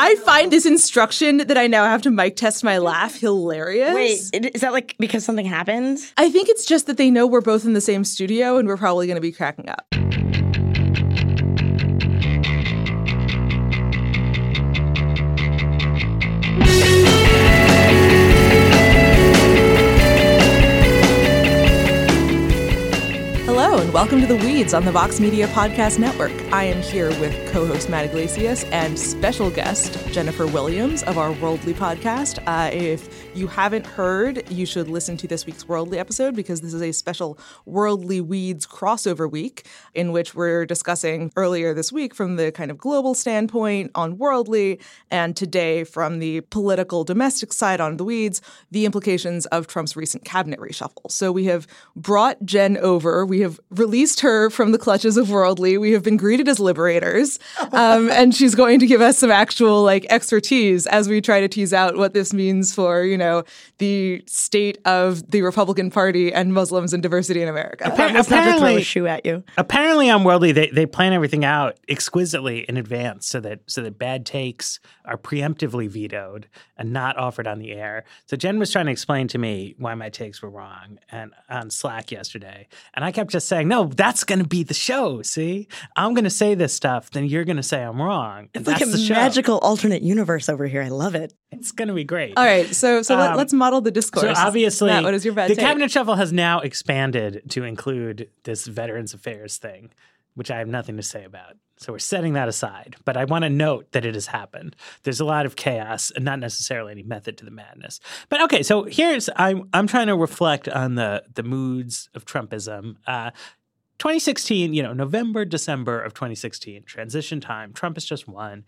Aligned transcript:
I 0.00 0.14
find 0.14 0.52
this 0.52 0.64
instruction 0.64 1.38
that 1.38 1.58
I 1.58 1.66
now 1.66 1.84
have 1.84 2.02
to 2.02 2.10
mic 2.12 2.36
test 2.36 2.62
my 2.62 2.78
laugh 2.78 3.18
hilarious. 3.18 4.30
Wait, 4.32 4.52
is 4.54 4.60
that 4.60 4.72
like 4.72 4.94
because 5.00 5.24
something 5.24 5.44
happened? 5.44 5.98
I 6.16 6.30
think 6.30 6.48
it's 6.48 6.64
just 6.64 6.86
that 6.86 6.98
they 6.98 7.10
know 7.10 7.26
we're 7.26 7.40
both 7.40 7.64
in 7.64 7.72
the 7.72 7.80
same 7.80 8.04
studio 8.04 8.58
and 8.58 8.68
we're 8.68 8.76
probably 8.76 9.08
going 9.08 9.16
to 9.16 9.20
be 9.20 9.32
cracking 9.32 9.68
up. 9.68 9.86
And 23.88 23.94
welcome 23.94 24.20
to 24.20 24.26
The 24.26 24.36
Weeds 24.36 24.74
on 24.74 24.84
the 24.84 24.92
Vox 24.92 25.18
Media 25.18 25.46
Podcast 25.46 25.98
Network. 25.98 26.32
I 26.52 26.64
am 26.64 26.82
here 26.82 27.08
with 27.20 27.50
co 27.50 27.64
host 27.64 27.88
Matt 27.88 28.04
Yglesias 28.04 28.64
and 28.64 28.98
special 28.98 29.48
guest 29.48 30.06
Jennifer 30.12 30.46
Williams 30.46 31.02
of 31.04 31.16
our 31.16 31.32
Worldly 31.32 31.72
podcast. 31.72 32.38
Uh, 32.46 32.68
if 32.70 33.26
you 33.34 33.46
haven't 33.46 33.86
heard, 33.86 34.50
you 34.50 34.66
should 34.66 34.88
listen 34.88 35.16
to 35.16 35.26
this 35.26 35.46
week's 35.46 35.66
Worldly 35.66 35.98
episode 35.98 36.36
because 36.36 36.60
this 36.60 36.74
is 36.74 36.82
a 36.82 36.92
special 36.92 37.38
Worldly 37.64 38.20
Weeds 38.20 38.66
crossover 38.66 39.30
week 39.30 39.66
in 39.94 40.12
which 40.12 40.34
we're 40.34 40.66
discussing 40.66 41.32
earlier 41.34 41.72
this 41.72 41.90
week 41.90 42.14
from 42.14 42.36
the 42.36 42.52
kind 42.52 42.70
of 42.70 42.76
global 42.76 43.14
standpoint 43.14 43.90
on 43.94 44.18
Worldly 44.18 44.80
and 45.10 45.34
today 45.34 45.84
from 45.84 46.18
the 46.18 46.42
political 46.42 47.04
domestic 47.04 47.54
side 47.54 47.80
on 47.80 47.96
The 47.96 48.04
Weeds, 48.04 48.42
the 48.70 48.84
implications 48.84 49.46
of 49.46 49.66
Trump's 49.66 49.96
recent 49.96 50.26
cabinet 50.26 50.60
reshuffle. 50.60 51.10
So 51.10 51.32
we 51.32 51.46
have 51.46 51.66
brought 51.96 52.44
Jen 52.44 52.76
over. 52.76 53.24
We 53.24 53.40
have 53.40 53.58
released 53.78 54.20
her 54.20 54.50
from 54.50 54.72
the 54.72 54.78
clutches 54.78 55.16
of 55.16 55.30
Worldly. 55.30 55.78
We 55.78 55.92
have 55.92 56.02
been 56.02 56.16
greeted 56.16 56.48
as 56.48 56.58
liberators. 56.58 57.38
Um, 57.72 58.10
and 58.12 58.34
she's 58.34 58.54
going 58.54 58.80
to 58.80 58.86
give 58.86 59.00
us 59.00 59.18
some 59.18 59.30
actual 59.30 59.82
like 59.82 60.06
expertise 60.10 60.86
as 60.86 61.08
we 61.08 61.20
try 61.20 61.40
to 61.40 61.48
tease 61.48 61.72
out 61.72 61.96
what 61.96 62.14
this 62.14 62.32
means 62.32 62.74
for, 62.74 63.04
you 63.04 63.18
know, 63.18 63.44
the 63.78 64.22
state 64.26 64.78
of 64.84 65.30
the 65.30 65.42
Republican 65.42 65.90
Party 65.90 66.32
and 66.32 66.52
Muslims 66.52 66.92
and 66.92 67.02
diversity 67.02 67.42
in 67.42 67.48
America. 67.48 67.90
Promise 67.94 68.12
not 68.12 68.14
to 68.16 68.24
throw 68.24 68.38
a 68.38 68.56
apparently- 68.56 68.82
shoe 68.82 69.06
at 69.06 69.24
you. 69.24 69.44
Apparently, 69.56 70.10
on 70.10 70.24
Worldly, 70.24 70.52
they, 70.52 70.68
they 70.68 70.86
plan 70.86 71.12
everything 71.12 71.44
out 71.44 71.78
exquisitely 71.88 72.60
in 72.68 72.76
advance 72.76 73.26
so 73.26 73.40
that 73.40 73.60
so 73.66 73.82
that 73.82 73.98
bad 73.98 74.24
takes 74.26 74.80
are 75.04 75.16
preemptively 75.16 75.88
vetoed 75.88 76.48
and 76.76 76.92
not 76.92 77.16
offered 77.16 77.46
on 77.46 77.58
the 77.58 77.72
air. 77.72 78.04
So 78.26 78.36
Jen 78.36 78.58
was 78.58 78.70
trying 78.70 78.86
to 78.86 78.92
explain 78.92 79.28
to 79.28 79.38
me 79.38 79.74
why 79.78 79.94
my 79.94 80.08
takes 80.10 80.42
were 80.42 80.50
wrong 80.50 80.98
and 81.10 81.32
on 81.48 81.70
Slack 81.70 82.10
yesterday, 82.10 82.68
and 82.94 83.04
I 83.04 83.12
kept 83.12 83.30
just 83.30 83.48
saying, 83.48 83.68
"No, 83.68 83.84
that's 83.86 84.24
going 84.24 84.40
to 84.40 84.48
be 84.48 84.62
the 84.62 84.74
show. 84.74 85.22
See, 85.22 85.68
I'm 85.96 86.14
going 86.14 86.24
to 86.24 86.30
say 86.30 86.54
this 86.54 86.74
stuff, 86.74 87.10
then 87.10 87.24
you're 87.26 87.44
going 87.44 87.56
to 87.56 87.62
say 87.62 87.82
I'm 87.82 88.00
wrong. 88.00 88.48
And 88.54 88.66
It's 88.66 88.68
like 88.68 88.80
a 88.82 88.86
the 88.86 88.98
show. 88.98 89.14
magical 89.14 89.58
alternate 89.58 90.02
universe 90.02 90.48
over 90.48 90.66
here. 90.66 90.82
I 90.82 90.88
love 90.88 91.14
it. 91.14 91.32
It's 91.50 91.72
going 91.72 91.88
to 91.88 91.94
be 91.94 92.04
great." 92.04 92.34
All 92.36 92.44
right, 92.44 92.66
so 92.74 93.02
so 93.02 93.16
let, 93.16 93.32
Um, 93.32 93.38
us 93.38 93.52
model 93.68 93.80
the 93.80 93.90
discourse. 93.90 94.22
So 94.22 94.46
obviously, 94.46 94.90
Matt, 94.90 95.04
what 95.04 95.14
is 95.14 95.24
your 95.24 95.34
bad 95.34 95.50
the 95.50 95.54
take? 95.54 95.64
cabinet 95.64 95.90
shuffle 95.90 96.14
has 96.14 96.32
now 96.32 96.60
expanded 96.60 97.42
to 97.50 97.64
include 97.64 98.30
this 98.44 98.66
Veterans 98.66 99.14
Affairs 99.14 99.58
thing, 99.58 99.90
which 100.34 100.50
I 100.50 100.58
have 100.58 100.68
nothing 100.68 100.96
to 100.96 101.02
say 101.02 101.24
about. 101.24 101.56
So 101.76 101.92
we're 101.92 102.00
setting 102.00 102.32
that 102.32 102.48
aside. 102.48 102.96
But 103.04 103.16
I 103.16 103.24
want 103.24 103.44
to 103.44 103.50
note 103.50 103.92
that 103.92 104.04
it 104.04 104.14
has 104.14 104.26
happened. 104.26 104.74
There's 105.04 105.20
a 105.20 105.24
lot 105.24 105.46
of 105.46 105.54
chaos 105.54 106.10
and 106.10 106.24
not 106.24 106.40
necessarily 106.40 106.92
any 106.92 107.04
method 107.04 107.38
to 107.38 107.44
the 107.44 107.50
madness. 107.52 108.00
But 108.28 108.42
okay, 108.42 108.62
so 108.62 108.84
here's 108.84 109.28
I'm 109.36 109.68
I'm 109.72 109.86
trying 109.86 110.08
to 110.08 110.16
reflect 110.16 110.68
on 110.68 110.96
the 110.96 111.24
the 111.32 111.42
moods 111.42 112.08
of 112.14 112.24
Trumpism. 112.24 112.96
Uh, 113.06 113.30
2016, 113.98 114.74
you 114.74 114.82
know, 114.82 114.92
November, 114.92 115.44
December 115.44 116.00
of 116.00 116.14
2016, 116.14 116.84
transition 116.84 117.40
time. 117.40 117.72
Trump 117.72 117.96
has 117.96 118.04
just 118.04 118.28
won. 118.28 118.64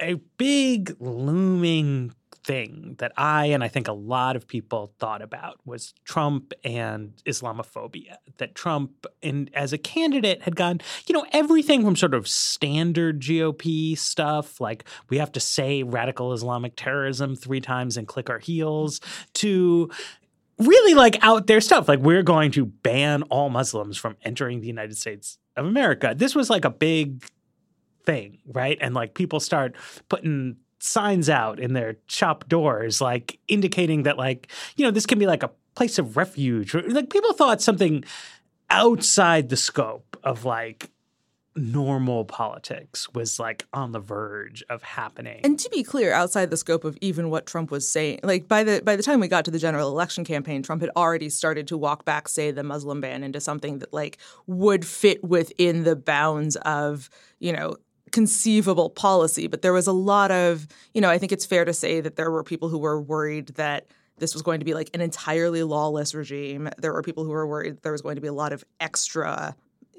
A 0.00 0.14
big 0.36 0.94
looming 1.00 2.12
thing 2.48 2.96
that 2.98 3.12
I 3.18 3.46
and 3.46 3.62
I 3.62 3.68
think 3.68 3.88
a 3.88 3.92
lot 3.92 4.34
of 4.34 4.48
people 4.48 4.90
thought 4.98 5.20
about 5.20 5.60
was 5.66 5.92
Trump 6.04 6.54
and 6.64 7.12
Islamophobia. 7.26 8.16
That 8.38 8.54
Trump, 8.54 9.06
in, 9.20 9.50
as 9.52 9.74
a 9.74 9.78
candidate, 9.78 10.42
had 10.42 10.56
gone, 10.56 10.80
you 11.06 11.12
know, 11.12 11.26
everything 11.30 11.84
from 11.84 11.94
sort 11.94 12.14
of 12.14 12.26
standard 12.26 13.20
GOP 13.20 13.96
stuff, 13.98 14.62
like 14.62 14.84
we 15.10 15.18
have 15.18 15.30
to 15.32 15.40
say 15.40 15.82
radical 15.82 16.32
Islamic 16.32 16.72
terrorism 16.74 17.36
three 17.36 17.60
times 17.60 17.98
and 17.98 18.08
click 18.08 18.30
our 18.30 18.38
heels, 18.38 19.00
to 19.34 19.90
really 20.58 20.94
like 20.94 21.22
out 21.22 21.48
there 21.48 21.60
stuff. 21.60 21.86
Like 21.86 22.00
we're 22.00 22.22
going 22.22 22.50
to 22.52 22.64
ban 22.64 23.24
all 23.24 23.50
Muslims 23.50 23.98
from 23.98 24.16
entering 24.22 24.62
the 24.62 24.66
United 24.66 24.96
States 24.96 25.38
of 25.54 25.66
America. 25.66 26.14
This 26.16 26.34
was 26.34 26.48
like 26.48 26.64
a 26.64 26.70
big 26.70 27.26
thing, 28.06 28.38
right? 28.46 28.78
And 28.80 28.94
like 28.94 29.12
people 29.12 29.38
start 29.38 29.76
putting 30.08 30.56
signs 30.78 31.28
out 31.28 31.58
in 31.58 31.72
their 31.72 31.96
shop 32.06 32.48
doors, 32.48 33.00
like 33.00 33.38
indicating 33.48 34.04
that, 34.04 34.16
like, 34.16 34.48
you 34.76 34.84
know, 34.84 34.90
this 34.90 35.06
can 35.06 35.18
be 35.18 35.26
like 35.26 35.42
a 35.42 35.50
place 35.74 35.98
of 35.98 36.16
refuge. 36.16 36.74
Like 36.74 37.10
people 37.10 37.32
thought 37.32 37.62
something 37.62 38.04
outside 38.70 39.48
the 39.48 39.56
scope 39.56 40.16
of 40.24 40.44
like 40.44 40.90
normal 41.58 42.24
politics 42.24 43.12
was 43.12 43.38
like 43.38 43.66
on 43.72 43.92
the 43.92 43.98
verge 43.98 44.62
of 44.70 44.82
happening. 44.82 45.40
And 45.44 45.58
to 45.58 45.68
be 45.70 45.82
clear, 45.82 46.12
outside 46.12 46.50
the 46.50 46.56
scope 46.56 46.84
of 46.84 46.96
even 47.00 47.30
what 47.30 47.46
Trump 47.46 47.70
was 47.70 47.88
saying, 47.88 48.20
like 48.22 48.48
by 48.48 48.64
the 48.64 48.82
by 48.84 48.96
the 48.96 49.02
time 49.02 49.20
we 49.20 49.28
got 49.28 49.44
to 49.46 49.50
the 49.50 49.58
general 49.58 49.88
election 49.88 50.24
campaign, 50.24 50.62
Trump 50.62 50.82
had 50.82 50.90
already 50.96 51.28
started 51.28 51.66
to 51.68 51.78
walk 51.78 52.04
back, 52.04 52.28
say, 52.28 52.50
the 52.50 52.62
Muslim 52.62 53.00
ban 53.00 53.24
into 53.24 53.40
something 53.40 53.80
that 53.80 53.92
like 53.92 54.18
would 54.46 54.86
fit 54.86 55.22
within 55.24 55.84
the 55.84 55.96
bounds 55.96 56.56
of, 56.56 57.10
you 57.40 57.52
know, 57.52 57.76
conceivable 58.08 58.90
policy. 58.90 59.46
But 59.46 59.62
there 59.62 59.72
was 59.72 59.86
a 59.86 59.92
lot 59.92 60.30
of, 60.30 60.66
you 60.94 61.00
know, 61.00 61.10
I 61.10 61.18
think 61.18 61.32
it's 61.32 61.46
fair 61.46 61.64
to 61.64 61.72
say 61.72 62.00
that 62.00 62.16
there 62.16 62.30
were 62.30 62.42
people 62.42 62.68
who 62.68 62.78
were 62.78 63.00
worried 63.00 63.48
that 63.56 63.86
this 64.18 64.34
was 64.34 64.42
going 64.42 64.58
to 64.58 64.64
be 64.64 64.74
like 64.74 64.90
an 64.94 65.00
entirely 65.00 65.62
lawless 65.62 66.14
regime. 66.14 66.68
There 66.78 66.92
were 66.92 67.02
people 67.02 67.24
who 67.24 67.30
were 67.30 67.46
worried 67.46 67.82
there 67.82 67.92
was 67.92 68.02
going 68.02 68.16
to 68.16 68.20
be 68.20 68.28
a 68.28 68.32
lot 68.32 68.52
of 68.52 68.64
extra 68.80 69.54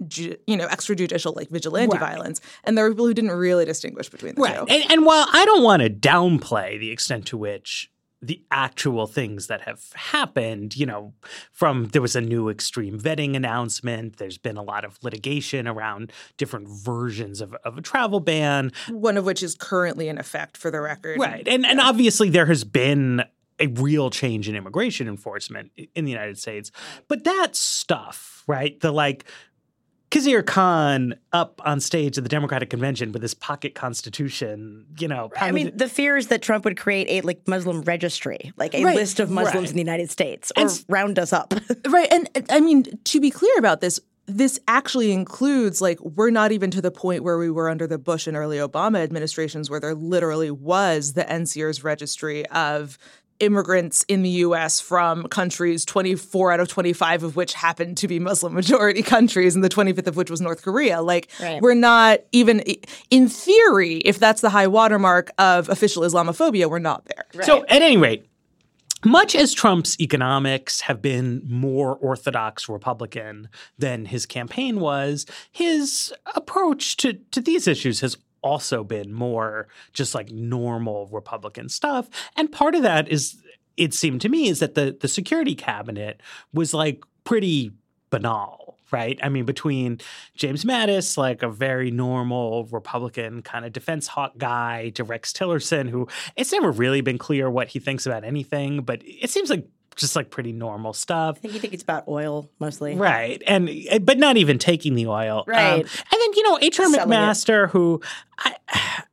ju- 0.08 0.36
you 0.48 0.58
know, 0.58 0.68
extrajudicial 0.68 1.36
like 1.36 1.50
vigilante 1.50 1.98
Right. 1.98 2.14
violence, 2.14 2.42
and 2.66 2.78
there 2.78 2.84
were 2.86 2.92
people 2.92 3.06
who 3.08 3.14
didn't 3.14 3.32
really 3.32 3.66
distinguish 3.66 4.10
between 4.10 4.36
the 4.36 4.42
Right. 4.42 4.56
two. 4.58 4.66
And, 4.68 4.92
and 4.92 5.06
while 5.06 5.26
I 5.32 5.46
don't 5.46 5.64
want 5.64 5.82
to 5.84 5.90
downplay 5.90 6.80
the 6.80 6.92
extent 6.92 7.26
to 7.28 7.38
which 7.38 7.90
the 8.22 8.44
actual 8.52 9.08
things 9.08 9.48
that 9.48 9.62
have 9.62 9.82
happened, 9.94 10.76
you 10.76 10.86
know, 10.86 11.14
from 11.52 11.86
there 11.88 12.02
was 12.02 12.16
a 12.16 12.22
new 12.22 12.50
extreme 12.50 13.00
vetting 13.00 13.36
announcement, 13.36 14.18
there's 14.18 14.38
been 14.38 14.58
a 14.58 14.64
lot 14.64 14.84
of 14.84 15.00
litigation 15.02 15.68
around 15.68 16.12
different 16.38 16.68
versions 16.68 17.40
of, 17.40 17.54
of 17.64 17.78
a 17.78 17.82
travel 17.82 18.20
ban. 18.20 18.72
one 18.90 19.18
of 19.18 19.26
which 19.26 19.42
is 19.42 19.56
currently 19.56 20.10
in 20.10 20.18
effect 20.18 20.58
for 20.58 20.70
the 20.70 20.82
record. 20.82 21.20
Right. 21.20 21.48
And 21.48 21.66
and 21.66 21.80
obviously 21.80 22.30
there 22.30 22.48
has 22.48 22.64
been 22.64 23.24
a 23.60 23.68
real 23.68 24.10
change 24.10 24.48
in 24.48 24.56
immigration 24.56 25.08
enforcement 25.08 25.72
in 25.96 26.06
the 26.06 26.12
United 26.12 26.38
States. 26.38 26.72
But 27.08 27.24
that 27.26 27.56
stuff, 27.56 28.44
right? 28.48 28.80
The 28.80 28.92
like 28.92 29.26
Khizr 30.12 30.44
Khan 30.44 31.16
up 31.34 31.62
on 31.64 31.80
stage 31.80 32.18
at 32.18 32.24
the 32.24 32.30
Democratic 32.30 32.70
Convention 32.72 33.12
with 33.12 33.22
his 33.22 33.36
pocket 33.36 33.76
constitution, 33.76 34.88
you 34.98 35.08
know. 35.08 35.32
I 35.40 35.52
mean, 35.52 35.72
the 35.76 35.88
fear 35.88 36.18
is 36.18 36.28
that 36.28 36.42
Trump 36.42 36.66
would 36.66 36.78
create 36.78 37.08
a 37.10 37.22
like 37.26 37.48
Muslim 37.48 37.82
registry, 37.82 38.52
like 38.58 38.74
a 38.74 38.84
Right, 38.84 38.96
list 38.96 39.20
of 39.20 39.30
Muslims 39.30 39.56
right. 39.56 39.70
in 39.70 39.76
the 39.76 39.82
United 39.82 40.10
States, 40.10 40.52
or 40.58 40.64
And 40.64 40.86
round 40.90 41.20
us 41.20 41.34
up. 41.34 41.54
Right. 41.88 42.12
And 42.12 42.30
I 42.50 42.60
mean, 42.60 42.86
to 43.06 43.22
be 43.22 43.32
clear 43.32 43.54
about 43.58 43.82
this, 43.82 44.00
this 44.26 44.60
actually 44.68 45.12
includes 45.12 45.82
like 45.82 46.00
we're 46.02 46.30
not 46.30 46.52
even 46.52 46.70
to 46.72 46.82
the 46.82 46.92
point 46.92 47.24
where 47.24 47.38
we 47.38 47.50
were 47.50 47.70
under 47.70 47.88
the 47.88 47.98
Bush 47.98 48.28
and 48.28 48.38
early 48.38 48.58
Obama 48.58 49.02
administrations 49.02 49.70
where 49.70 49.80
there 49.80 49.96
literally 49.96 50.52
was 50.52 51.14
the 51.14 51.24
NSEERS 51.24 51.84
registry 51.84 52.46
of 52.48 52.98
immigrants 53.40 54.04
in 54.08 54.22
the 54.22 54.30
US 54.30 54.80
from 54.80 55.28
countries 55.28 55.86
24 55.86 56.52
out 56.54 56.60
of 56.60 56.68
25 56.68 57.24
of 57.24 57.36
which 57.36 57.54
happened 57.54 57.98
to 57.98 58.08
be 58.08 58.20
Muslim 58.20 58.54
majority 58.54 59.02
countries 59.16 59.56
and 59.56 59.64
the 59.64 59.70
25th 59.70 60.08
of 60.08 60.16
which 60.16 60.30
was 60.30 60.42
North 60.42 60.62
Korea. 60.62 61.02
Like 61.02 61.30
Right. 61.42 61.62
we're 61.62 61.74
not 61.74 62.20
even 62.32 62.62
in 63.10 63.28
theory 63.30 63.98
if 63.98 64.20
that's 64.20 64.42
the 64.42 64.50
high 64.50 64.68
watermark 64.68 65.32
of 65.38 65.70
official 65.70 66.04
Islamophobia 66.04 66.70
we're 66.70 66.80
not 66.80 67.06
there. 67.06 67.44
So, 67.44 67.64
at 67.66 67.82
any 67.82 67.98
rate, 67.98 68.26
much 69.06 69.34
as 69.34 69.54
Trump's 69.54 69.98
economics 70.02 70.82
have 70.82 71.02
been 71.02 71.42
more 71.46 71.96
orthodox 71.96 72.68
Republican 72.68 73.48
than 73.78 74.06
his 74.06 74.26
campaign 74.26 74.82
was, 74.82 75.26
his 75.52 76.14
approach 76.36 76.98
to, 76.98 77.14
to 77.14 77.40
these 77.40 77.66
issues 77.66 78.02
has 78.02 78.18
also 78.42 78.84
been 78.84 79.14
more 79.14 79.68
just 79.94 80.16
like 80.16 80.32
normal 80.32 81.08
Republican 81.08 81.70
stuff. 81.70 82.10
And 82.36 82.52
part 82.52 82.76
of 82.76 82.84
that 82.84 83.08
is, 83.10 83.42
it 83.78 83.94
seemed 83.94 84.22
to 84.22 84.30
me, 84.30 84.50
is 84.50 84.60
that 84.60 84.76
the, 84.76 84.98
the 85.00 85.08
security 85.08 85.56
cabinet 85.56 86.22
was 86.54 86.74
like 86.74 87.04
pretty 87.24 87.72
banal. 88.10 88.78
Right. 88.92 89.20
I 89.22 89.30
mean, 89.30 89.46
between 89.46 90.00
James 90.34 90.66
Mattis, 90.66 91.16
like 91.16 91.44
a 91.44 91.48
very 91.48 91.92
normal 91.92 92.66
Republican 92.72 93.44
kind 93.44 93.64
of 93.64 93.72
defense 93.72 94.08
hawk 94.08 94.36
guy, 94.40 94.90
to 94.96 95.04
Rex 95.04 95.32
Tillerson, 95.32 95.88
who 95.88 96.08
it's 96.36 96.52
never 96.52 96.72
really 96.72 97.02
been 97.02 97.20
clear 97.20 97.52
what 97.52 97.68
he 97.68 97.78
thinks 97.78 98.08
about 98.08 98.24
anything, 98.24 98.82
but 98.82 99.04
it 99.06 99.30
seems 99.30 99.52
like 99.52 99.68
just 100.00 100.16
like 100.16 100.30
pretty 100.30 100.52
normal 100.52 100.94
stuff. 100.94 101.38
I 101.38 101.40
think 101.40 101.54
you 101.54 101.60
think 101.60 101.74
it's 101.74 101.84
about 101.84 102.08
oil 102.08 102.50
mostly. 102.60 102.96
Right. 102.96 103.42
And 103.46 103.70
eh, 103.70 104.00
but 104.00 104.18
not 104.18 104.38
even 104.38 104.58
taking 104.58 104.96
the 104.96 105.08
oil. 105.08 105.40
Um, 105.40 105.44
Right. 105.48 105.76
and 105.80 105.86
then, 105.86 106.34
you 106.36 106.44
know, 106.44 106.58
H.R. 106.62 106.86
Selling 106.88 107.00
it. 107.00 107.14
McMaster, 107.14 107.70
who 107.70 108.02
I 108.38 108.56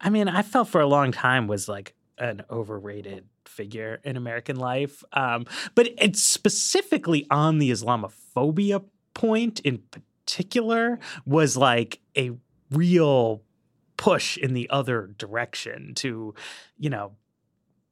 I 0.00 0.10
mean, 0.10 0.28
I 0.28 0.42
felt 0.42 0.68
for 0.68 0.80
a 0.80 0.86
long 0.86 1.12
time 1.12 1.46
was 1.46 1.68
like 1.68 1.94
an 2.18 2.42
overrated 2.50 3.26
figure 3.44 4.00
in 4.04 4.16
American 4.16 4.56
life. 4.56 5.02
Um, 5.12 5.46
but 5.74 5.88
it's 5.98 6.22
specifically 6.22 7.26
on 7.30 7.58
the 7.58 7.70
Islamophobia 7.70 8.84
point 9.14 9.60
in 9.60 9.78
particular 10.26 10.98
was 11.24 11.56
like 11.56 12.00
a 12.16 12.32
real 12.70 13.42
push 13.96 14.36
in 14.36 14.52
the 14.54 14.68
other 14.70 15.06
direction 15.18 15.94
to, 15.94 16.34
you 16.78 16.90
know, 16.90 17.12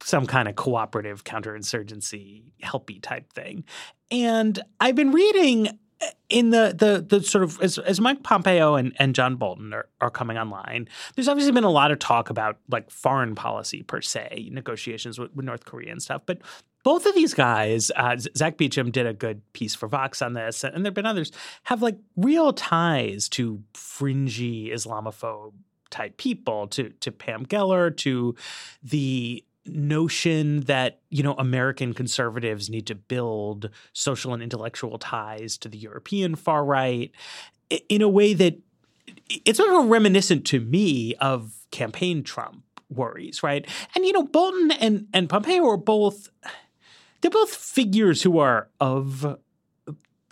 some 0.05 0.27
kind 0.27 0.47
of 0.47 0.55
cooperative 0.55 1.23
counterinsurgency 1.23 2.43
helpy 2.63 3.01
type 3.01 3.33
thing. 3.33 3.63
And 4.11 4.61
I've 4.79 4.93
been 4.93 5.11
reading 5.11 5.79
uh, 5.99 6.05
in 6.29 6.51
the 6.51 6.75
the 6.77 7.17
the 7.17 7.23
sort 7.23 7.43
of 7.43 7.59
as, 7.59 7.79
as 7.79 7.99
Mike 7.99 8.21
Pompeo 8.21 8.75
and, 8.75 8.93
and 8.99 9.15
John 9.15 9.35
Bolton 9.35 9.73
are, 9.73 9.87
are 9.99 10.11
coming 10.11 10.37
online, 10.37 10.87
there's 11.15 11.27
obviously 11.27 11.51
been 11.53 11.63
a 11.63 11.71
lot 11.71 11.89
of 11.89 11.97
talk 11.97 12.29
about 12.29 12.57
like 12.69 12.91
foreign 12.91 13.33
policy 13.33 13.81
per 13.81 13.99
se, 13.99 14.49
negotiations 14.51 15.17
with, 15.17 15.33
with 15.33 15.43
North 15.43 15.65
Korea 15.65 15.91
and 15.91 16.03
stuff. 16.03 16.21
But 16.27 16.37
both 16.83 17.07
of 17.07 17.15
these 17.15 17.33
guys, 17.33 17.91
uh, 17.95 18.15
Zack 18.37 18.57
Beauchamp 18.57 18.93
did 18.93 19.07
a 19.07 19.13
good 19.13 19.41
piece 19.53 19.73
for 19.73 19.87
Vox 19.87 20.21
on 20.21 20.33
this, 20.33 20.63
and 20.63 20.85
there 20.85 20.91
have 20.91 20.93
been 20.93 21.07
others, 21.07 21.31
have 21.63 21.81
like 21.81 21.97
real 22.15 22.53
ties 22.53 23.27
to 23.29 23.63
fringy 23.73 24.69
Islamophobe 24.69 25.53
type 25.89 26.17
people, 26.17 26.67
to 26.67 26.89
to 26.99 27.11
Pam 27.11 27.47
Geller, 27.47 27.95
to 27.97 28.35
the 28.83 29.43
notion 29.65 30.61
that 30.61 31.01
you 31.09 31.23
know 31.23 31.33
American 31.33 31.93
conservatives 31.93 32.69
need 32.69 32.87
to 32.87 32.95
build 32.95 33.69
social 33.93 34.33
and 34.33 34.43
intellectual 34.43 34.97
ties 34.97 35.57
to 35.57 35.69
the 35.69 35.77
European 35.77 36.35
far 36.35 36.63
right 36.63 37.11
in 37.89 38.01
a 38.01 38.09
way 38.09 38.33
that 38.33 38.57
it's 39.29 39.57
sort 39.57 39.73
of 39.73 39.89
reminiscent 39.89 40.45
to 40.45 40.59
me 40.59 41.15
of 41.15 41.53
campaign 41.71 42.23
Trump 42.23 42.63
worries, 42.89 43.41
right? 43.43 43.67
And 43.95 44.05
you 44.05 44.13
know 44.13 44.23
Bolton 44.23 44.71
and 44.71 45.07
and 45.13 45.29
Pompeo 45.29 45.67
are 45.67 45.77
both 45.77 46.29
they're 47.21 47.31
both 47.31 47.53
figures 47.53 48.21
who 48.21 48.39
are 48.39 48.69
of 48.79 49.37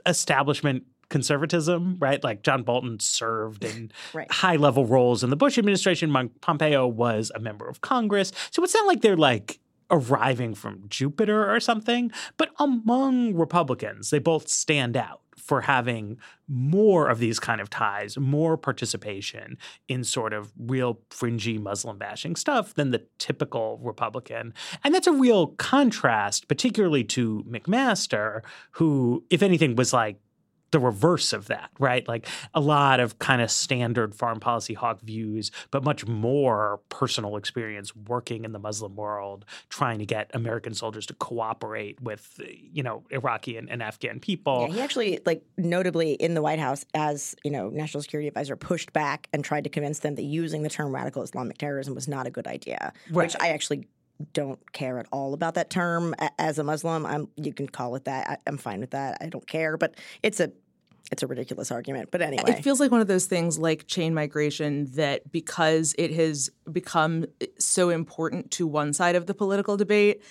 establishment 0.05 0.83
conservatism, 1.13 1.95
right? 1.99 2.21
Like 2.23 2.43
John 2.43 2.63
Bolton 2.63 2.99
served 2.99 3.63
in 3.63 3.91
Right. 4.13 4.29
high 4.31 4.57
level 4.57 4.85
roles 4.85 5.23
in 5.23 5.29
the 5.29 5.35
Bush 5.37 5.57
administration. 5.57 6.11
Mon- 6.11 6.29
Pompeo 6.41 6.85
was 6.87 7.31
a 7.35 7.39
member 7.39 7.69
of 7.69 7.79
Congress. 7.81 8.31
So 8.51 8.63
it's 8.63 8.73
not 8.73 8.85
like 8.87 9.01
they're 9.01 9.15
like 9.15 9.59
arriving 9.91 10.55
from 10.55 10.83
Jupiter 10.89 11.53
or 11.53 11.59
something, 11.59 12.11
but 12.37 12.49
among 12.59 13.35
Republicans, 13.35 14.09
they 14.09 14.19
both 14.19 14.49
stand 14.49 14.97
out 14.97 15.21
for 15.37 15.61
having 15.61 16.17
more 16.47 17.09
of 17.09 17.19
these 17.19 17.37
kind 17.39 17.59
of 17.59 17.69
ties, 17.69 18.17
more 18.17 18.55
participation 18.55 19.57
in 19.89 20.03
sort 20.03 20.31
of 20.31 20.53
real 20.57 20.99
fringy 21.09 21.57
Muslim 21.57 21.97
bashing 21.97 22.35
stuff 22.35 22.73
than 22.75 22.91
the 22.91 23.03
typical 23.17 23.77
Republican. 23.83 24.53
And 24.83 24.95
that's 24.95 25.07
a 25.07 25.11
real 25.11 25.47
contrast, 25.47 26.47
particularly 26.47 27.03
to 27.05 27.43
McMaster, 27.49 28.41
who, 28.71 29.23
if 29.29 29.43
anything, 29.43 29.75
was 29.75 29.91
like 29.91 30.17
the 30.73 30.79
reverse 30.79 31.31
of 31.31 31.47
that, 31.47 31.69
right? 31.79 32.05
Like 32.05 32.27
a 32.53 32.59
lot 32.59 32.99
of 32.99 33.19
kind 33.19 33.41
of 33.41 33.49
standard 33.49 34.13
foreign 34.13 34.41
policy 34.41 34.73
hawk 34.73 34.99
views, 35.01 35.51
but 35.71 35.83
much 35.83 36.05
more 36.05 36.81
personal 36.89 37.37
experience 37.37 37.95
working 37.95 38.43
in 38.43 38.51
the 38.51 38.59
Muslim 38.59 38.97
world, 38.97 39.45
trying 39.69 39.99
to 39.99 40.05
get 40.05 40.29
American 40.33 40.73
soldiers 40.73 41.05
to 41.05 41.13
cooperate 41.13 42.01
with, 42.01 42.41
you 42.71 42.83
know, 42.83 43.03
Iraqi 43.11 43.55
and, 43.55 43.69
and 43.69 43.81
Afghan 43.81 44.19
people. 44.19 44.67
Yeah, 44.67 44.75
he 44.75 44.81
actually, 44.81 45.19
like, 45.25 45.43
notably 45.57 46.13
in 46.13 46.33
the 46.33 46.41
White 46.41 46.59
House, 46.59 46.83
as 46.93 47.35
you 47.45 47.51
know, 47.51 47.69
national 47.69 48.01
security 48.01 48.27
advisor, 48.27 48.55
pushed 48.55 48.91
back 48.91 49.29
and 49.31 49.45
tried 49.45 49.63
to 49.63 49.69
convince 49.69 49.99
them 49.99 50.15
that 50.15 50.23
using 50.23 50.63
the 50.63 50.69
term 50.69 50.93
radical 50.93 51.23
Islamic 51.23 51.57
terrorism 51.57 51.95
was 51.95 52.07
not 52.07 52.27
a 52.27 52.31
good 52.31 52.47
idea. 52.47 52.91
Which 53.11 53.35
I 53.39 53.49
actually 53.49 53.87
don't 54.31 54.71
care 54.71 54.99
at 54.99 55.07
all 55.11 55.33
about 55.33 55.55
that 55.55 55.69
term 55.69 56.15
as 56.37 56.59
a 56.59 56.63
Muslim. 56.63 57.05
I'm, 57.05 57.27
you 57.35 57.51
can 57.51 57.67
call 57.67 57.95
it 57.95 58.05
that. 58.05 58.29
I, 58.29 58.37
I'm 58.47 58.57
fine 58.57 58.79
with 58.79 58.91
that. 58.91 59.17
I 59.21 59.27
don't 59.27 59.45
care, 59.45 59.75
but 59.75 59.95
it's 60.21 60.39
a 60.39 60.51
it's 61.11 61.21
a 61.21 61.27
ridiculous 61.27 61.71
argument. 61.71 62.09
But 62.11 62.21
anyway, 62.21 62.43
It 62.47 62.63
feels 62.63 62.79
like 62.79 62.91
one 62.91 63.01
of 63.01 63.07
those 63.07 63.25
things 63.25 63.59
like 63.59 63.87
chain 63.87 64.13
migration 64.13 64.85
that 64.93 65.31
because 65.31 65.93
it 65.97 66.11
has 66.13 66.49
become 66.71 67.25
so 67.59 67.89
important 67.89 68.51
to 68.51 68.65
one 68.65 68.93
side 68.93 69.15
of 69.15 69.25
the 69.25 69.33
political 69.33 69.77
debate, 69.77 70.23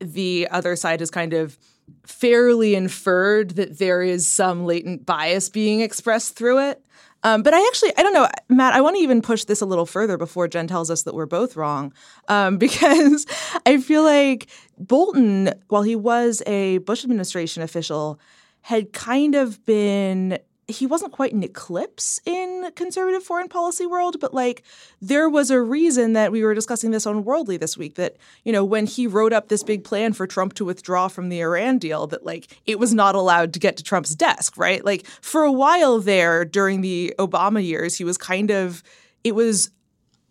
the 0.00 0.48
other 0.50 0.76
side 0.76 1.00
has 1.00 1.10
kind 1.10 1.32
of 1.32 1.58
fairly 2.04 2.74
inferred 2.74 3.50
that 3.52 3.78
there 3.78 4.02
is 4.02 4.26
some 4.26 4.64
latent 4.64 5.06
bias 5.06 5.48
being 5.48 5.80
expressed 5.80 6.36
through 6.36 6.70
it. 6.70 6.84
Um, 7.22 7.42
but 7.42 7.54
I 7.54 7.66
actually, 7.68 7.92
I 7.96 8.02
don't 8.02 8.12
know, 8.12 8.28
Matt, 8.50 8.74
I 8.74 8.82
want 8.82 8.96
to 8.96 9.02
even 9.02 9.22
push 9.22 9.44
this 9.44 9.62
a 9.62 9.66
little 9.66 9.86
further 9.86 10.18
before 10.18 10.46
Jen 10.46 10.66
tells 10.66 10.90
us 10.90 11.04
that 11.04 11.14
we're 11.14 11.24
both 11.24 11.56
wrong. 11.56 11.94
Um, 12.28 12.58
because 12.64 13.26
I 13.64 13.78
feel 13.80 14.02
like 14.02 14.48
Bolton, 14.78 15.50
while 15.68 15.82
he 15.82 15.96
was 15.96 16.42
a 16.46 16.78
Bush 16.78 17.02
administration 17.02 17.62
official, 17.62 18.20
had 18.64 18.94
kind 18.94 19.34
of 19.34 19.64
been 19.66 20.38
he 20.66 20.86
wasn't 20.86 21.12
quite 21.12 21.34
an 21.34 21.42
eclipse 21.42 22.18
in 22.24 22.70
conservative 22.74 23.22
foreign 23.22 23.48
policy 23.48 23.84
world, 23.84 24.18
but 24.18 24.32
like 24.32 24.62
there 25.02 25.28
was 25.28 25.50
a 25.50 25.60
reason 25.60 26.14
that 26.14 26.32
we 26.32 26.42
were 26.42 26.54
discussing 26.54 26.90
this 26.90 27.06
on 27.06 27.24
Worldly 27.24 27.58
this 27.58 27.76
week 27.76 27.96
that, 27.96 28.16
you 28.42 28.52
know, 28.52 28.64
when 28.64 28.86
he 28.86 29.06
wrote 29.06 29.34
up 29.34 29.48
this 29.48 29.62
big 29.62 29.84
plan 29.84 30.14
for 30.14 30.26
Trump 30.26 30.54
to 30.54 30.64
withdraw 30.64 31.08
from 31.08 31.28
the 31.28 31.40
Iran 31.40 31.76
deal, 31.76 32.06
that 32.06 32.24
like 32.24 32.58
it 32.64 32.78
was 32.78 32.94
not 32.94 33.14
allowed 33.14 33.52
to 33.52 33.58
get 33.58 33.76
to 33.76 33.82
Trump's 33.82 34.14
desk, 34.14 34.56
right? 34.56 34.82
Like 34.82 35.04
for 35.20 35.42
a 35.42 35.52
while 35.52 36.00
there 36.00 36.46
during 36.46 36.80
the 36.80 37.14
Obama 37.18 37.62
years, 37.62 37.96
he 37.96 38.04
was 38.04 38.16
kind 38.16 38.50
of 38.50 38.82
it 39.24 39.34
was 39.34 39.70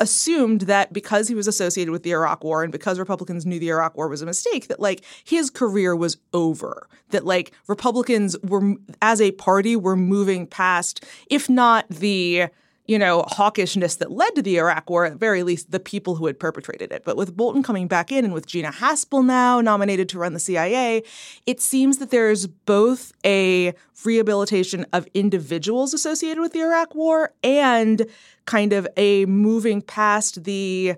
assumed 0.03 0.61
that 0.61 0.91
because 0.91 1.29
he 1.29 1.33
was 1.33 1.47
associated 1.47 1.91
with 1.91 2.03
the 2.03 2.11
Iraq 2.11 2.43
war 2.43 2.61
and 2.61 2.73
because 2.73 2.99
Republicans 2.99 3.45
knew 3.45 3.57
the 3.57 3.69
Iraq 3.69 3.95
war 3.95 4.09
was 4.09 4.21
a 4.21 4.25
mistake 4.25 4.67
that 4.67 4.81
like 4.81 5.01
his 5.23 5.49
career 5.49 5.95
was 5.95 6.17
over. 6.33 6.89
That 7.11 7.25
like 7.25 7.53
Republicans 7.67 8.37
were 8.43 8.75
as 9.01 9.21
a 9.21 9.31
party 9.31 9.77
were 9.77 9.95
moving 9.95 10.45
past 10.45 11.05
if 11.29 11.49
not 11.49 11.87
the 11.87 12.47
you 12.85 12.99
know 12.99 13.23
hawkishness 13.23 13.97
that 13.97 14.11
led 14.11 14.35
to 14.35 14.41
the 14.41 14.57
Iraq 14.57 14.89
war 14.89 15.05
at 15.05 15.15
very 15.15 15.43
least 15.43 15.71
the 15.71 15.79
people 15.79 16.15
who 16.15 16.25
had 16.25 16.39
perpetrated 16.39 16.91
it 16.91 17.03
but 17.03 17.15
with 17.15 17.35
Bolton 17.35 17.63
coming 17.63 17.87
back 17.87 18.11
in 18.11 18.25
and 18.25 18.33
with 18.33 18.45
Gina 18.45 18.71
Haspel 18.71 19.25
now 19.25 19.61
nominated 19.61 20.09
to 20.09 20.19
run 20.19 20.33
the 20.33 20.39
CIA 20.39 21.03
it 21.45 21.61
seems 21.61 21.97
that 21.99 22.11
there's 22.11 22.47
both 22.47 23.11
a 23.25 23.73
rehabilitation 24.03 24.85
of 24.93 25.07
individuals 25.13 25.93
associated 25.93 26.41
with 26.41 26.53
the 26.53 26.61
Iraq 26.61 26.93
war 26.93 27.33
and 27.43 28.05
kind 28.45 28.73
of 28.73 28.87
a 28.97 29.25
moving 29.25 29.81
past 29.81 30.43
the 30.43 30.95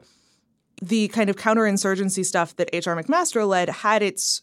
the 0.82 1.08
kind 1.10 1.30
of 1.30 1.36
counterinsurgency 1.36 2.26
stuff 2.26 2.56
that 2.58 2.70
H.R. 2.74 3.02
McMaster 3.02 3.48
led 3.48 3.70
had 3.70 4.04
its 4.04 4.42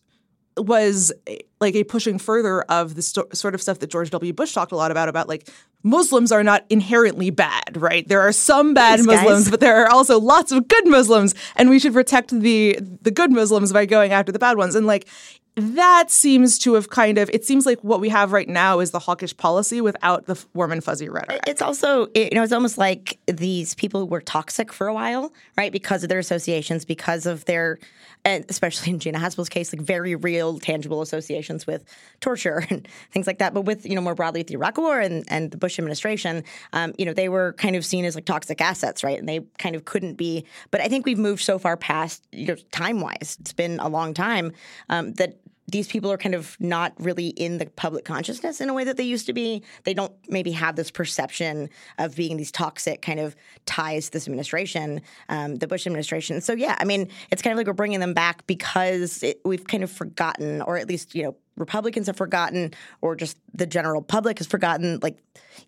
was 0.56 1.12
eh, 1.26 1.38
like 1.60 1.74
a 1.74 1.84
pushing 1.84 2.18
further 2.18 2.62
of 2.62 2.94
the 2.94 3.02
sto- 3.02 3.28
sort 3.32 3.54
of 3.54 3.62
stuff 3.62 3.78
that 3.78 3.90
George 3.90 4.10
W. 4.10 4.32
Bush 4.32 4.52
talked 4.52 4.72
a 4.72 4.76
lot 4.76 4.90
about 4.90 5.08
about 5.08 5.28
like 5.28 5.48
Muslims 5.82 6.30
are 6.30 6.44
not 6.44 6.64
inherently 6.70 7.30
bad, 7.30 7.76
right? 7.76 8.06
There 8.06 8.20
are 8.20 8.32
some 8.32 8.74
bad 8.74 9.00
Thanks, 9.00 9.06
guys. 9.06 9.24
Muslims, 9.24 9.50
but 9.50 9.60
there 9.60 9.84
are 9.84 9.90
also 9.90 10.20
lots 10.20 10.52
of 10.52 10.68
good 10.68 10.86
Muslims, 10.86 11.34
and 11.56 11.70
we 11.70 11.78
should 11.78 11.92
protect 11.92 12.30
the 12.30 12.78
the 12.80 13.10
good 13.10 13.32
Muslims 13.32 13.72
by 13.72 13.86
going 13.86 14.12
after 14.12 14.32
the 14.32 14.38
bad 14.38 14.56
ones. 14.56 14.74
And 14.74 14.86
like 14.86 15.08
that 15.54 16.10
seems 16.10 16.58
to 16.60 16.74
have 16.74 16.88
kind 16.88 17.18
of 17.18 17.28
it 17.30 17.44
seems 17.44 17.66
like 17.66 17.78
what 17.84 18.00
we 18.00 18.08
have 18.08 18.32
right 18.32 18.48
now 18.48 18.80
is 18.80 18.90
the 18.90 18.98
hawkish 18.98 19.36
policy 19.36 19.82
without 19.82 20.24
the 20.26 20.42
warm 20.54 20.72
and 20.72 20.82
fuzzy 20.82 21.08
rhetoric. 21.10 21.42
It's 21.46 21.60
also, 21.60 22.08
you 22.14 22.30
know, 22.32 22.42
it's 22.42 22.52
almost 22.52 22.78
like 22.78 23.18
these 23.26 23.74
people 23.74 24.08
were 24.08 24.22
toxic 24.22 24.72
for 24.72 24.86
a 24.86 24.94
while, 24.94 25.32
right? 25.58 25.70
Because 25.70 26.02
of 26.02 26.08
their 26.08 26.18
associations, 26.18 26.86
because 26.86 27.26
of 27.26 27.44
their, 27.44 27.78
and 28.24 28.46
especially 28.48 28.92
in 28.92 28.98
Gina 28.98 29.18
Haspel's 29.18 29.50
case, 29.50 29.74
like 29.74 29.82
very 29.82 30.14
real, 30.14 30.58
tangible 30.58 31.02
associations 31.02 31.66
with 31.66 31.84
torture 32.20 32.64
and 32.70 32.88
things 33.10 33.26
like 33.26 33.38
that. 33.38 33.52
But 33.52 33.62
with, 33.62 33.84
you 33.84 33.94
know, 33.94 34.00
more 34.00 34.14
broadly 34.14 34.40
with 34.40 34.46
the 34.46 34.54
Iraq 34.54 34.78
War 34.78 35.00
and, 35.00 35.24
and 35.28 35.50
the 35.50 35.58
Bush 35.58 35.71
administration, 35.78 36.44
um, 36.72 36.92
you 36.98 37.04
know, 37.04 37.12
they 37.12 37.28
were 37.28 37.54
kind 37.54 37.76
of 37.76 37.84
seen 37.84 38.04
as 38.04 38.14
like 38.14 38.24
toxic 38.24 38.60
assets, 38.60 39.02
right? 39.04 39.18
And 39.18 39.28
they 39.28 39.40
kind 39.58 39.74
of 39.76 39.84
couldn't 39.84 40.14
be. 40.14 40.44
But 40.70 40.80
I 40.80 40.88
think 40.88 41.06
we've 41.06 41.18
moved 41.18 41.42
so 41.42 41.58
far 41.58 41.76
past, 41.76 42.26
you 42.32 42.46
know, 42.46 42.56
time 42.70 43.00
wise, 43.00 43.36
it's 43.40 43.52
been 43.52 43.78
a 43.80 43.88
long 43.88 44.14
time 44.14 44.52
um, 44.88 45.12
that 45.14 45.38
these 45.72 45.88
people 45.88 46.12
are 46.12 46.18
kind 46.18 46.34
of 46.34 46.56
not 46.60 46.92
really 46.98 47.28
in 47.28 47.58
the 47.58 47.66
public 47.66 48.04
consciousness 48.04 48.60
in 48.60 48.68
a 48.68 48.74
way 48.74 48.84
that 48.84 48.98
they 48.98 49.02
used 49.02 49.26
to 49.26 49.32
be. 49.32 49.62
They 49.84 49.94
don't 49.94 50.12
maybe 50.28 50.52
have 50.52 50.76
this 50.76 50.90
perception 50.90 51.70
of 51.98 52.14
being 52.14 52.36
these 52.36 52.52
toxic 52.52 53.00
kind 53.02 53.18
of 53.18 53.34
ties 53.64 54.06
to 54.06 54.12
this 54.12 54.26
administration, 54.28 55.00
um, 55.30 55.56
the 55.56 55.66
Bush 55.66 55.86
administration. 55.86 56.40
So 56.42 56.52
yeah, 56.52 56.76
I 56.78 56.84
mean, 56.84 57.08
it's 57.30 57.42
kind 57.42 57.52
of 57.52 57.56
like 57.56 57.66
we're 57.66 57.72
bringing 57.72 58.00
them 58.00 58.12
back 58.12 58.46
because 58.46 59.22
it, 59.22 59.40
we've 59.44 59.66
kind 59.66 59.82
of 59.82 59.90
forgotten, 59.90 60.60
or 60.62 60.76
at 60.76 60.88
least 60.88 61.14
you 61.14 61.22
know, 61.22 61.36
Republicans 61.56 62.06
have 62.06 62.16
forgotten, 62.16 62.72
or 63.00 63.16
just 63.16 63.38
the 63.54 63.66
general 63.66 64.02
public 64.02 64.38
has 64.38 64.46
forgotten, 64.46 64.98
like 65.02 65.18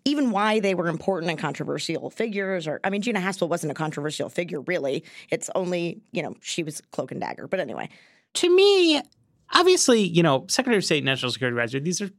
even 0.03 0.31
why 0.31 0.59
they 0.59 0.75
were 0.75 0.87
important 0.87 1.29
and 1.31 1.39
controversial 1.39 2.09
figures. 2.11 2.67
Or 2.67 2.79
I 2.83 2.91
mean, 2.91 3.01
Gina 3.01 3.19
Haspel 3.19 3.49
wasn't 3.49 3.71
a 3.71 3.75
controversial 3.75 4.29
figure 4.29 4.61
really. 4.61 5.03
It's 5.31 5.49
only 5.55 6.01
you 6.11 6.21
know 6.21 6.35
she 6.41 6.61
was 6.63 6.81
cloak 6.91 7.11
and 7.11 7.21
dagger. 7.21 7.47
But 7.47 7.59
anyway, 7.59 7.89
to 8.35 8.55
me, 8.55 9.01
obviously, 9.53 10.01
you 10.01 10.23
know, 10.23 10.45
Secretary 10.47 10.77
of 10.77 10.85
State, 10.85 11.03
National 11.03 11.31
Security 11.31 11.55
Advisor, 11.55 11.79
these 11.79 12.01
are 12.01 12.09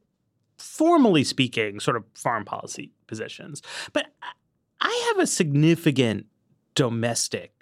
formally 0.59 1.25
speaking 1.25 1.81
sort 1.81 1.97
of 1.97 2.05
foreign 2.15 2.45
policy 2.45 2.93
positions. 3.07 3.63
But 3.93 4.07
I 4.81 5.07
have 5.09 5.23
a 5.23 5.27
significant 5.27 6.27
domestic 6.75 7.53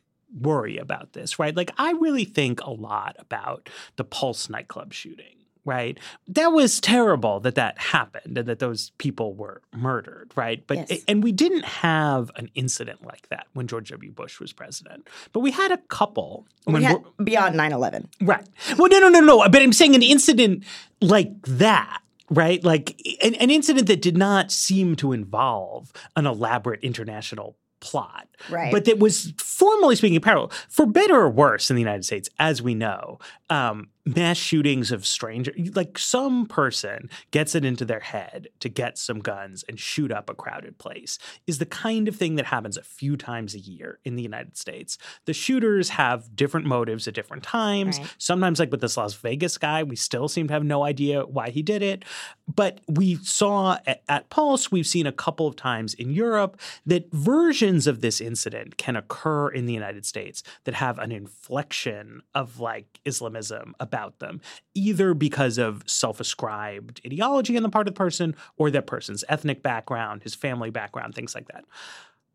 worry 0.40 0.76
about 0.76 1.12
this, 1.12 1.38
right? 1.38 1.56
Like, 1.56 1.72
I 1.78 1.92
really 1.92 2.24
think 2.24 2.60
a 2.60 2.70
lot 2.70 3.16
about 3.18 3.68
the 3.96 4.04
Pulse 4.04 4.48
nightclub 4.48 4.92
shooting 4.92 5.43
right? 5.64 5.98
That 6.28 6.48
was 6.48 6.80
terrible 6.80 7.40
that 7.40 7.54
that 7.54 7.78
happened 7.78 8.36
and 8.38 8.46
that 8.48 8.58
those 8.58 8.90
people 8.98 9.34
were 9.34 9.62
murdered, 9.74 10.30
right? 10.36 10.64
But 10.66 10.90
Yes. 10.90 11.02
and 11.08 11.22
we 11.22 11.32
didn't 11.32 11.64
have 11.64 12.30
an 12.36 12.50
incident 12.54 13.04
like 13.04 13.28
that 13.30 13.46
when 13.54 13.66
George 13.66 13.90
W. 13.90 14.10
Bush 14.12 14.40
was 14.40 14.52
president, 14.52 15.08
but 15.32 15.40
we 15.40 15.50
had 15.50 15.72
a 15.72 15.78
couple 15.88 16.46
when 16.64 16.76
We 16.76 16.84
had, 16.84 17.02
beyond 17.22 17.54
9-11. 17.56 18.06
Right. 18.20 18.46
Well, 18.78 18.88
no, 18.90 18.98
no, 19.00 19.08
no, 19.08 19.20
no. 19.20 19.48
But 19.48 19.62
I'm 19.62 19.72
saying 19.72 19.94
an 19.94 20.02
incident 20.02 20.64
like 21.00 21.30
that, 21.42 22.00
right? 22.30 22.62
Like 22.62 23.00
an, 23.22 23.34
an 23.36 23.50
incident 23.50 23.86
that 23.86 24.02
did 24.02 24.16
not 24.16 24.50
seem 24.50 24.96
to 24.96 25.12
involve 25.12 25.92
an 26.16 26.26
elaborate 26.26 26.80
international 26.82 27.56
plot, 27.80 28.28
Right. 28.50 28.72
But 28.72 28.84
that 28.86 28.98
was 28.98 29.32
formally 29.38 29.96
speaking 29.96 30.20
parallel, 30.20 30.52
for 30.68 30.86
better 30.86 31.14
or 31.14 31.30
worse, 31.30 31.70
in 31.70 31.76
the 31.76 31.82
United 31.82 32.04
States, 32.04 32.28
as 32.38 32.62
we 32.62 32.74
know. 32.74 33.18
Um, 33.50 33.88
mass 34.06 34.36
shootings 34.36 34.92
of 34.92 35.06
strangers, 35.06 35.74
like 35.74 35.98
some 35.98 36.44
person 36.46 37.08
gets 37.30 37.54
it 37.54 37.64
into 37.64 37.84
their 37.84 38.00
head 38.00 38.48
to 38.60 38.68
get 38.68 38.98
some 38.98 39.18
guns 39.20 39.64
and 39.68 39.80
shoot 39.80 40.12
up 40.12 40.28
a 40.28 40.34
crowded 40.34 40.76
place, 40.78 41.18
is 41.46 41.58
the 41.58 41.66
kind 41.66 42.06
of 42.06 42.16
thing 42.16 42.34
that 42.34 42.46
happens 42.46 42.76
a 42.76 42.82
few 42.82 43.16
times 43.16 43.54
a 43.54 43.58
year 43.58 43.98
in 44.04 44.16
the 44.16 44.22
United 44.22 44.56
States. 44.56 44.98
The 45.24 45.32
shooters 45.32 45.90
have 45.90 46.36
different 46.36 46.66
motives 46.66 47.08
at 47.08 47.14
different 47.14 47.42
times. 47.42 47.98
Right. 47.98 48.14
Sometimes, 48.18 48.58
like 48.58 48.70
with 48.70 48.80
this 48.80 48.96
Las 48.96 49.14
Vegas 49.14 49.56
guy, 49.56 49.82
we 49.82 49.96
still 49.96 50.28
seem 50.28 50.48
to 50.48 50.54
have 50.54 50.64
no 50.64 50.84
idea 50.84 51.24
why 51.24 51.50
he 51.50 51.62
did 51.62 51.82
it. 51.82 52.04
But 52.52 52.80
we 52.86 53.16
saw 53.16 53.78
at, 53.86 54.02
at 54.08 54.28
Pulse, 54.28 54.70
we've 54.70 54.86
seen 54.86 55.06
a 55.06 55.12
couple 55.12 55.46
of 55.46 55.56
times 55.56 55.94
in 55.94 56.10
Europe 56.10 56.60
that 56.84 57.10
versions 57.12 57.86
of 57.86 58.00
this 58.00 58.20
incident 58.26 58.76
can 58.76 58.96
occur 58.96 59.48
in 59.48 59.66
the 59.66 59.72
United 59.72 60.04
States 60.06 60.42
that 60.64 60.74
have 60.74 60.98
an 60.98 61.12
inflection 61.12 62.22
of 62.34 62.60
like 62.60 63.00
Islamism 63.04 63.74
about 63.80 64.18
them, 64.18 64.40
either 64.74 65.14
because 65.14 65.58
of 65.58 65.82
self 65.86 66.20
ascribed 66.20 67.00
ideology 67.06 67.56
on 67.56 67.62
the 67.62 67.68
part 67.68 67.88
of 67.88 67.94
the 67.94 67.98
person 67.98 68.34
or 68.56 68.70
that 68.70 68.86
person's 68.86 69.24
ethnic 69.28 69.62
background, 69.62 70.22
his 70.22 70.34
family 70.34 70.70
background, 70.70 71.14
things 71.14 71.34
like 71.34 71.48
that. 71.48 71.64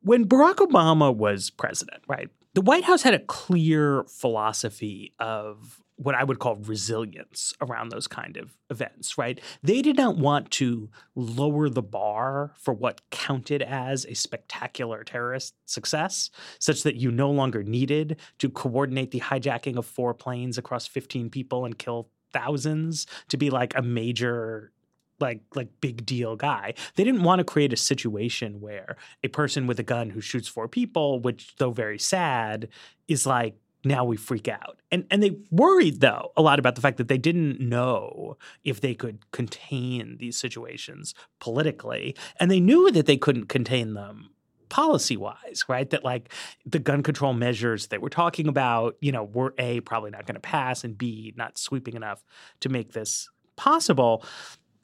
When 0.01 0.25
Barack 0.25 0.55
Obama 0.55 1.13
was 1.13 1.49
president, 1.49 2.03
right, 2.07 2.29
the 2.53 2.61
White 2.61 2.83
House 2.83 3.03
had 3.03 3.13
a 3.13 3.19
clear 3.19 4.03
philosophy 4.05 5.13
of 5.19 5.81
what 5.99 6.15
I 6.15 6.23
would 6.23 6.39
call 6.39 6.55
resilience 6.55 7.53
around 7.59 7.89
those 7.89 8.07
kind 8.07 8.37
of 8.37 8.55
events, 8.69 9.17
right? 9.17 9.39
They 9.61 9.81
did 9.81 9.97
not 9.97 10.17
want 10.17 10.49
to 10.51 10.89
lower 11.13 11.67
the 11.67 11.81
bar 11.81 12.53
for 12.57 12.73
what 12.73 13.01
counted 13.09 13.61
as 13.61 14.05
a 14.05 14.13
spectacular 14.13 15.03
terrorist 15.03 15.55
success, 15.65 16.29
such 16.57 16.83
that 16.83 16.95
you 16.95 17.11
no 17.11 17.29
longer 17.29 17.63
needed 17.63 18.17
to 18.37 18.49
coordinate 18.49 19.11
the 19.11 19.19
hijacking 19.19 19.75
of 19.75 19.85
four 19.85 20.13
planes 20.13 20.57
across 20.57 20.87
15 20.87 21.29
people 21.29 21.65
and 21.65 21.77
kill 21.77 22.09
thousands 22.31 23.05
to 23.27 23.35
be 23.35 23.49
like 23.49 23.75
a 23.75 23.81
major 23.81 24.71
like 25.19 25.41
like 25.53 25.67
big 25.81 26.05
deal 26.05 26.37
guy. 26.37 26.73
They 26.95 27.03
didn't 27.03 27.23
want 27.23 27.39
to 27.39 27.43
create 27.43 27.73
a 27.73 27.77
situation 27.77 28.61
where 28.61 28.95
a 29.21 29.27
person 29.27 29.67
with 29.67 29.77
a 29.79 29.83
gun 29.83 30.11
who 30.11 30.21
shoots 30.21 30.47
four 30.47 30.69
people, 30.69 31.19
which 31.19 31.55
though 31.57 31.71
very 31.71 31.99
sad, 31.99 32.69
is 33.09 33.25
like 33.25 33.55
now 33.83 34.03
we 34.03 34.17
freak 34.17 34.47
out. 34.47 34.81
And 34.91 35.05
and 35.09 35.23
they 35.23 35.37
worried 35.51 36.01
though 36.01 36.31
a 36.35 36.41
lot 36.41 36.59
about 36.59 36.75
the 36.75 36.81
fact 36.81 36.97
that 36.97 37.07
they 37.07 37.17
didn't 37.17 37.59
know 37.59 38.37
if 38.63 38.81
they 38.81 38.93
could 38.93 39.29
contain 39.31 40.17
these 40.19 40.37
situations 40.37 41.13
politically 41.39 42.15
and 42.39 42.49
they 42.49 42.59
knew 42.59 42.91
that 42.91 43.05
they 43.05 43.17
couldn't 43.17 43.45
contain 43.45 43.93
them 43.93 44.31
policy 44.69 45.17
wise, 45.17 45.63
right? 45.67 45.89
That 45.89 46.03
like 46.03 46.31
the 46.65 46.79
gun 46.79 47.03
control 47.03 47.33
measures 47.33 47.87
that 47.87 48.01
we're 48.01 48.09
talking 48.09 48.47
about, 48.47 48.95
you 49.01 49.11
know, 49.11 49.23
were 49.23 49.53
A, 49.57 49.81
probably 49.81 50.11
not 50.11 50.25
going 50.25 50.35
to 50.35 50.41
pass, 50.41 50.83
and 50.83 50.97
B, 50.97 51.33
not 51.35 51.57
sweeping 51.57 51.95
enough 51.95 52.23
to 52.61 52.69
make 52.69 52.93
this 52.93 53.29
possible. 53.55 54.23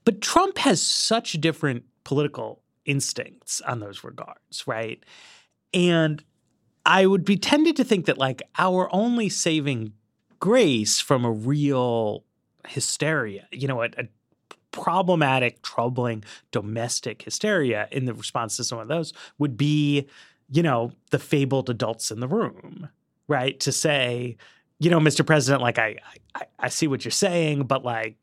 But 0.04 0.22
Trump 0.22 0.58
has 0.60 0.82
such 0.82 1.34
different 1.34 1.84
political 2.04 2.62
instincts 2.86 3.62
on 3.62 3.80
those 3.80 4.04
regards, 4.04 4.68
right? 4.68 5.04
And 5.74 6.24
I 6.86 7.06
would 7.06 7.26
be 7.26 7.38
tended 7.38 7.76
to 7.78 7.84
think 7.84 8.06
that 8.06 8.18
like 8.18 8.44
our 8.58 8.94
only 8.94 9.30
saving 9.30 9.94
grace 10.40 11.00
from 11.00 11.26
a 11.26 11.32
real 11.32 12.24
hysteria, 12.68 13.48
you 13.52 13.68
know, 13.68 13.82
a, 13.82 13.90
a 13.98 14.08
problematic, 14.72 15.62
troubling 15.62 16.24
domestic 16.52 17.22
hysteria 17.24 17.88
in 17.92 18.06
the 18.06 18.14
response 18.14 18.58
to 18.58 18.64
some 18.64 18.78
of 18.78 18.88
those 18.88 19.14
would 19.38 19.58
be, 19.58 20.08
you 20.52 20.62
know, 20.62 20.92
the 21.12 21.20
fabled 21.20 21.70
adults 21.70 22.12
in 22.12 22.20
the 22.20 22.28
room, 22.28 22.90
right? 23.28 23.60
To 23.62 23.72
say, 23.72 24.38
you 24.80 24.90
know, 24.90 25.00
Mr. 25.00 25.26
President, 25.26 25.62
like 25.62 25.80
I, 25.80 25.96
I, 26.36 26.42
I 26.60 26.70
see 26.70 26.88
what 26.88 27.06
you're 27.06 27.12
saying, 27.12 27.64
but 27.64 27.86
like 27.86 28.18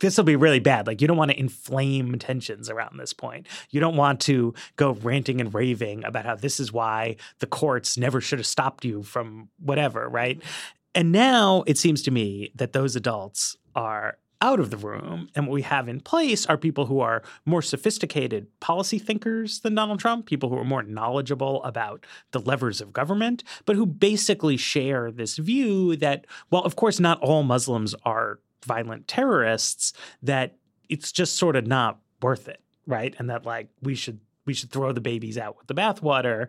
this 0.00 0.16
will 0.16 0.24
be 0.24 0.36
really 0.36 0.60
bad. 0.60 0.86
Like, 0.86 1.00
you 1.00 1.08
don't 1.08 1.16
want 1.16 1.30
to 1.30 1.38
inflame 1.38 2.18
tensions 2.18 2.70
around 2.70 2.98
this 2.98 3.12
point. 3.12 3.46
You 3.70 3.80
don't 3.80 3.96
want 3.96 4.20
to 4.22 4.54
go 4.76 4.92
ranting 4.92 5.40
and 5.40 5.52
raving 5.52 6.04
about 6.04 6.24
how 6.24 6.36
this 6.36 6.60
is 6.60 6.72
why 6.72 7.16
the 7.40 7.46
courts 7.46 7.98
never 7.98 8.20
should 8.20 8.38
have 8.38 8.46
stopped 8.46 8.84
you 8.84 9.02
from 9.02 9.48
whatever, 9.58 10.08
right? 10.08 10.38
Mm-hmm. 10.38 10.48
And 10.94 11.12
now 11.12 11.64
it 11.66 11.78
seems 11.78 12.02
to 12.02 12.10
me 12.10 12.50
that 12.54 12.72
those 12.72 12.96
adults 12.96 13.56
are 13.76 14.18
out 14.40 14.60
of 14.60 14.70
the 14.70 14.76
room. 14.76 15.28
And 15.34 15.46
what 15.46 15.52
we 15.52 15.62
have 15.62 15.88
in 15.88 16.00
place 16.00 16.46
are 16.46 16.56
people 16.56 16.86
who 16.86 17.00
are 17.00 17.22
more 17.44 17.62
sophisticated 17.62 18.46
policy 18.60 18.98
thinkers 18.98 19.60
than 19.60 19.74
Donald 19.74 19.98
Trump, 19.98 20.26
people 20.26 20.48
who 20.48 20.56
are 20.58 20.64
more 20.64 20.82
knowledgeable 20.82 21.62
about 21.64 22.06
the 22.30 22.40
levers 22.40 22.80
of 22.80 22.92
government, 22.92 23.42
but 23.64 23.76
who 23.76 23.84
basically 23.86 24.56
share 24.56 25.10
this 25.10 25.36
view 25.36 25.96
that, 25.96 26.26
well, 26.50 26.62
of 26.62 26.76
course, 26.76 27.00
not 27.00 27.20
all 27.20 27.42
Muslims 27.42 27.94
are 28.04 28.38
violent 28.64 29.08
terrorists, 29.08 29.92
that 30.22 30.56
it's 30.88 31.12
just 31.12 31.36
sort 31.36 31.56
of 31.56 31.66
not 31.66 31.98
worth 32.22 32.48
it, 32.48 32.60
right? 32.86 33.14
And 33.18 33.30
that 33.30 33.44
like 33.44 33.68
we 33.82 33.94
should 33.94 34.20
we 34.46 34.54
should 34.54 34.70
throw 34.70 34.92
the 34.92 35.00
babies 35.00 35.36
out 35.38 35.58
with 35.58 35.66
the 35.66 35.74
bathwater. 35.74 36.48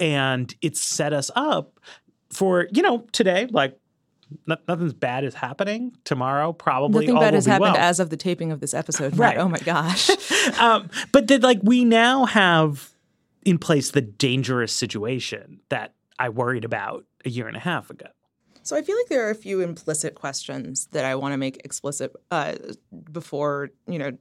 And 0.00 0.52
it's 0.60 0.80
set 0.80 1.12
us 1.12 1.30
up 1.36 1.78
for, 2.30 2.66
you 2.72 2.82
know, 2.82 3.06
today, 3.12 3.46
like 3.50 3.78
no- 4.46 4.56
nothing's 4.66 4.94
bad 4.94 5.24
is 5.24 5.34
happening. 5.34 5.92
Tomorrow, 6.04 6.52
probably 6.52 7.06
Nothing 7.06 7.16
all 7.16 7.20
bad 7.22 7.32
will 7.32 7.36
has 7.36 7.44
be 7.44 7.50
happened 7.50 7.74
well. 7.74 7.82
as 7.82 8.00
of 8.00 8.10
the 8.10 8.16
taping 8.16 8.50
of 8.50 8.60
this 8.60 8.74
episode. 8.74 9.16
Right. 9.18 9.36
Oh 9.36 9.48
my 9.48 9.58
gosh. 9.58 10.10
um, 10.58 10.90
but 11.12 11.28
that 11.28 11.42
like 11.42 11.60
we 11.62 11.84
now 11.84 12.24
have 12.24 12.90
in 13.44 13.58
place 13.58 13.90
the 13.90 14.00
dangerous 14.00 14.72
situation 14.72 15.60
that 15.68 15.94
I 16.18 16.30
worried 16.30 16.64
about 16.64 17.04
a 17.24 17.30
year 17.30 17.46
and 17.46 17.56
a 17.56 17.60
half 17.60 17.90
ago. 17.90 18.06
So 18.64 18.74
I 18.76 18.82
feel 18.82 18.96
like 18.96 19.08
there 19.08 19.26
are 19.26 19.30
a 19.30 19.34
few 19.34 19.60
implicit 19.60 20.14
questions 20.14 20.88
that 20.92 21.04
I 21.04 21.14
want 21.16 21.32
to 21.32 21.36
make 21.36 21.60
explicit 21.64 22.16
uh, 22.30 22.54
before 23.12 23.70
you 23.86 23.98
know 23.98 24.12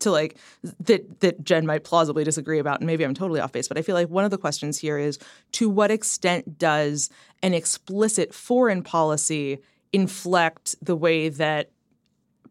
to 0.00 0.10
like 0.10 0.36
that 0.80 1.20
that 1.20 1.44
Jen 1.44 1.66
might 1.66 1.84
plausibly 1.84 2.24
disagree 2.24 2.58
about, 2.58 2.80
and 2.80 2.86
maybe 2.86 3.04
I'm 3.04 3.14
totally 3.14 3.40
off 3.40 3.52
base. 3.52 3.68
But 3.68 3.78
I 3.78 3.82
feel 3.82 3.94
like 3.94 4.08
one 4.08 4.24
of 4.24 4.32
the 4.32 4.38
questions 4.38 4.78
here 4.78 4.98
is 4.98 5.18
to 5.52 5.70
what 5.70 5.92
extent 5.92 6.58
does 6.58 7.10
an 7.42 7.54
explicit 7.54 8.34
foreign 8.34 8.82
policy 8.82 9.58
inflect 9.92 10.74
the 10.82 10.96
way 10.96 11.28
that 11.28 11.70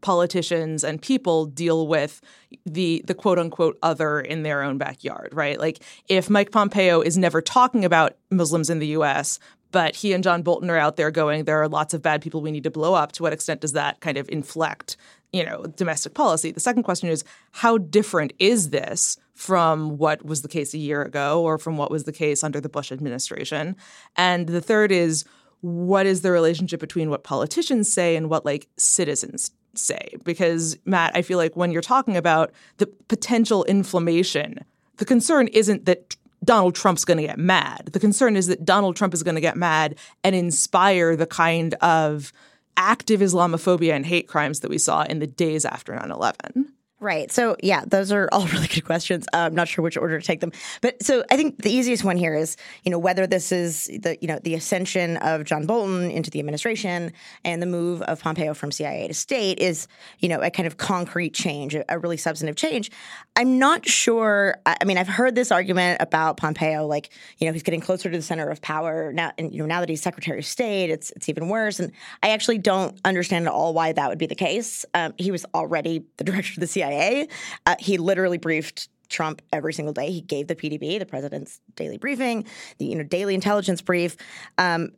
politicians 0.01 0.83
and 0.83 1.01
people 1.01 1.47
deal 1.47 1.87
with 1.87 2.21
the 2.65 3.03
the 3.07 3.13
quote 3.13 3.39
unquote 3.39 3.77
other 3.81 4.21
in 4.21 4.43
their 4.43 4.61
own 4.61 4.77
backyard, 4.77 5.29
right? 5.33 5.59
Like 5.59 5.81
if 6.07 6.29
Mike 6.29 6.51
Pompeo 6.51 7.01
is 7.01 7.17
never 7.17 7.41
talking 7.41 7.83
about 7.83 8.15
Muslims 8.31 8.69
in 8.69 8.79
the 8.79 8.87
US, 8.99 9.39
but 9.75 9.93
he 9.93 10.13
and 10.13 10.23
John 10.23 10.41
Bolton 10.41 10.69
are 10.69 10.77
out 10.77 10.95
there 10.95 11.11
going, 11.11 11.43
there 11.43 11.61
are 11.61 11.67
lots 11.67 11.93
of 11.93 12.01
bad 12.01 12.21
people 12.21 12.39
we 12.41 12.49
need 12.49 12.63
to 12.63 12.71
blow 12.71 12.93
up, 12.93 13.11
to 13.11 13.23
what 13.23 13.33
extent 13.33 13.59
does 13.59 13.73
that 13.73 13.99
kind 13.99 14.17
of 14.17 14.29
inflect, 14.29 14.95
you 15.33 15.43
know, 15.43 15.63
domestic 15.63 16.13
policy? 16.13 16.49
The 16.49 16.61
second 16.61 16.83
question 16.83 17.09
is 17.09 17.25
how 17.51 17.77
different 17.77 18.31
is 18.39 18.69
this 18.69 19.17
from 19.33 19.97
what 19.97 20.23
was 20.23 20.43
the 20.43 20.47
case 20.47 20.73
a 20.73 20.77
year 20.77 21.01
ago 21.01 21.41
or 21.41 21.57
from 21.57 21.75
what 21.75 21.91
was 21.91 22.05
the 22.05 22.13
case 22.13 22.41
under 22.41 22.61
the 22.61 22.69
Bush 22.69 22.89
administration? 22.89 23.75
And 24.15 24.47
the 24.47 24.61
third 24.61 24.93
is 24.93 25.25
what 25.59 26.05
is 26.05 26.21
the 26.21 26.31
relationship 26.31 26.79
between 26.79 27.09
what 27.09 27.25
politicians 27.25 27.91
say 27.91 28.15
and 28.15 28.29
what 28.29 28.45
like 28.45 28.69
citizens 28.77 29.51
say 29.73 30.13
because 30.23 30.77
matt 30.85 31.11
i 31.15 31.21
feel 31.21 31.37
like 31.37 31.53
when 31.57 31.69
you're 31.69 31.81
talking 31.81 32.15
about 32.15 32.49
the 32.77 32.87
potential 33.09 33.65
inflammation 33.65 34.63
the 34.97 35.05
concern 35.05 35.47
isn't 35.49 35.83
that 35.83 36.15
donald 36.45 36.75
trump's 36.75 37.05
going 37.05 37.17
to 37.17 37.23
get 37.23 37.39
mad. 37.39 37.89
The 37.91 37.99
concern 37.99 38.35
is 38.35 38.47
that 38.47 38.63
donald 38.63 38.95
trump 38.95 39.13
is 39.13 39.23
going 39.23 39.35
to 39.35 39.41
get 39.41 39.57
mad 39.57 39.95
and 40.23 40.35
inspire 40.35 41.15
the 41.15 41.27
kind 41.27 41.73
of 41.75 42.31
active 42.77 43.21
islamophobia 43.21 43.93
and 43.93 44.05
hate 44.05 44.27
crimes 44.27 44.59
that 44.59 44.69
we 44.69 44.77
saw 44.77 45.03
in 45.03 45.19
the 45.19 45.27
days 45.27 45.65
after 45.65 45.93
9-11 45.93 46.65
Right. 47.05 47.31
So, 47.31 47.55
yeah, 47.61 47.83
those 47.85 48.11
are 48.11 48.27
all 48.31 48.47
really 48.53 48.65
good 48.65 48.83
questions. 48.83 49.27
I'm 49.31 49.53
not 49.53 49.67
sure 49.67 49.83
which 49.83 49.95
order 49.95 50.19
to 50.19 50.25
take 50.25 50.39
them. 50.39 50.51
But 50.81 51.03
so 51.03 51.23
I 51.29 51.37
think 51.37 51.61
the 51.61 51.69
easiest 51.69 52.03
one 52.03 52.17
here 52.17 52.33
is, 52.33 52.57
you 52.83 52.89
know, 52.89 52.97
whether 52.97 53.27
this 53.27 53.51
is 53.51 53.85
the, 53.85 54.17
you 54.21 54.27
know, 54.27 54.39
the 54.41 54.55
ascension 54.55 55.17
of 55.17 55.43
John 55.43 55.67
Bolton 55.67 56.09
into 56.09 56.31
the 56.31 56.39
administration 56.39 57.13
and 57.43 57.61
the 57.61 57.67
move 57.67 58.01
of 58.01 58.23
Pompeo 58.23 58.55
from 58.55 58.71
CIA 58.71 59.07
to 59.07 59.13
state 59.13 59.59
is, 59.59 59.87
you 60.17 60.27
know, 60.27 60.39
a 60.39 60.49
kind 60.49 60.65
of 60.65 60.77
concrete 60.77 61.35
change, 61.35 61.75
a, 61.75 61.99
really 61.99 62.17
substantive 62.17 62.55
change. 62.55 62.89
I'm 63.35 63.59
not 63.59 63.87
sure. 63.87 64.57
I 64.65 64.83
mean, 64.83 64.97
I've 64.97 65.07
heard 65.07 65.35
this 65.35 65.51
argument 65.51 66.01
about 66.01 66.37
Pompeo, 66.37 66.87
like, 66.87 67.11
you 67.37 67.45
know, 67.45 67.53
he's 67.53 67.61
getting 67.61 67.81
closer 67.81 68.09
to 68.09 68.17
the 68.17 68.23
center 68.23 68.49
of 68.49 68.63
power 68.63 69.13
now. 69.13 69.31
And, 69.37 69.53
you 69.53 69.59
know, 69.59 69.67
now 69.67 69.81
that 69.81 69.89
he's 69.89 70.01
Secretary 70.01 70.39
of 70.39 70.45
State, 70.45 70.89
it's, 70.89 71.11
it's 71.11 71.29
even 71.29 71.49
worse. 71.49 71.79
And 71.79 71.91
I 72.23 72.29
actually 72.29 72.57
don't 72.57 72.99
understand 73.05 73.45
at 73.45 73.53
all 73.53 73.75
why 73.75 73.91
that 73.91 74.09
would 74.09 74.17
be 74.17 74.25
the 74.25 74.33
case. 74.33 74.85
Um, 74.95 75.13
he 75.19 75.29
was 75.29 75.45
already 75.53 76.03
the 76.17 76.23
director 76.23 76.53
of 76.53 76.61
the 76.61 76.67
CIA. 76.67 76.94
Uh, 77.65 77.75
he 77.79 77.97
literally 77.97 78.37
briefed 78.37 78.89
Trump 79.09 79.41
every 79.53 79.73
single 79.73 79.93
day. 79.93 80.11
He 80.11 80.21
gave 80.21 80.47
the 80.47 80.55
PDB, 80.55 80.99
the 80.99 81.05
president's 81.05 81.61
daily 81.75 81.97
briefing, 81.97 82.45
the 82.77 82.85
you 82.85 82.95
know 82.95 83.03
daily 83.03 83.35
intelligence 83.35 83.81
brief. 83.81 84.17
Um, 84.57 84.91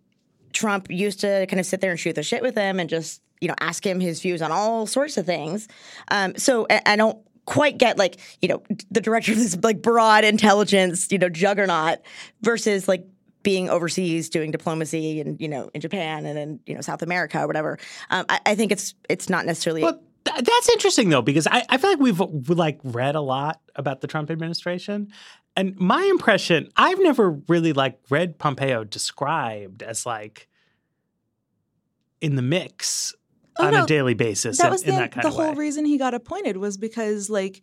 Trump 0.54 0.90
used 0.90 1.22
to 1.22 1.46
kind 1.48 1.60
of 1.60 1.66
sit 1.66 1.82
there 1.82 1.92
and 1.92 2.00
shoot 2.00 2.16
the 2.16 2.24
shit 2.24 2.42
with 2.42 2.56
him 2.56 2.80
and 2.80 2.90
just 2.90 3.22
you 3.42 3.48
know 3.48 3.56
ask 3.60 3.86
him 3.86 4.00
his 4.00 4.22
views 4.22 4.42
on 4.42 4.52
all 4.52 4.88
sorts 4.88 5.18
of 5.18 5.26
things. 5.26 5.68
Um, 6.10 6.36
so 6.38 6.66
I, 6.70 6.82
I 6.86 6.96
don't 6.96 7.20
quite 7.46 7.78
get 7.78 7.98
like 7.98 8.18
you 8.42 8.50
know 8.50 8.62
the 8.92 9.02
director 9.02 9.32
of 9.32 9.38
this 9.38 9.58
like 9.64 9.82
broad 9.82 10.26
intelligence 10.26 11.10
you 11.12 11.18
know 11.18 11.30
juggernaut 11.30 12.00
versus 12.42 12.88
like 12.88 13.06
being 13.44 13.70
overseas 13.70 14.30
doing 14.30 14.52
diplomacy 14.52 15.22
and 15.22 15.40
you 15.40 15.48
know 15.48 15.70
in 15.74 15.80
Japan 15.80 16.26
and 16.26 16.38
in 16.38 16.60
you 16.66 16.76
know 16.76 16.82
South 16.82 17.02
America 17.02 17.42
or 17.42 17.48
whatever. 17.48 17.80
Um, 18.10 18.26
I, 18.28 18.40
I, 18.46 18.56
think 18.56 18.72
it's 18.72 18.94
it's 19.10 19.30
not 19.30 19.46
necessarily. 19.46 19.84
Well, 19.84 20.02
th- 20.28 20.44
that's 20.44 20.70
interesting 20.70 21.10
though 21.10 21.22
because 21.22 21.48
I, 21.48 21.64
I 21.70 21.78
feel 21.78 21.92
like 21.92 22.00
we've 22.00 22.50
like 22.50 22.80
read 22.84 23.16
a 23.16 23.22
lot 23.22 23.62
about 23.76 24.02
the 24.02 24.08
Trump 24.08 24.30
administration. 24.30 25.12
And 25.56 25.78
my 25.80 26.04
impression, 26.04 26.70
I've 26.76 27.00
never 27.00 27.32
really 27.48 27.74
like 27.74 28.00
read 28.10 28.38
Pompeo 28.38 28.84
described 28.84 29.82
as 29.82 30.06
like 30.06 30.48
in 32.22 32.36
the 32.36 32.42
mix 32.42 33.16
oh, 33.58 33.66
on 33.66 33.74
no, 33.74 33.84
a 33.84 33.88
daily 33.88 34.14
basis. 34.14 34.60
That 34.60 34.72
was 34.72 34.84
the, 34.84 34.90
in 34.90 34.96
that 34.96 35.14
the 35.22 35.32
whole 35.32 35.52
way. 35.52 35.58
reason 35.58 35.86
he 35.86 35.98
got 35.98 36.14
appointed 36.14 36.58
was 36.58 36.78
because 36.78 37.30
like 37.30 37.62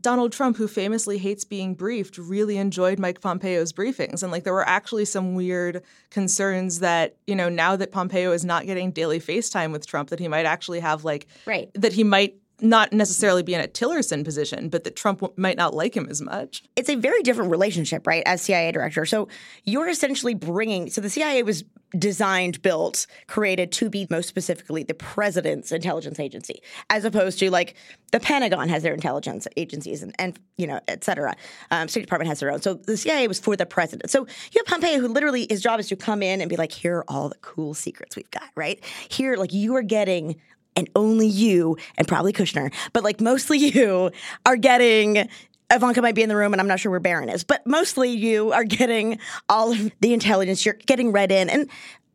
Donald 0.00 0.32
Trump, 0.32 0.56
who 0.56 0.66
famously 0.66 1.18
hates 1.18 1.44
being 1.44 1.74
briefed, 1.74 2.18
really 2.18 2.56
enjoyed 2.56 2.98
Mike 2.98 3.20
Pompeo's 3.20 3.72
briefings. 3.72 4.22
And 4.22 4.32
like 4.32 4.44
there 4.44 4.52
were 4.52 4.68
actually 4.68 5.04
some 5.04 5.34
weird 5.34 5.82
concerns 6.10 6.80
that, 6.80 7.16
you 7.26 7.34
know, 7.34 7.48
now 7.48 7.76
that 7.76 7.92
Pompeo 7.92 8.32
is 8.32 8.44
not 8.44 8.66
getting 8.66 8.90
daily 8.90 9.20
FaceTime 9.20 9.72
with 9.72 9.86
Trump, 9.86 10.10
that 10.10 10.18
he 10.18 10.28
might 10.28 10.46
actually 10.46 10.80
have 10.80 11.04
like, 11.04 11.26
right. 11.46 11.70
that 11.74 11.92
he 11.92 12.04
might 12.04 12.36
not 12.62 12.92
necessarily 12.92 13.42
be 13.42 13.54
in 13.54 13.60
a 13.60 13.68
Tillerson 13.68 14.24
position, 14.24 14.68
but 14.68 14.84
that 14.84 14.96
Trump 14.96 15.20
w- 15.20 15.34
might 15.40 15.56
not 15.56 15.74
like 15.74 15.96
him 15.96 16.08
as 16.08 16.20
much. 16.20 16.62
It's 16.76 16.88
a 16.88 16.96
very 16.96 17.22
different 17.22 17.50
relationship, 17.50 18.06
right, 18.06 18.22
as 18.26 18.42
CIA 18.42 18.72
director. 18.72 19.06
So 19.06 19.28
you're 19.64 19.88
essentially 19.88 20.34
bringing, 20.34 20.90
so 20.90 21.00
the 21.00 21.10
CIA 21.10 21.42
was 21.42 21.64
designed, 21.98 22.62
built, 22.62 23.06
created 23.26 23.72
to 23.72 23.90
be 23.90 24.06
most 24.10 24.28
specifically 24.28 24.82
the 24.82 24.94
president's 24.94 25.72
intelligence 25.72 26.20
agency, 26.20 26.62
as 26.88 27.04
opposed 27.04 27.38
to 27.40 27.50
like 27.50 27.74
the 28.12 28.20
Pentagon 28.20 28.68
has 28.68 28.82
their 28.82 28.94
intelligence 28.94 29.48
agencies 29.56 30.02
and, 30.02 30.14
and 30.18 30.38
you 30.56 30.66
know, 30.66 30.80
et 30.88 31.02
cetera. 31.04 31.34
Um, 31.70 31.88
State 31.88 32.02
Department 32.02 32.28
has 32.28 32.40
their 32.40 32.52
own. 32.52 32.62
So 32.62 32.74
the 32.74 32.96
CIA 32.96 33.26
was 33.28 33.40
for 33.40 33.56
the 33.56 33.66
president. 33.66 34.10
So 34.10 34.26
you 34.52 34.58
have 34.58 34.66
Pompeo, 34.66 35.00
who 35.00 35.08
literally 35.08 35.46
his 35.48 35.60
job 35.60 35.80
is 35.80 35.88
to 35.88 35.96
come 35.96 36.22
in 36.22 36.40
and 36.40 36.48
be 36.48 36.56
like, 36.56 36.72
here 36.72 36.98
are 36.98 37.04
all 37.08 37.28
the 37.28 37.38
cool 37.38 37.74
secrets 37.74 38.16
we've 38.16 38.30
got, 38.30 38.48
right? 38.54 38.82
Here, 39.08 39.36
like 39.36 39.52
you 39.52 39.74
are 39.76 39.82
getting 39.82 40.40
and 40.76 40.88
only 40.94 41.26
you 41.26 41.76
and 41.96 42.06
probably 42.06 42.32
Kushner, 42.32 42.72
but 42.92 43.04
like 43.04 43.20
mostly 43.20 43.58
you 43.58 44.10
are 44.46 44.56
getting 44.56 45.28
Ivanka 45.72 46.02
might 46.02 46.16
be 46.16 46.22
in 46.22 46.28
the 46.28 46.36
room, 46.36 46.52
and 46.52 46.60
I'm 46.60 46.66
not 46.66 46.80
sure 46.80 46.90
where 46.90 47.00
Barron 47.00 47.28
is, 47.28 47.44
but 47.44 47.64
mostly 47.64 48.10
you 48.10 48.52
are 48.52 48.64
getting 48.64 49.20
all 49.48 49.72
of 49.72 49.92
the 50.00 50.12
intelligence. 50.12 50.66
You're 50.66 50.74
getting 50.74 51.12
read 51.12 51.30
in, 51.30 51.48
and 51.48 51.70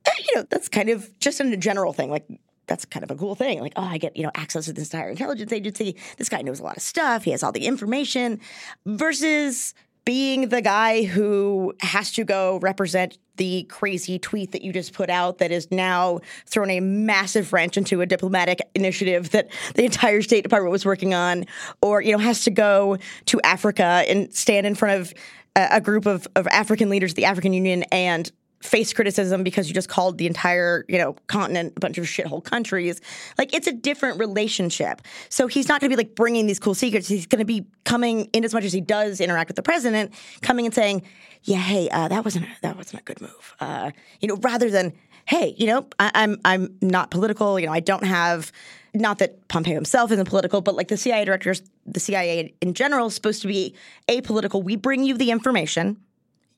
eh, 0.05 0.11
you 0.19 0.35
know 0.35 0.45
that's 0.49 0.67
kind 0.67 0.89
of 0.89 1.17
just 1.19 1.39
in 1.39 1.53
a 1.53 1.57
general 1.57 1.93
thing. 1.93 2.09
Like 2.09 2.25
that's 2.67 2.83
kind 2.85 3.03
of 3.03 3.11
a 3.11 3.15
cool 3.15 3.35
thing. 3.35 3.61
Like, 3.61 3.73
oh, 3.75 3.83
I 3.83 3.97
get 3.97 4.17
you 4.17 4.23
know 4.23 4.31
access 4.35 4.65
to 4.65 4.73
this 4.73 4.91
entire 4.93 5.09
intelligence 5.09 5.53
agency. 5.53 5.95
This 6.17 6.27
guy 6.27 6.41
knows 6.41 6.59
a 6.59 6.63
lot 6.63 6.75
of 6.75 6.83
stuff. 6.83 7.23
He 7.23 7.31
has 7.31 7.43
all 7.43 7.53
the 7.53 7.65
information. 7.65 8.41
Versus 8.85 9.73
being 10.05 10.49
the 10.49 10.61
guy 10.61 11.03
who 11.03 11.73
has 11.81 12.11
to 12.13 12.23
go 12.23 12.59
represent 12.61 13.17
the 13.37 13.63
crazy 13.63 14.17
tweet 14.17 14.51
that 14.51 14.61
you 14.61 14.71
just 14.71 14.93
put 14.93 15.09
out 15.09 15.39
that 15.39 15.51
is 15.51 15.69
now 15.71 16.19
thrown 16.45 16.69
a 16.69 16.79
massive 16.79 17.51
wrench 17.51 17.75
into 17.75 18.01
a 18.01 18.05
diplomatic 18.05 18.61
initiative 18.75 19.31
that 19.31 19.49
the 19.73 19.83
entire 19.83 20.21
State 20.21 20.43
Department 20.43 20.71
was 20.71 20.85
working 20.85 21.13
on, 21.13 21.45
or 21.81 22.01
you 22.01 22.11
know 22.11 22.19
has 22.19 22.43
to 22.43 22.51
go 22.51 22.97
to 23.25 23.41
Africa 23.41 24.03
and 24.07 24.33
stand 24.33 24.65
in 24.65 24.75
front 24.75 25.01
of 25.01 25.13
a, 25.55 25.81
group 25.81 26.05
of, 26.05 26.27
of 26.35 26.47
African 26.47 26.89
leaders, 26.89 27.13
the 27.13 27.25
African 27.25 27.53
Union, 27.53 27.83
and 27.83 28.31
face 28.65 28.93
criticism 28.93 29.43
because 29.43 29.67
you 29.67 29.73
just 29.73 29.89
called 29.89 30.17
the 30.17 30.27
entire 30.27 30.85
you 30.87 30.97
know 30.97 31.13
continent 31.27 31.73
a 31.75 31.79
bunch 31.79 31.97
of 31.97 32.05
shithole 32.05 32.43
countries. 32.43 33.01
Like 33.37 33.53
it's 33.53 33.67
a 33.67 33.71
different 33.71 34.19
relationship. 34.19 35.01
So 35.29 35.47
he's 35.47 35.67
not 35.67 35.81
going 35.81 35.89
to 35.89 35.95
be 35.95 36.01
like 36.01 36.15
bringing 36.15 36.47
these 36.47 36.59
cool 36.59 36.75
secrets. 36.75 37.07
He's 37.07 37.27
going 37.27 37.39
to 37.39 37.45
be 37.45 37.65
coming 37.83 38.25
in 38.33 38.43
as 38.43 38.53
much 38.53 38.63
as 38.63 38.73
he 38.73 38.81
does 38.81 39.21
interact 39.21 39.49
with 39.49 39.55
the 39.55 39.63
president 39.63 40.13
coming 40.41 40.65
and 40.65 40.73
saying 40.73 41.03
yeah 41.43 41.57
hey 41.57 41.89
uh, 41.89 42.07
that 42.07 42.23
wasn't 42.23 42.45
a, 42.45 42.49
that 42.61 42.75
wasn't 42.75 42.99
a 42.99 43.03
good 43.03 43.21
move. 43.21 43.55
Uh, 43.59 43.91
you 44.19 44.27
know 44.27 44.37
rather 44.37 44.69
than 44.69 44.93
hey 45.25 45.55
you 45.57 45.67
know 45.67 45.87
I, 45.99 46.11
i'm 46.15 46.39
i'm 46.43 46.75
not 46.81 47.11
political. 47.11 47.59
You 47.59 47.67
know 47.67 47.73
i 47.73 47.79
don't 47.79 48.05
have 48.05 48.51
not 48.95 49.19
that 49.19 49.47
Pompeo 49.47 49.73
himself 49.73 50.11
isn't 50.11 50.25
political, 50.25 50.61
but 50.61 50.75
like 50.75 50.87
the 50.87 50.97
CIA 50.97 51.25
directors, 51.25 51.61
the 51.85 51.99
CIA 51.99 52.53
in 52.61 52.73
general 52.73 53.07
is 53.07 53.15
supposed 53.15 53.41
to 53.41 53.47
be 53.47 53.75
apolitical. 54.07 54.63
We 54.63 54.75
bring 54.75 55.03
you 55.03 55.17
the 55.17 55.31
information 55.31 55.97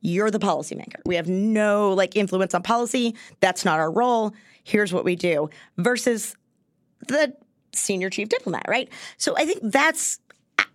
you're 0.02 0.32
the 0.32 0.40
policymaker. 0.40 1.02
We 1.06 1.16
have 1.16 1.28
no 1.28 1.94
like 1.94 2.16
influence 2.16 2.54
on 2.54 2.64
policy. 2.64 3.16
That's 3.40 3.66
not 3.66 3.80
our 3.80 3.92
role. 3.92 4.34
Here's 4.64 4.94
what 4.94 5.04
we 5.04 5.16
do 5.16 5.50
versus 5.78 6.36
the 7.08 7.34
senior 7.74 8.10
chief 8.10 8.30
diplomat, 8.30 8.66
right? 8.68 8.90
So 9.18 9.36
I 9.38 9.46
think 9.46 9.60
that's 9.64 10.20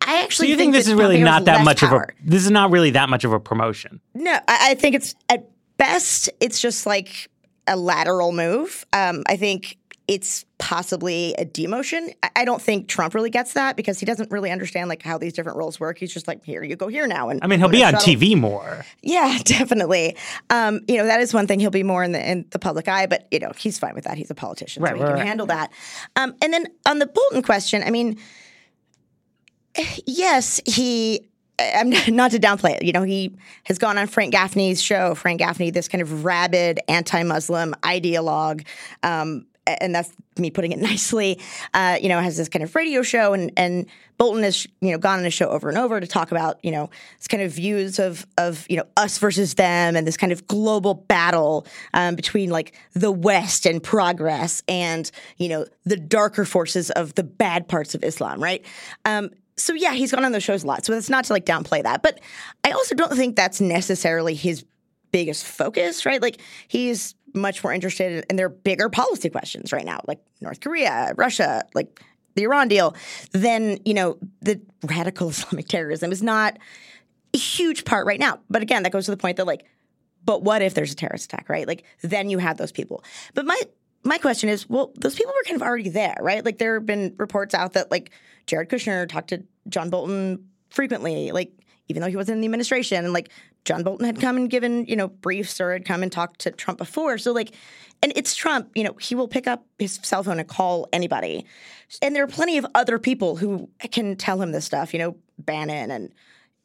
I 0.01 0.23
actually 0.23 0.49
so 0.49 0.51
you 0.51 0.57
think, 0.57 0.73
think 0.73 0.85
this 0.85 0.89
is 0.89 0.95
really 0.95 1.23
not 1.23 1.45
that 1.45 1.65
much 1.65 1.81
power. 1.81 2.03
of 2.03 2.11
a 2.11 2.31
this 2.31 2.45
is 2.45 2.51
not 2.51 2.71
really 2.71 2.91
that 2.91 3.09
much 3.09 3.25
of 3.25 3.33
a 3.33 3.41
promotion. 3.41 4.01
No, 4.15 4.33
I, 4.33 4.71
I 4.71 4.75
think 4.75 4.95
it's 4.95 5.15
at 5.29 5.49
best 5.77 6.31
it's 6.41 6.61
just 6.61 6.87
like 6.87 7.29
a 7.67 7.77
lateral 7.77 8.33
move. 8.33 8.85
Um, 8.93 9.23
I 9.27 9.37
think 9.37 9.79
it's 10.09 10.45
possibly 10.73 11.35
a 11.35 11.45
demotion. 11.45 12.15
I 12.35 12.47
don't 12.47 12.63
think 12.63 12.89
Trump 12.89 13.15
really 13.15 13.29
gets 13.29 13.53
that 13.53 13.77
because 13.77 14.01
he 14.01 14.07
doesn't 14.07 14.31
really 14.31 14.51
understand 14.51 14.89
like 14.89 15.03
how 15.03 15.19
these 15.19 15.35
different 15.35 15.59
roles 15.59 15.79
work. 15.79 15.99
He's 15.99 16.15
just 16.15 16.27
like, 16.27 16.43
here 16.43 16.63
you 16.63 16.77
go 16.77 16.89
here 16.89 17.07
now. 17.07 17.29
And 17.29 17.41
I 17.43 17.47
mean, 17.47 17.59
he'll 17.59 17.69
be 17.69 17.85
on 17.85 17.93
shuttle. 17.93 18.15
TV 18.15 18.35
more. 18.41 18.83
Yeah, 19.03 19.39
definitely. 19.45 20.17
Um, 20.49 20.81
you 20.89 20.97
know, 20.97 21.05
that 21.05 21.21
is 21.21 21.35
one 21.35 21.47
thing. 21.47 21.61
He'll 21.61 21.71
be 21.71 21.83
more 21.83 22.03
in 22.03 22.13
the 22.13 22.27
in 22.27 22.47
the 22.53 22.59
public 22.59 22.89
eye, 22.89 23.05
but 23.05 23.29
you 23.31 23.39
know, 23.39 23.53
he's 23.55 23.79
fine 23.79 23.95
with 23.95 24.05
that. 24.05 24.17
He's 24.17 24.31
a 24.31 24.35
politician, 24.35 24.83
right, 24.83 24.93
so 24.93 24.97
he 24.97 25.03
right, 25.03 25.09
can 25.09 25.19
right. 25.19 25.27
handle 25.27 25.47
that. 25.49 25.73
Um, 26.17 26.35
and 26.41 26.55
then 26.55 26.65
on 26.87 27.01
the 27.01 27.07
Bolton 27.07 27.43
question, 27.43 27.83
I 27.83 27.91
mean, 27.91 28.19
yes, 30.07 30.59
he 30.65 31.29
I'm 31.59 31.91
not 32.09 32.31
to 32.31 32.39
downplay 32.39 32.77
it. 32.77 32.85
You 32.85 32.93
know, 32.93 33.03
he 33.03 33.37
has 33.65 33.79
gone 33.79 33.99
on 33.99 34.07
Frank 34.07 34.33
Gaffney's 34.33 34.81
show. 34.81 35.15
Frank 35.15 35.41
Gaffney, 35.41 35.71
this 35.71 35.87
kind 35.87 36.01
of 36.01 36.25
rabid 36.25 36.81
anti-Muslim 36.89 37.75
ideologue, 37.83 38.65
um, 39.03 39.45
and 39.67 39.95
that's 39.95 40.13
me 40.39 40.51
putting 40.51 40.73
it 40.73 40.79
nicely, 40.81 41.39
uh, 41.75 41.99
you 42.01 42.09
know, 42.09 42.21
has 42.21 42.37
this 42.37 42.49
kind 42.49 42.63
of 42.63 42.75
radio 42.75 43.03
show, 43.03 43.33
and 43.33 43.53
and 43.57 43.87
Bolton 44.19 44.43
has 44.43 44.67
you 44.81 44.91
know 44.91 44.99
gone 44.99 45.19
on 45.19 45.25
a 45.25 45.31
show 45.31 45.49
over 45.49 45.69
and 45.69 45.79
over 45.79 46.01
to 46.01 46.07
talk 46.07 46.31
about 46.31 46.59
you 46.65 46.71
know 46.71 46.91
this 47.19 47.29
kind 47.29 47.43
of 47.43 47.53
views 47.53 47.99
of 47.99 48.27
of 48.39 48.67
you 48.69 48.77
know 48.77 48.85
us 48.97 49.19
versus 49.19 49.55
them, 49.55 49.97
and 49.97 50.07
this 50.07 50.17
kind 50.17 50.33
of 50.33 50.47
global 50.47 50.95
battle 50.95 51.67
um, 51.95 52.15
between 52.15 52.51
like 52.51 52.75
the 52.93 53.13
West 53.13 53.67
and 53.67 53.83
progress, 53.83 54.63
and 54.69 55.11
you 55.39 55.49
know 55.49 55.67
the 55.85 55.97
darker 55.97 56.45
forces 56.45 56.91
of 56.91 57.15
the 57.15 57.25
bad 57.25 57.69
parts 57.69 57.95
of 57.95 58.03
Islam, 58.05 58.43
right? 58.43 58.65
Um, 59.05 59.31
so 59.57 59.75
yeah, 59.75 59.93
he's 59.93 60.13
gone 60.13 60.25
on 60.25 60.33
those 60.33 60.43
shows 60.43 60.65
a 60.65 60.67
lot. 60.67 60.85
So 60.85 60.93
it's 60.95 61.11
not 61.11 61.25
to 61.27 61.33
like 61.33 61.45
downplay 61.45 61.83
that, 61.83 62.03
but 62.03 62.21
I 62.65 62.73
also 62.73 62.95
don't 62.95 63.15
think 63.15 63.37
that's 63.37 63.61
necessarily 63.61 64.35
his 64.35 64.65
biggest 65.13 65.45
focus, 65.45 66.05
right? 66.05 66.21
Like 66.21 66.41
he's 66.67 67.15
much 67.35 67.63
more 67.63 67.73
interested 67.73 68.25
in 68.29 68.37
their 68.37 68.49
bigger 68.49 68.89
policy 68.89 69.31
questions 69.31 69.73
right 69.73 69.85
now, 69.85 70.01
like 70.07 70.21
North 70.41 70.61
Korea, 70.61 71.15
Russia, 71.17 71.65
like 71.75 72.01
the 72.35 72.45
Iran 72.45 72.69
deal, 72.69 72.95
then, 73.33 73.79
you 73.85 73.95
know, 73.95 74.19
the 74.41 74.61
radical 74.85 75.29
Islamic 75.31 75.69
terrorism 75.69 76.13
is 76.13 76.23
not 76.23 76.59
a 77.35 77.39
huge 77.39 77.85
part 77.85 78.07
right 78.07 78.21
now. 78.21 78.41
But 78.51 78.63
again, 78.63 78.83
that 78.83 78.93
goes 78.93 79.07
to 79.07 79.11
the 79.11 79.17
point 79.17 79.37
that 79.37 79.47
like, 79.47 79.67
but 80.25 80.43
what 80.43 80.63
if 80.63 80.75
there's 80.75 80.93
a 80.93 80.97
terrorist 80.97 81.27
attack, 81.27 81.49
right? 81.49 81.67
Like 81.67 81.85
then 82.03 82.31
you 82.31 82.39
have 82.39 82.57
those 82.57 82.73
people. 82.73 83.03
But 83.35 83.47
my 83.47 83.61
my 84.05 84.19
question 84.19 84.49
is, 84.49 84.69
well, 84.69 84.93
those 84.97 85.15
people 85.15 85.33
were 85.33 85.45
kind 85.45 85.57
of 85.57 85.63
already 85.63 85.89
there, 85.89 86.17
right? 86.21 86.45
Like 86.45 86.59
there 86.59 86.75
have 86.75 86.87
been 86.87 87.15
reports 87.19 87.55
out 87.55 87.75
that 87.75 87.91
like 87.91 88.11
Jared 88.47 88.69
Kushner 88.69 89.09
talked 89.09 89.29
to 89.29 89.45
John 89.69 89.91
Bolton 89.91 90.49
frequently, 90.71 91.31
like 91.31 91.53
even 91.89 92.03
though 92.03 92.09
he 92.09 92.17
wasn't 92.17 92.37
in 92.37 92.41
the 92.41 92.47
administration, 92.47 93.05
and 93.05 93.13
like 93.13 93.31
John 93.65 93.83
Bolton 93.83 94.07
had 94.07 94.21
come 94.21 94.37
and 94.37 94.51
given, 94.51 94.87
you 94.87 94.97
know, 94.97 95.09
briefs 95.09 95.61
or 95.61 95.73
had 95.73 95.85
come 95.85 96.03
and 96.03 96.11
talked 96.11 96.41
to 96.41 96.51
Trump 96.51 96.79
before. 96.79 97.19
So 97.19 97.33
like 97.33 97.53
and 98.03 98.13
it's 98.17 98.35
Trump, 98.35 98.71
you 98.75 98.83
know, 98.83 98.95
he 98.95 99.15
will 99.15 99.29
pick 99.29 99.47
up 99.47 99.65
his 99.79 100.01
cell 100.03 100.25
phone 100.25 100.41
and 100.41 100.49
call 100.49 100.89
anybody. 100.93 101.47
And 102.03 102.17
there 102.17 102.25
are 102.25 102.29
plenty 102.29 102.59
of 102.59 102.67
other 102.75 102.99
people 102.99 103.37
who 103.37 103.71
can 103.93 104.17
tell 104.17 104.43
him 104.43 104.51
this 104.51 104.65
stuff, 104.65 104.93
you 104.93 104.99
know, 104.99 105.17
Bannon 105.39 105.91
and 105.91 106.13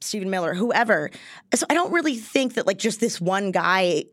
Stephen 0.02 0.32
Miller, 0.32 0.56
whoever. 0.56 1.12
So 1.54 1.66
I 1.70 1.76
don't 1.76 1.92
really 1.92 2.16
think 2.16 2.56
that 2.56 2.66
like 2.66 2.80
just 2.80 3.00
this 3.00 3.22
one 3.22 3.52
guy 3.52 4.06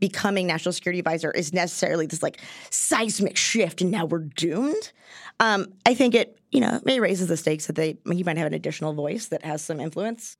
becoming 0.00 0.48
national 0.48 0.72
security 0.72 0.98
advisor 0.98 1.30
is 1.30 1.52
necessarily 1.52 2.06
this 2.06 2.24
like 2.24 2.40
seismic 2.70 3.36
shift 3.36 3.80
and 3.80 3.92
now 3.92 4.04
we're 4.04 4.18
doomed. 4.18 4.90
Um, 5.38 5.72
I 5.86 5.94
think 5.94 6.16
it, 6.16 6.40
you 6.50 6.60
know, 6.60 6.80
may 6.84 6.98
raises 6.98 7.28
the 7.28 7.36
stakes 7.36 7.66
that 7.66 7.76
they 7.76 7.96
he 8.10 8.24
might 8.24 8.36
have 8.36 8.48
an 8.48 8.54
additional 8.54 8.94
voice 8.94 9.26
that 9.26 9.44
has 9.44 9.62
some 9.62 9.78
influence. 9.78 10.36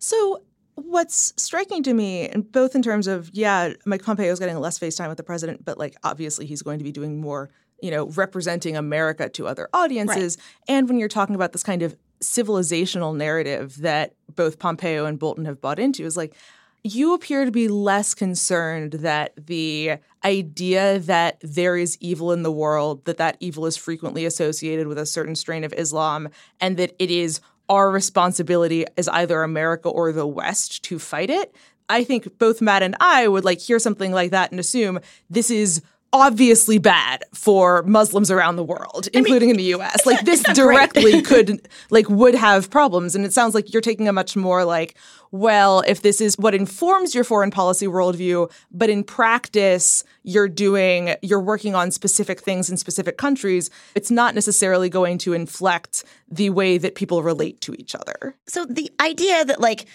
So 0.00 0.42
what's 0.76 1.32
striking 1.36 1.82
to 1.82 1.92
me, 1.92 2.28
and 2.28 2.50
both 2.50 2.74
in 2.74 2.82
terms 2.82 3.06
of 3.06 3.30
yeah, 3.32 3.72
Mike 3.84 4.04
Pompeo 4.04 4.30
is 4.30 4.38
getting 4.38 4.58
less 4.58 4.78
face 4.78 4.94
time 4.94 5.08
with 5.08 5.16
the 5.16 5.24
president, 5.24 5.64
but 5.64 5.78
like 5.78 5.96
obviously 6.04 6.46
he's 6.46 6.62
going 6.62 6.78
to 6.78 6.84
be 6.84 6.92
doing 6.92 7.20
more, 7.20 7.50
you 7.82 7.90
know, 7.90 8.06
representing 8.10 8.76
America 8.76 9.28
to 9.30 9.46
other 9.46 9.68
audiences, 9.72 10.36
right. 10.38 10.76
and 10.76 10.88
when 10.88 10.98
you're 10.98 11.08
talking 11.08 11.34
about 11.34 11.52
this 11.52 11.62
kind 11.62 11.82
of 11.82 11.96
civilizational 12.20 13.14
narrative 13.14 13.76
that 13.78 14.14
both 14.34 14.58
Pompeo 14.58 15.04
and 15.04 15.18
Bolton 15.18 15.44
have 15.44 15.60
bought 15.60 15.78
into, 15.78 16.04
is 16.04 16.16
like 16.16 16.34
you 16.82 17.14
appear 17.14 17.44
to 17.44 17.50
be 17.50 17.68
less 17.68 18.14
concerned 18.14 18.92
that 18.92 19.32
the 19.36 19.94
idea 20.24 21.00
that 21.00 21.38
there 21.42 21.76
is 21.76 21.98
evil 22.00 22.32
in 22.32 22.42
the 22.42 22.52
world, 22.52 23.04
that 23.06 23.16
that 23.16 23.36
evil 23.40 23.66
is 23.66 23.76
frequently 23.76 24.24
associated 24.24 24.86
with 24.86 24.98
a 24.98 25.06
certain 25.06 25.34
strain 25.34 25.64
of 25.64 25.72
Islam, 25.72 26.28
and 26.60 26.76
that 26.76 26.94
it 26.98 27.10
is 27.10 27.40
our 27.68 27.90
responsibility 27.90 28.86
as 28.96 29.08
either 29.08 29.42
America 29.42 29.88
or 29.88 30.12
the 30.12 30.26
West 30.26 30.82
to 30.84 30.98
fight 30.98 31.30
it. 31.30 31.54
I 31.88 32.04
think 32.04 32.38
both 32.38 32.60
Matt 32.60 32.82
and 32.82 32.96
I 33.00 33.28
would 33.28 33.44
like 33.44 33.60
hear 33.60 33.78
something 33.78 34.12
like 34.12 34.32
that 34.32 34.50
and 34.50 34.58
assume 34.58 35.00
this 35.30 35.50
is 35.50 35.82
obviously 36.20 36.78
bad 36.78 37.24
for 37.32 37.82
Muslims 37.84 38.30
around 38.30 38.56
the 38.56 38.64
world, 38.64 39.08
including 39.12 39.50
I 39.50 39.52
mean, 39.52 39.60
in 39.60 39.76
the 39.76 39.82
US. 39.82 40.06
Like 40.06 40.24
this 40.24 40.42
directly 40.54 41.22
could 41.30 41.68
like 41.90 42.08
would 42.08 42.34
have 42.34 42.70
problems. 42.70 43.14
And 43.14 43.24
it 43.24 43.32
sounds 43.32 43.54
like 43.54 43.72
you're 43.72 43.82
taking 43.82 44.08
a 44.08 44.12
much 44.12 44.36
more 44.36 44.64
like, 44.64 44.96
well, 45.30 45.82
if 45.86 46.02
this 46.02 46.20
is 46.20 46.36
what 46.38 46.54
informs 46.54 47.14
your 47.14 47.24
foreign 47.24 47.50
policy 47.50 47.86
worldview, 47.86 48.50
but 48.70 48.90
in 48.90 49.04
practice 49.04 50.04
you're 50.22 50.48
doing 50.48 51.14
you're 51.22 51.40
working 51.40 51.74
on 51.74 51.90
specific 51.90 52.40
things 52.40 52.70
in 52.70 52.76
specific 52.76 53.18
countries, 53.18 53.70
it's 53.94 54.10
not 54.10 54.34
necessarily 54.34 54.88
going 54.88 55.18
to 55.18 55.32
inflect 55.32 56.04
the 56.28 56.50
way 56.50 56.78
that 56.78 56.94
people 56.94 57.22
relate 57.22 57.60
to 57.60 57.74
each 57.74 57.94
other. 57.94 58.34
So 58.46 58.64
the 58.64 58.90
idea 59.00 59.44
that 59.44 59.60
like 59.60 59.86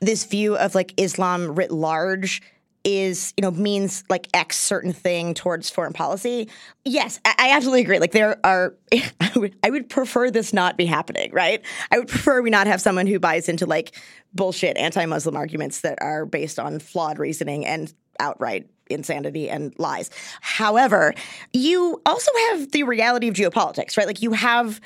this 0.00 0.24
view 0.24 0.56
of 0.56 0.74
like 0.74 0.92
Islam 0.96 1.54
writ 1.54 1.70
large 1.70 2.42
is 2.84 3.32
you 3.36 3.42
know 3.42 3.50
means 3.50 4.04
like 4.08 4.28
X 4.34 4.58
certain 4.58 4.92
thing 4.92 5.34
towards 5.34 5.70
foreign 5.70 5.92
policy. 5.92 6.48
Yes, 6.84 7.20
I, 7.24 7.34
I 7.38 7.50
absolutely 7.52 7.82
agree. 7.82 7.98
Like 7.98 8.12
there 8.12 8.38
are, 8.44 8.74
I 8.92 9.32
would, 9.36 9.56
I 9.62 9.70
would 9.70 9.88
prefer 9.88 10.30
this 10.30 10.52
not 10.52 10.76
be 10.76 10.86
happening. 10.86 11.30
Right? 11.32 11.64
I 11.90 11.98
would 11.98 12.08
prefer 12.08 12.42
we 12.42 12.50
not 12.50 12.66
have 12.66 12.80
someone 12.80 13.06
who 13.06 13.18
buys 13.18 13.48
into 13.48 13.66
like 13.66 13.96
bullshit 14.34 14.76
anti-Muslim 14.76 15.36
arguments 15.36 15.80
that 15.82 15.98
are 16.00 16.24
based 16.24 16.58
on 16.58 16.78
flawed 16.78 17.18
reasoning 17.18 17.66
and 17.66 17.92
outright 18.18 18.68
insanity 18.88 19.48
and 19.48 19.74
lies. 19.78 20.10
However, 20.40 21.14
you 21.52 22.00
also 22.06 22.30
have 22.50 22.70
the 22.72 22.82
reality 22.84 23.28
of 23.28 23.34
geopolitics, 23.34 23.96
right? 23.96 24.06
Like 24.06 24.22
you 24.22 24.32
have 24.32 24.80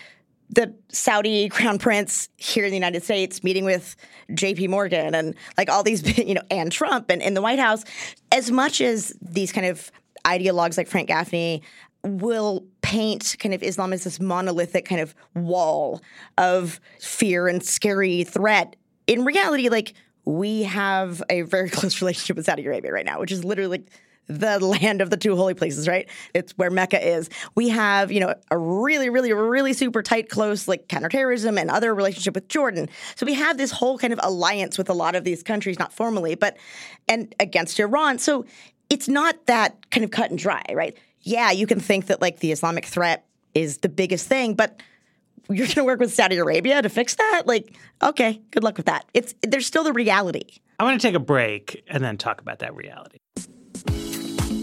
the 0.50 0.74
Saudi 0.90 1.48
crown 1.48 1.78
prince 1.78 2.28
here 2.36 2.64
in 2.64 2.70
the 2.70 2.76
United 2.76 3.02
States 3.02 3.42
meeting 3.42 3.64
with 3.64 3.96
JP 4.30 4.68
Morgan 4.68 5.14
and 5.14 5.34
like 5.58 5.70
all 5.70 5.82
these, 5.82 6.18
you 6.26 6.34
know, 6.34 6.42
and 6.50 6.70
Trump 6.70 7.10
and 7.10 7.22
in 7.22 7.34
the 7.34 7.42
White 7.42 7.58
House, 7.58 7.84
as 8.32 8.50
much 8.50 8.80
as 8.80 9.12
these 9.20 9.52
kind 9.52 9.66
of 9.66 9.90
ideologues 10.24 10.76
like 10.76 10.88
Frank 10.88 11.08
Gaffney 11.08 11.62
will 12.04 12.64
paint 12.82 13.36
kind 13.40 13.54
of 13.54 13.62
Islam 13.62 13.92
as 13.92 14.04
this 14.04 14.20
monolithic 14.20 14.84
kind 14.84 15.00
of 15.00 15.14
wall 15.34 16.00
of 16.38 16.80
fear 17.00 17.48
and 17.48 17.64
scary 17.64 18.24
threat, 18.24 18.76
in 19.06 19.24
reality, 19.24 19.68
like 19.68 19.94
we 20.24 20.62
have 20.64 21.22
a 21.30 21.42
very 21.42 21.70
close 21.70 22.00
relationship 22.00 22.36
with 22.36 22.46
Saudi 22.46 22.64
Arabia 22.64 22.92
right 22.92 23.06
now, 23.06 23.18
which 23.18 23.32
is 23.32 23.44
literally 23.44 23.84
the 24.26 24.58
land 24.64 25.00
of 25.00 25.10
the 25.10 25.16
two 25.16 25.36
holy 25.36 25.54
places, 25.54 25.88
right? 25.88 26.08
It's 26.34 26.52
where 26.58 26.70
Mecca 26.70 27.04
is. 27.04 27.30
We 27.54 27.68
have, 27.70 28.12
you 28.12 28.20
know, 28.20 28.34
a 28.50 28.58
really, 28.58 29.10
really, 29.10 29.32
really 29.32 29.72
super 29.72 30.02
tight, 30.02 30.28
close, 30.28 30.68
like 30.68 30.88
counterterrorism 30.88 31.58
and 31.58 31.70
other 31.70 31.94
relationship 31.94 32.34
with 32.34 32.48
Jordan. 32.48 32.88
So 33.14 33.26
we 33.26 33.34
have 33.34 33.58
this 33.58 33.70
whole 33.70 33.98
kind 33.98 34.12
of 34.12 34.20
alliance 34.22 34.78
with 34.78 34.90
a 34.90 34.94
lot 34.94 35.14
of 35.14 35.24
these 35.24 35.42
countries, 35.42 35.78
not 35.78 35.92
formally, 35.92 36.34
but 36.34 36.56
and 37.08 37.34
against 37.40 37.78
Iran. 37.78 38.18
So 38.18 38.44
it's 38.90 39.08
not 39.08 39.46
that 39.46 39.90
kind 39.90 40.04
of 40.04 40.10
cut 40.10 40.30
and 40.30 40.38
dry, 40.38 40.64
right? 40.72 40.96
Yeah, 41.22 41.50
you 41.50 41.66
can 41.66 41.80
think 41.80 42.06
that 42.06 42.20
like 42.20 42.40
the 42.40 42.52
Islamic 42.52 42.84
threat 42.84 43.26
is 43.54 43.78
the 43.78 43.88
biggest 43.88 44.28
thing, 44.28 44.54
but 44.54 44.80
you're 45.48 45.66
going 45.66 45.74
to 45.76 45.84
work 45.84 46.00
with 46.00 46.12
Saudi 46.12 46.36
Arabia 46.36 46.82
to 46.82 46.88
fix 46.88 47.14
that? 47.14 47.42
Like, 47.46 47.74
okay, 48.02 48.40
good 48.50 48.64
luck 48.64 48.76
with 48.76 48.86
that. 48.86 49.06
It's 49.14 49.34
there's 49.42 49.66
still 49.66 49.84
the 49.84 49.92
reality. 49.92 50.44
I 50.78 50.84
want 50.84 51.00
to 51.00 51.06
take 51.06 51.14
a 51.14 51.20
break 51.20 51.84
and 51.88 52.04
then 52.04 52.18
talk 52.18 52.40
about 52.40 52.58
that 52.58 52.74
reality 52.74 53.18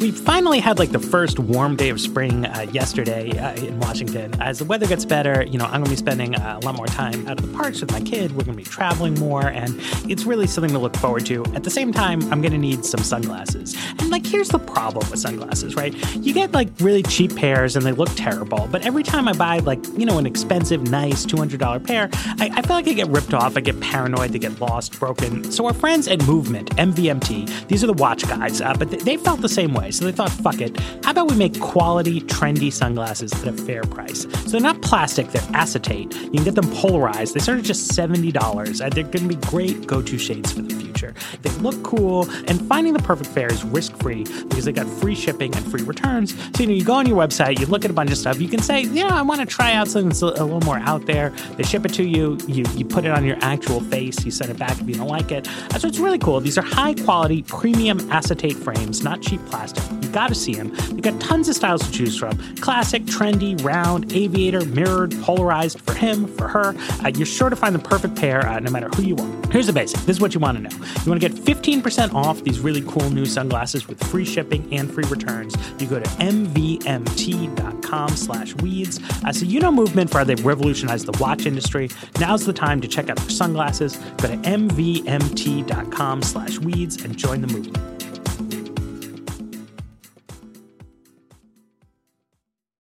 we 0.04 0.12
finally 0.12 0.60
had 0.60 0.80
like 0.80 0.92
the 0.92 1.00
first 1.00 1.40
warm 1.40 1.78
day 1.78 1.88
of 1.88 1.98
spring 1.98 2.46
uh, 2.46 2.66
yesterday 2.74 3.30
uh, 3.40 3.54
in 3.54 3.80
Washington. 3.80 4.34
As 4.42 4.60
the 4.60 4.66
weather 4.66 4.86
gets 4.86 5.06
better, 5.06 5.44
you 5.44 5.58
know, 5.58 5.64
I'm 5.64 5.76
going 5.82 5.86
to 5.86 5.90
be 5.92 5.96
spending 5.96 6.36
uh, 6.36 6.60
a 6.62 6.66
lot 6.66 6.76
more 6.76 6.88
time 6.88 7.26
out 7.26 7.40
of 7.40 7.50
the 7.50 7.58
parks 7.58 7.80
with 7.80 7.90
my 7.90 8.02
kid. 8.02 8.32
We're 8.32 8.44
going 8.44 8.58
to 8.58 8.62
be 8.62 8.70
traveling 8.70 9.14
more, 9.14 9.48
and 9.48 9.80
it's 10.12 10.26
really 10.26 10.46
something 10.46 10.74
to 10.74 10.78
look 10.78 10.98
forward 10.98 11.26
to. 11.28 11.46
At 11.56 11.64
the 11.64 11.70
same 11.70 11.94
time, 11.94 12.22
I'm 12.34 12.42
going 12.42 12.52
to 12.52 12.58
need 12.58 12.84
some 12.84 13.00
sunglasses. 13.00 13.78
And 13.98 14.10
like, 14.10 14.26
here's 14.26 14.50
the 14.50 14.60
problem 14.60 15.10
with 15.10 15.22
sunglasses, 15.22 15.78
right? 15.78 15.96
You 16.18 16.34
get 16.34 16.52
like 16.52 16.68
really 16.82 17.04
cheap 17.04 17.34
pairs 17.38 17.78
and 17.78 17.86
they 17.86 17.94
look 17.94 18.10
terrible, 18.14 18.68
but 18.70 18.86
every 18.86 19.04
time 19.04 19.30
I 19.30 19.32
buy 19.32 19.60
like, 19.60 19.80
you 19.98 20.06
know, 20.06 20.18
an 20.18 20.26
expensive, 20.26 20.82
nice 20.82 21.26
$200 21.26 21.82
pair, 21.88 22.10
I, 22.42 22.52
I 22.54 22.62
feel 22.62 22.76
like 22.76 22.90
I 22.90 22.94
get 22.94 23.08
ripped 23.08 23.34
off. 23.34 23.56
I 23.56 23.62
get 23.62 23.80
paranoid, 23.80 24.32
they 24.32 24.40
get 24.40 24.60
lost, 24.60 25.00
broken. 25.00 25.50
So 25.50 25.66
our 25.66 25.74
friends 25.74 26.10
at 26.10 26.28
Movement, 26.28 26.76
MVMT, 26.76 27.70
these 27.70 27.86
are 27.86 27.88
the 27.88 27.94
watch 27.94 28.28
guys, 28.28 28.60
uh, 28.60 28.74
but 28.74 28.92
they, 28.92 28.98
they 28.98 29.16
felt 29.16 29.40
the 29.40 29.48
same 29.48 29.74
way. 29.74 29.92
So 29.94 30.06
they 30.06 30.12
thought, 30.12 30.32
fuck 30.32 30.60
it. 30.60 30.78
How 31.04 31.12
about 31.12 31.30
we 31.30 31.38
make 31.38 31.60
quality, 31.60 32.22
trendy 32.22 32.72
sunglasses 32.72 33.32
at 33.34 33.48
a 33.48 33.54
fair 33.54 33.84
price? 33.84 34.22
So 34.22 34.50
they're 34.50 34.62
not 34.62 34.82
plastic, 34.82 35.30
they're 35.30 35.48
acetate. 35.54 36.14
You 36.16 36.32
can 36.32 36.44
get 36.44 36.56
them 36.56 36.70
polarized. 36.72 37.34
They 37.34 37.40
start 37.40 37.60
at 37.60 37.66
just 37.66 37.92
$70. 37.92 38.34
Uh, 38.82 38.90
they're 38.90 39.04
going 39.04 39.28
to 39.30 39.36
be 39.36 39.48
great 39.48 39.86
go 39.86 40.02
to 40.02 40.18
shades 40.18 40.52
for 40.52 40.62
the 40.62 40.74
future. 40.76 41.14
They 41.42 41.50
look 41.58 41.82
cool, 41.84 42.30
and 42.48 42.66
finding 42.68 42.94
the 42.94 43.00
perfect 43.00 43.34
pair 43.36 43.52
is 43.52 43.64
risk 43.64 43.96
free 43.98 44.24
because 44.24 44.66
they 44.66 44.72
got 44.72 44.88
free 44.88 45.16
shipping 45.16 45.56
and 45.56 45.70
free 45.70 45.84
returns. 45.84 46.34
So, 46.56 46.64
you 46.64 46.68
know, 46.68 46.74
you 46.74 46.84
go 46.84 46.94
on 46.94 47.06
your 47.06 47.18
website, 47.18 47.60
you 47.60 47.66
look 47.66 47.86
at 47.86 47.92
a 47.92 47.94
bunch 47.94 48.12
of 48.12 48.18
stuff, 48.18 48.40
you 48.40 48.48
can 48.48 48.62
say, 48.62 48.84
know, 48.84 49.08
I 49.08 49.22
want 49.22 49.42
to 49.42 49.46
try 49.46 49.74
out 49.74 49.88
something 49.88 50.10
that's 50.10 50.22
a 50.22 50.26
little 50.26 50.62
more 50.62 50.78
out 50.80 51.06
there. 51.06 51.30
They 51.58 51.64
ship 51.64 51.86
it 51.86 51.94
to 51.96 52.04
you, 52.04 52.38
you, 52.48 52.66
you 52.76 52.86
put 52.86 53.06
it 53.06 53.12
on 53.12 53.26
your 53.26 53.38
actual 53.42 53.82
face, 53.82 54.24
you 54.26 54.32
send 54.32 54.52
it 54.52 54.58
back 54.58 54.80
if 54.80 54.88
you 54.88 54.96
don't 54.96 55.08
like 55.08 55.32
it. 55.32 55.48
Uh, 55.48 55.80
so 55.80 55.88
it's 55.88 56.00
really 56.00 56.20
cool. 56.20 56.40
These 56.40 56.58
are 56.58 56.64
high 56.64 56.94
quality, 56.94 57.44
premium 57.44 58.12
acetate 58.12 58.56
frames, 58.56 59.04
not 59.04 59.22
cheap 59.22 59.44
plastic. 59.46 59.83
You 60.02 60.10
got 60.10 60.30
to 60.30 60.36
see 60.36 60.54
them. 60.54 60.74
They've 60.90 61.02
got 61.02 61.20
tons 61.20 61.50
of 61.50 61.56
styles 61.56 61.86
to 61.86 61.92
choose 61.92 62.18
from 62.18 62.38
classic, 62.58 63.04
trendy, 63.04 63.62
round, 63.64 64.14
aviator, 64.14 64.66
mirrored, 64.66 65.14
polarized 65.22 65.82
for 65.82 65.94
him, 65.94 66.28
for 66.28 66.48
her. 66.48 66.76
Uh, 67.04 67.10
you're 67.10 67.26
sure 67.26 67.50
to 67.50 67.56
find 67.56 67.76
the 67.76 67.80
perfect 67.80 68.16
pair 68.16 68.48
uh, 68.48 68.60
no 68.60 68.72
matter 68.72 68.90
who 68.96 69.04
you 69.04 69.16
are. 69.18 69.52
Here's 69.52 69.68
the 69.68 69.74
basic 69.74 70.00
this 70.02 70.18
is 70.18 70.22
what 70.22 70.34
you 70.34 70.40
want 70.40 70.58
to 70.58 70.64
know. 70.64 70.86
You 71.04 71.12
want 71.12 71.22
to 71.22 71.30
get 71.30 71.34
15% 71.34 72.14
off 72.14 72.44
these 72.44 72.60
really 72.60 72.82
cool 72.82 73.10
new 73.10 73.26
sunglasses 73.26 73.88
with 73.88 74.02
free 74.06 74.26
shipping 74.26 74.74
and 74.74 74.92
free 74.92 75.06
returns. 75.06 75.56
You 75.80 75.88
go 75.88 76.00
to 76.00 76.10
mvmt.com 76.10 78.10
slash 78.10 78.56
weeds. 78.56 79.00
Uh, 79.26 79.34
so 79.34 79.46
you 79.46 79.60
know 79.60 79.74
Movement 79.74 80.12
for 80.12 80.20
how 80.20 80.24
they've 80.24 80.46
revolutionized 80.46 81.08
the 81.08 81.18
watch 81.20 81.46
industry. 81.46 81.90
Now's 82.20 82.46
the 82.46 82.54
time 82.54 82.80
to 82.82 82.88
check 82.88 83.10
out 83.10 83.18
their 83.18 83.30
sunglasses. 83.30 83.98
Go 84.18 84.28
to 84.28 84.38
mvmt.com 84.38 86.22
slash 86.22 86.60
weeds 86.60 87.04
and 87.04 87.18
join 87.18 87.42
the 87.42 87.48
movement. 87.48 87.93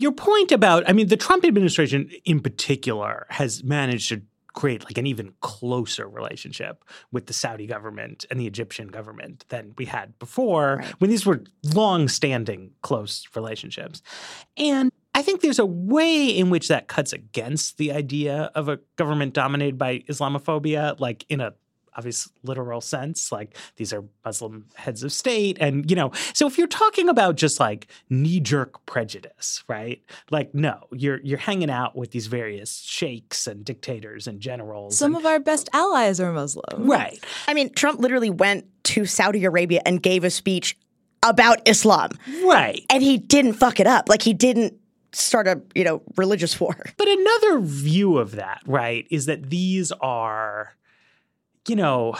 Your 0.03 0.11
point 0.11 0.51
about, 0.51 0.83
I 0.85 0.91
mean, 0.91 1.07
the 1.07 1.15
Trump 1.15 1.45
administration 1.45 2.11
in 2.25 2.41
particular 2.41 3.25
has 3.29 3.63
managed 3.63 4.09
to 4.09 4.21
create 4.53 4.83
like 4.83 4.97
an 4.97 5.07
even 5.07 5.31
closer 5.39 6.09
relationship 6.09 6.83
with 7.13 7.27
the 7.27 7.33
Saudi 7.33 7.65
government 7.65 8.25
and 8.29 8.37
the 8.37 8.45
Egyptian 8.45 8.89
government 8.89 9.45
than 9.47 9.73
we 9.77 9.85
had 9.85 10.19
before 10.19 10.79
right. 10.79 10.87
when 10.99 11.09
these 11.09 11.25
were 11.25 11.41
long-standing 11.73 12.71
close 12.81 13.25
relationships. 13.33 14.01
And 14.57 14.91
I 15.15 15.21
think 15.21 15.39
there's 15.39 15.57
a 15.57 15.65
way 15.65 16.27
in 16.27 16.49
which 16.49 16.67
that 16.67 16.89
cuts 16.89 17.13
against 17.13 17.77
the 17.77 17.93
idea 17.93 18.51
of 18.55 18.67
a 18.67 18.79
government 18.97 19.33
dominated 19.33 19.77
by 19.77 19.99
Islamophobia, 20.09 20.99
like 20.99 21.25
in 21.29 21.39
a 21.39 21.53
obvious 21.95 22.29
literal 22.43 22.81
sense. 22.81 23.31
Like 23.31 23.57
these 23.75 23.93
are 23.93 24.03
Muslim 24.25 24.67
heads 24.75 25.03
of 25.03 25.11
state. 25.11 25.57
And, 25.59 25.89
you 25.89 25.95
know, 25.95 26.11
so 26.33 26.47
if 26.47 26.57
you're 26.57 26.67
talking 26.67 27.09
about 27.09 27.35
just 27.35 27.59
like 27.59 27.87
knee 28.09 28.39
jerk 28.39 28.85
prejudice, 28.85 29.63
right? 29.67 30.01
Like, 30.31 30.53
no, 30.53 30.87
you're 30.91 31.19
you're 31.21 31.37
hanging 31.37 31.69
out 31.69 31.95
with 31.95 32.11
these 32.11 32.27
various 32.27 32.81
sheikhs 32.81 33.47
and 33.47 33.63
dictators 33.63 34.27
and 34.27 34.39
generals. 34.39 34.97
Some 34.97 35.15
and, 35.15 35.23
of 35.23 35.25
our 35.25 35.39
best 35.39 35.69
allies 35.73 36.19
are 36.19 36.31
Muslim. 36.31 36.89
Right. 36.89 37.23
I 37.47 37.53
mean, 37.53 37.73
Trump 37.73 37.99
literally 37.99 38.29
went 38.29 38.65
to 38.85 39.05
Saudi 39.05 39.45
Arabia 39.45 39.81
and 39.85 40.01
gave 40.01 40.23
a 40.23 40.29
speech 40.29 40.77
about 41.23 41.61
Islam. 41.67 42.09
Right. 42.43 42.85
And 42.89 43.01
he 43.01 43.17
didn't 43.17 43.53
fuck 43.53 43.79
it 43.79 43.87
up. 43.87 44.09
Like 44.09 44.21
he 44.21 44.33
didn't 44.33 44.73
start 45.13 45.47
a, 45.47 45.61
you 45.73 45.83
know, 45.83 46.01
religious 46.17 46.59
war. 46.59 46.75
But 46.97 47.07
another 47.07 47.59
view 47.59 48.17
of 48.17 48.31
that, 48.31 48.61
right, 48.65 49.07
is 49.09 49.27
that 49.27 49.49
these 49.49 49.91
are, 50.01 50.73
you 51.67 51.75
know, 51.75 52.15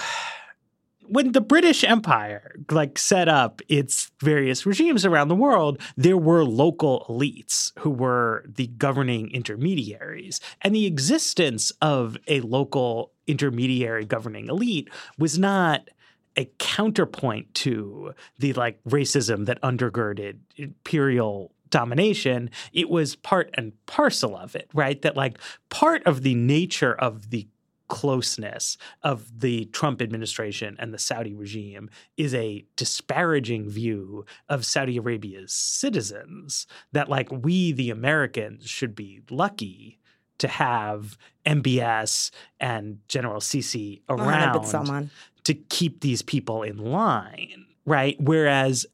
when 1.07 1.33
the 1.33 1.41
British 1.41 1.83
Empire 1.83 2.55
like 2.71 2.97
set 2.97 3.27
up 3.27 3.61
its 3.67 4.11
various 4.21 4.65
regimes 4.65 5.05
around 5.05 5.27
the 5.27 5.35
world, 5.35 5.81
there 5.97 6.17
were 6.17 6.45
local 6.45 7.05
elites 7.09 7.71
who 7.79 7.89
were 7.89 8.45
the 8.47 8.67
governing 8.67 9.29
intermediaries. 9.31 10.39
And 10.61 10.73
the 10.73 10.85
existence 10.85 11.71
of 11.81 12.17
a 12.27 12.41
local 12.41 13.11
intermediary 13.27 14.05
governing 14.05 14.47
elite 14.47 14.89
was 15.17 15.37
not 15.37 15.89
a 16.35 16.49
counterpoint 16.57 17.53
to 17.53 18.13
the 18.39 18.53
like 18.53 18.83
racism 18.85 19.45
that 19.45 19.61
undergirded 19.61 20.37
imperial 20.55 21.51
domination 21.69 22.51
it 22.71 22.87
was 22.87 23.15
part 23.15 23.49
and 23.55 23.73
parcel 23.87 24.37
of 24.37 24.55
it 24.55 24.69
right 24.75 25.01
that 25.01 25.17
like 25.17 25.39
part 25.69 26.05
of 26.05 26.21
the 26.21 26.35
nature 26.35 26.93
of 26.93 27.31
the 27.31 27.47
closeness 27.93 28.77
of 29.03 29.39
the 29.39 29.65
Trump 29.65 30.01
administration 30.01 30.75
and 30.79 30.93
the 30.93 30.97
Saudi 30.97 31.33
regime 31.33 31.89
is 32.17 32.33
a 32.33 32.65
disparaging 32.75 33.69
view 33.69 34.25
of 34.49 34.65
Saudi 34.65 34.97
Arabia's 34.97 35.53
citizens 35.53 36.65
that 36.91 37.07
like 37.07 37.29
we 37.31 37.71
the 37.71 37.89
Americans 37.89 38.67
should 38.67 38.95
be 38.95 39.21
lucky 39.29 39.99
to 40.39 40.47
have 40.47 41.17
MBS 41.45 42.31
and 42.59 42.97
General 43.07 43.39
Sisi 43.39 44.01
around 44.09 44.27
to 45.43 45.53
keep 45.53 46.01
these 46.01 46.21
people 46.21 46.63
in 46.63 46.77
line, 46.77 47.65
right? 47.85 48.15
Whereas 48.19 48.85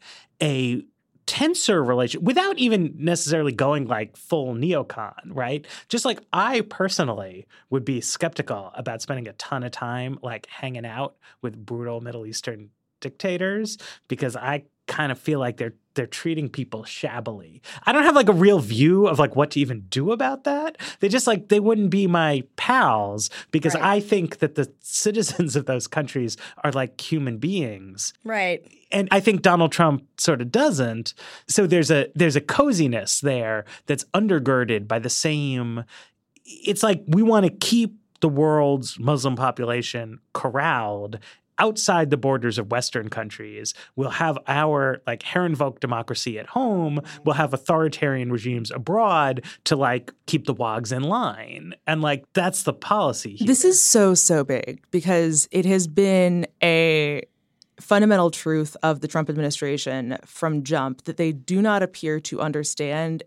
a 0.42 0.84
tenser 1.30 1.84
relation 1.84 2.24
without 2.24 2.58
even 2.58 2.92
necessarily 2.98 3.52
going 3.52 3.86
like 3.86 4.18
full 4.18 4.56
neocon, 4.56 5.14
right? 5.28 5.68
Just 5.88 6.04
like 6.04 6.22
I 6.34 6.62
personally 6.62 7.46
would 7.70 7.86
be 7.86 8.02
skeptical 8.02 8.72
about 8.74 9.04
spending 9.04 9.28
a 9.28 9.34
ton 9.34 9.62
of 9.62 9.72
time 9.72 10.18
like 10.24 10.48
hanging 10.48 10.88
out 10.88 11.18
with 11.44 11.64
brutal 11.64 12.02
Middle 12.02 12.26
Eastern 12.26 12.72
dictators 13.00 13.78
because 14.08 14.36
I 14.36 14.64
kind 14.90 15.12
of 15.12 15.20
feel 15.20 15.40
like 15.40 15.56
they're 15.56 15.76
they're 15.94 16.08
treating 16.08 16.50
people 16.50 16.84
shabbily. 16.84 17.62
I 17.86 17.92
don't 17.92 18.04
have 18.04 18.16
like 18.16 18.30
a 18.30 18.34
real 18.34 18.60
view 18.60 19.08
of 19.08 19.20
like 19.20 19.36
what 19.36 19.52
to 19.52 19.60
even 19.60 19.82
do 19.90 20.12
about 20.12 20.44
that. 20.46 20.78
They 21.00 21.10
just 21.10 21.28
like 21.28 21.50
they 21.50 21.60
wouldn't 21.60 21.90
be 21.90 22.08
my 22.08 22.44
pals 22.58 23.30
because 23.52 23.76
right. 23.76 23.84
I 23.84 24.00
think 24.00 24.40
that 24.40 24.56
the 24.56 24.72
citizens 24.80 25.56
of 25.56 25.66
those 25.66 25.88
countries 25.88 26.38
are 26.64 26.72
like 26.72 27.00
human 27.00 27.38
beings. 27.38 28.14
Right. 28.24 28.66
And 28.92 29.08
I 29.12 29.20
think 29.20 29.42
Donald 29.42 29.72
Trump 29.72 30.04
sort 30.18 30.42
of 30.42 30.52
doesn't. 30.52 31.14
So 31.48 31.68
there's 31.68 31.92
a 31.92 32.10
there's 32.16 32.36
a 32.36 32.42
coziness 32.42 33.22
there 33.22 33.66
that's 33.86 34.06
undergirded 34.14 34.88
by 34.88 35.00
the 35.00 35.10
same 35.10 35.84
it's 36.46 36.82
like 36.82 37.04
we 37.08 37.22
want 37.22 37.46
to 37.46 37.52
keep 37.52 37.96
the 38.22 38.30
world's 38.30 39.00
Muslim 39.00 39.36
population 39.36 40.20
corralled 40.34 41.20
outside 41.60 42.10
the 42.10 42.18
borders 42.18 42.58
of 42.58 42.72
Western 42.72 43.10
countries. 43.10 43.74
We'll 43.96 44.10
have 44.10 44.38
our 44.48 45.02
like 45.06 45.22
Herrenvolk 45.22 45.80
democracy 45.80 46.40
at 46.40 46.48
home. 46.48 46.98
Mm-hmm. 46.98 47.24
We'll 47.24 47.36
have 47.36 47.54
authoritarian 47.54 48.32
regimes 48.32 48.72
abroad 48.72 49.44
to 49.66 49.76
like 49.76 50.12
keep 50.26 50.46
the 50.46 50.54
wogs 50.54 50.92
in 50.92 51.04
line. 51.04 51.76
And 51.86 52.02
like 52.02 52.26
that's 52.34 52.64
the 52.64 52.74
policy. 52.74 53.36
Here. 53.36 53.48
This 53.48 53.66
is 53.66 53.82
so, 53.82 54.16
so 54.16 54.44
big 54.44 54.82
because 54.92 55.48
it 55.52 55.66
has 55.66 55.88
been 55.88 56.48
a 56.64 57.24
fundamental 57.80 58.30
truth 58.30 58.76
of 58.84 59.02
the 59.02 59.08
Trump 59.08 59.30
administration 59.30 60.18
from 60.26 60.64
jump 60.64 61.06
that 61.06 61.18
they 61.18 61.32
do 61.32 61.62
not 61.62 61.82
appear 61.82 62.20
to 62.20 62.42
understand 62.42 63.24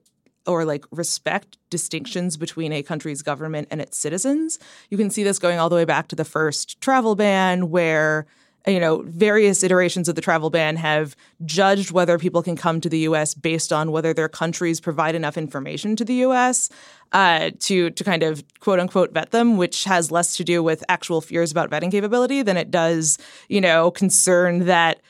or 0.47 0.65
like 0.65 0.85
respect 0.91 1.59
distinctions 1.71 2.37
between 2.37 2.73
a 2.73 2.83
country's 2.83 3.23
government 3.23 3.69
and 3.71 3.81
its 3.81 3.97
citizens. 3.97 4.59
You 4.91 4.99
can 4.99 5.11
see 5.11 5.23
this 5.23 5.39
going 5.39 5.59
all 5.59 5.69
the 5.69 5.77
way 5.77 5.85
back 5.85 6.09
to 6.09 6.17
the 6.17 6.25
first 6.25 6.81
travel 6.81 7.15
ban 7.15 7.71
where 7.71 8.27
you 8.67 8.79
know, 8.79 9.03
various 9.07 9.65
iterations 9.65 10.09
of 10.09 10.15
the 10.15 10.21
travel 10.21 10.49
ban 10.49 10.77
have 10.77 11.17
judged 11.45 11.91
whether 11.91 12.19
people 12.19 12.43
can 12.43 12.57
come 12.57 12.81
to 12.81 12.89
the 12.89 13.01
U.S. 13.01 13.35
based 13.35 13.73
on 13.73 13.91
whether 13.91 14.15
their 14.15 14.29
countries 14.29 14.81
provide 14.81 15.15
enough 15.15 15.37
information 15.37 15.97
to 15.97 16.05
the 16.05 16.15
U.S. 16.15 16.69
Uh, 17.11 17.51
to 17.61 17.91
to 17.91 18.05
kind 18.05 18.23
of 18.23 18.45
quote 18.61 18.79
unquote 18.79 19.13
vet 19.13 19.31
them, 19.31 19.57
which 19.57 19.85
has 19.85 20.11
less 20.11 20.37
to 20.37 20.45
do 20.45 20.63
with 20.63 20.85
actual 20.89 21.21
fears 21.21 21.51
about 21.51 21.71
vetting 21.71 21.91
capability 21.91 22.43
than 22.43 22.57
it 22.57 22.71
does, 22.71 23.19
you 23.49 23.61
know, 23.61 23.91
concern 23.91 24.67
that 24.67 25.01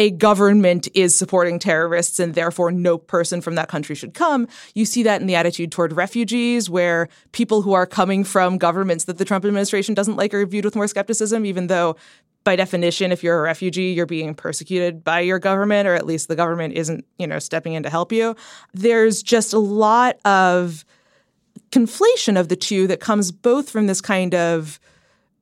a 0.00 0.10
government 0.10 0.88
is 0.94 1.14
supporting 1.14 1.58
terrorists 1.58 2.18
and 2.18 2.32
therefore 2.32 2.72
no 2.72 2.96
person 2.96 3.42
from 3.42 3.54
that 3.56 3.68
country 3.68 3.94
should 3.94 4.14
come. 4.14 4.48
You 4.74 4.86
see 4.86 5.02
that 5.02 5.20
in 5.20 5.26
the 5.26 5.34
attitude 5.34 5.70
toward 5.70 5.92
refugees, 5.92 6.70
where 6.70 7.10
people 7.32 7.60
who 7.60 7.74
are 7.74 7.84
coming 7.84 8.24
from 8.24 8.56
governments 8.56 9.04
that 9.04 9.18
the 9.18 9.26
Trump 9.26 9.44
administration 9.44 9.92
doesn't 9.92 10.16
like 10.16 10.32
are 10.32 10.46
viewed 10.46 10.64
with 10.64 10.74
more 10.74 10.88
skepticism, 10.88 11.44
even 11.44 11.66
though 11.66 11.96
by 12.44 12.56
definition, 12.56 13.12
if 13.12 13.22
you're 13.22 13.38
a 13.38 13.42
refugee, 13.42 13.92
you're 13.92 14.06
being 14.06 14.34
persecuted 14.34 15.04
by 15.04 15.20
your 15.20 15.38
government, 15.38 15.86
or 15.86 15.94
at 15.94 16.06
least 16.06 16.28
the 16.28 16.36
government 16.36 16.72
isn't, 16.72 17.04
you 17.18 17.26
know, 17.26 17.38
stepping 17.38 17.74
in 17.74 17.82
to 17.82 17.90
help 17.90 18.10
you. 18.10 18.34
There's 18.72 19.22
just 19.22 19.52
a 19.52 19.58
lot 19.58 20.18
of 20.24 20.86
conflation 21.72 22.40
of 22.40 22.48
the 22.48 22.56
two 22.56 22.86
that 22.86 23.00
comes 23.00 23.30
both 23.30 23.68
from 23.68 23.86
this 23.86 24.00
kind 24.00 24.34
of 24.34 24.80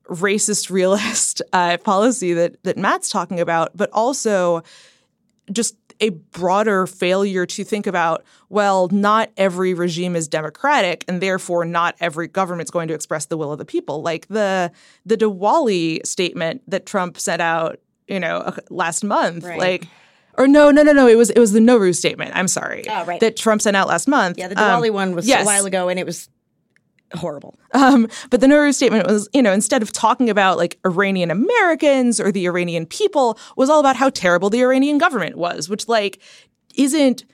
racist 0.09 0.69
realist 0.69 1.41
uh, 1.53 1.77
policy 1.77 2.33
that 2.33 2.61
that 2.63 2.77
Matt's 2.77 3.09
talking 3.09 3.39
about, 3.39 3.75
but 3.75 3.89
also 3.91 4.63
just 5.51 5.75
a 6.01 6.09
broader 6.09 6.87
failure 6.87 7.45
to 7.45 7.63
think 7.63 7.85
about 7.87 8.23
well, 8.49 8.87
not 8.87 9.29
every 9.37 9.73
regime 9.73 10.15
is 10.15 10.27
democratic, 10.27 11.05
and 11.07 11.21
therefore 11.21 11.65
not 11.65 11.95
every 11.99 12.27
government's 12.27 12.71
going 12.71 12.87
to 12.87 12.93
express 12.93 13.25
the 13.25 13.37
will 13.37 13.51
of 13.51 13.57
the 13.57 13.65
people. 13.65 14.01
Like 14.01 14.27
the 14.27 14.71
the 15.05 15.17
Diwali 15.17 16.05
statement 16.05 16.63
that 16.67 16.85
Trump 16.85 17.19
sent 17.19 17.41
out, 17.41 17.79
you 18.07 18.19
know, 18.19 18.55
last 18.69 19.03
month, 19.03 19.43
right. 19.43 19.59
like. 19.59 19.87
Or 20.37 20.47
no, 20.47 20.71
no, 20.71 20.83
no, 20.83 20.93
no. 20.93 21.05
It 21.05 21.17
was 21.17 21.31
it 21.31 21.39
was 21.39 21.51
the 21.51 21.59
Nowruz 21.59 21.97
statement. 21.97 22.31
I'm 22.33 22.47
sorry. 22.47 22.85
Oh, 22.87 23.03
right. 23.03 23.19
That 23.19 23.35
Trump 23.35 23.61
sent 23.61 23.75
out 23.75 23.89
last 23.89 24.07
month. 24.07 24.37
Yeah, 24.37 24.47
the 24.47 24.55
Diwali 24.55 24.87
um, 24.87 24.93
one 24.93 25.15
was 25.15 25.27
yes. 25.27 25.41
a 25.41 25.45
while 25.45 25.65
ago, 25.65 25.89
and 25.89 25.99
it 25.99 26.05
was 26.05 26.29
horrible. 27.15 27.57
Um, 27.73 28.07
but 28.29 28.41
the 28.41 28.47
Nowruz 28.47 28.75
statement 28.75 29.07
was, 29.07 29.29
you 29.33 29.41
know, 29.41 29.51
instead 29.51 29.81
of 29.81 29.91
talking 29.91 30.29
about 30.29 30.57
like 30.57 30.79
Iranian 30.85 31.31
Americans 31.31 32.19
or 32.19 32.31
the 32.31 32.45
Iranian 32.45 32.85
people, 32.85 33.37
was 33.55 33.69
all 33.69 33.79
about 33.79 33.95
how 33.95 34.09
terrible 34.09 34.49
the 34.49 34.61
Iranian 34.61 34.97
government 34.97 35.37
was, 35.37 35.69
which 35.69 35.87
like 35.87 36.19
isn't. 36.75 37.25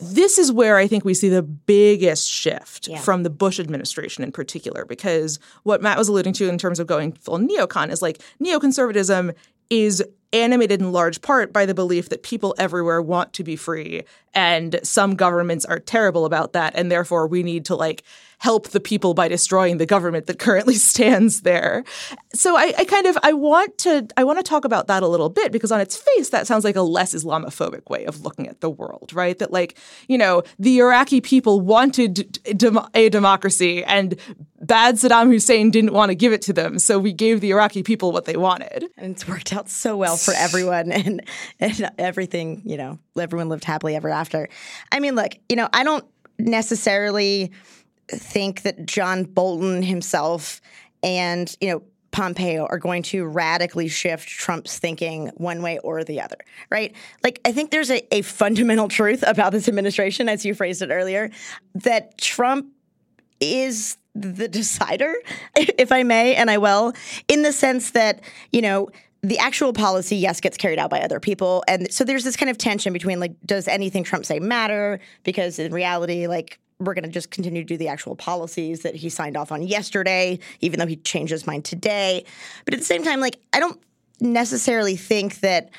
This 0.00 0.38
is 0.38 0.50
where 0.50 0.78
I 0.78 0.86
think 0.86 1.04
we 1.04 1.12
see 1.12 1.28
the 1.28 1.42
biggest 1.42 2.26
shift 2.26 2.88
yeah. 2.88 2.98
from 2.98 3.24
the 3.24 3.30
Bush 3.30 3.60
administration 3.60 4.24
in 4.24 4.32
particular, 4.32 4.86
because 4.86 5.38
what 5.64 5.82
Matt 5.82 5.98
was 5.98 6.08
alluding 6.08 6.32
to 6.34 6.48
in 6.48 6.56
terms 6.56 6.80
of 6.80 6.86
going 6.86 7.12
full 7.12 7.38
neocon 7.38 7.90
is 7.90 8.00
like 8.00 8.22
neoconservatism 8.42 9.34
is 9.68 10.02
animated 10.32 10.80
in 10.80 10.92
large 10.92 11.20
part 11.20 11.52
by 11.52 11.66
the 11.66 11.74
belief 11.74 12.08
that 12.08 12.22
people 12.22 12.54
everywhere 12.58 13.02
want 13.02 13.32
to 13.34 13.44
be 13.44 13.56
free 13.56 14.02
and 14.34 14.80
some 14.82 15.14
governments 15.14 15.64
are 15.64 15.78
terrible 15.78 16.24
about 16.24 16.54
that 16.54 16.72
and 16.74 16.90
therefore 16.90 17.26
we 17.26 17.42
need 17.42 17.64
to 17.66 17.76
like 17.76 18.02
help 18.42 18.70
the 18.70 18.80
people 18.80 19.14
by 19.14 19.28
destroying 19.28 19.78
the 19.78 19.86
government 19.86 20.26
that 20.26 20.36
currently 20.40 20.74
stands 20.92 21.42
there. 21.42 21.84
So 22.34 22.56
I, 22.56 22.74
I, 22.76 22.84
kind 22.84 23.06
of 23.06 23.16
I 23.22 23.32
want 23.32 23.78
to 23.78 24.08
I 24.16 24.24
want 24.24 24.40
to 24.40 24.42
talk 24.42 24.64
about 24.64 24.88
that 24.88 25.04
a 25.04 25.06
little 25.06 25.28
bit 25.28 25.52
because 25.52 25.70
on 25.70 25.80
its 25.80 25.96
face 25.96 26.30
that 26.30 26.48
sounds 26.48 26.64
like 26.64 26.74
a 26.74 26.82
less 26.82 27.14
Islamophobic 27.14 27.88
way 27.88 28.04
of 28.04 28.22
looking 28.22 28.48
at 28.48 28.60
the 28.60 28.68
world, 28.68 29.12
right? 29.12 29.38
That 29.38 29.52
like 29.52 29.78
you 30.08 30.18
know 30.18 30.42
the 30.58 30.78
Iraqi 30.80 31.20
people 31.20 31.60
wanted 31.60 32.40
a 32.94 33.08
democracy 33.08 33.84
and 33.84 34.16
bad 34.60 34.96
Saddam 34.96 35.28
Hussein 35.30 35.70
didn't 35.70 35.92
want 35.92 36.10
to 36.10 36.16
give 36.16 36.32
it 36.32 36.42
to 36.42 36.52
them, 36.52 36.80
so 36.80 36.98
we 36.98 37.12
gave 37.12 37.40
the 37.40 37.50
Iraqi 37.50 37.84
people 37.84 38.10
what 38.10 38.24
they 38.24 38.36
wanted, 38.36 38.86
and 38.96 39.12
it's 39.12 39.28
worked 39.28 39.52
out 39.52 39.68
so 39.68 39.96
well 39.96 40.16
for 40.16 40.34
everyone 40.34 40.90
and 41.00 41.22
and 41.60 41.90
everything. 41.96 42.62
You 42.64 42.76
know, 42.76 42.98
everyone 43.16 43.48
lived 43.48 43.62
happily 43.62 43.94
ever 43.94 44.08
after. 44.08 44.48
I 44.90 44.98
mean, 44.98 45.14
look, 45.14 45.32
you 45.48 45.54
know, 45.54 45.68
I 45.72 45.84
don't 45.84 46.04
necessarily 46.38 47.52
think 48.18 48.62
that 48.62 48.86
John 48.86 49.24
Bolton 49.24 49.82
himself 49.82 50.60
and, 51.02 51.54
you 51.60 51.68
know, 51.70 51.82
Pompeo 52.12 52.66
are 52.66 52.78
going 52.78 53.02
to 53.04 53.24
radically 53.24 53.88
shift 53.88 54.28
Trump's 54.28 54.78
thinking 54.78 55.28
one 55.36 55.62
way 55.62 55.78
or 55.78 56.04
the 56.04 56.20
other, 56.20 56.36
right? 56.70 56.94
Like, 57.24 57.40
I 57.44 57.52
think 57.52 57.70
there's 57.70 57.90
a, 57.90 58.14
a 58.14 58.20
fundamental 58.20 58.88
truth 58.88 59.24
about 59.26 59.52
this 59.52 59.66
administration, 59.66 60.28
as 60.28 60.44
you 60.44 60.54
phrased 60.54 60.82
it 60.82 60.90
earlier, 60.90 61.30
that 61.74 62.18
Trump 62.18 62.66
is 63.40 63.96
the 64.14 64.46
decider, 64.46 65.14
if 65.56 65.90
I 65.90 66.02
may, 66.02 66.34
and 66.34 66.50
I 66.50 66.58
will, 66.58 66.92
in 67.28 67.42
the 67.42 67.52
sense 67.52 67.92
that, 67.92 68.20
you 68.52 68.60
know, 68.60 68.90
the 69.22 69.38
actual 69.38 69.72
policy, 69.72 70.16
yes, 70.16 70.40
gets 70.40 70.56
carried 70.56 70.78
out 70.78 70.90
by 70.90 71.00
other 71.00 71.18
people. 71.18 71.64
And 71.66 71.90
so 71.92 72.04
there's 72.04 72.24
this 72.24 72.36
kind 72.36 72.50
of 72.50 72.58
tension 72.58 72.92
between 72.92 73.20
like, 73.20 73.34
does 73.46 73.68
anything 73.68 74.04
Trump 74.04 74.26
say 74.26 74.38
matter? 74.38 75.00
Because 75.22 75.58
in 75.58 75.72
reality, 75.72 76.26
like, 76.26 76.58
we're 76.84 76.94
going 76.94 77.04
to 77.04 77.10
just 77.10 77.30
continue 77.30 77.62
to 77.62 77.66
do 77.66 77.76
the 77.76 77.88
actual 77.88 78.16
policies 78.16 78.82
that 78.82 78.94
he 78.94 79.08
signed 79.08 79.36
off 79.36 79.52
on 79.52 79.62
yesterday, 79.62 80.38
even 80.60 80.78
though 80.78 80.86
he 80.86 80.96
changed 80.96 81.30
his 81.30 81.46
mind 81.46 81.64
today. 81.64 82.24
But 82.64 82.74
at 82.74 82.80
the 82.80 82.86
same 82.86 83.02
time, 83.02 83.20
like, 83.20 83.38
I 83.52 83.60
don't 83.60 83.80
necessarily 84.20 84.96
think 84.96 85.40
that 85.40 85.70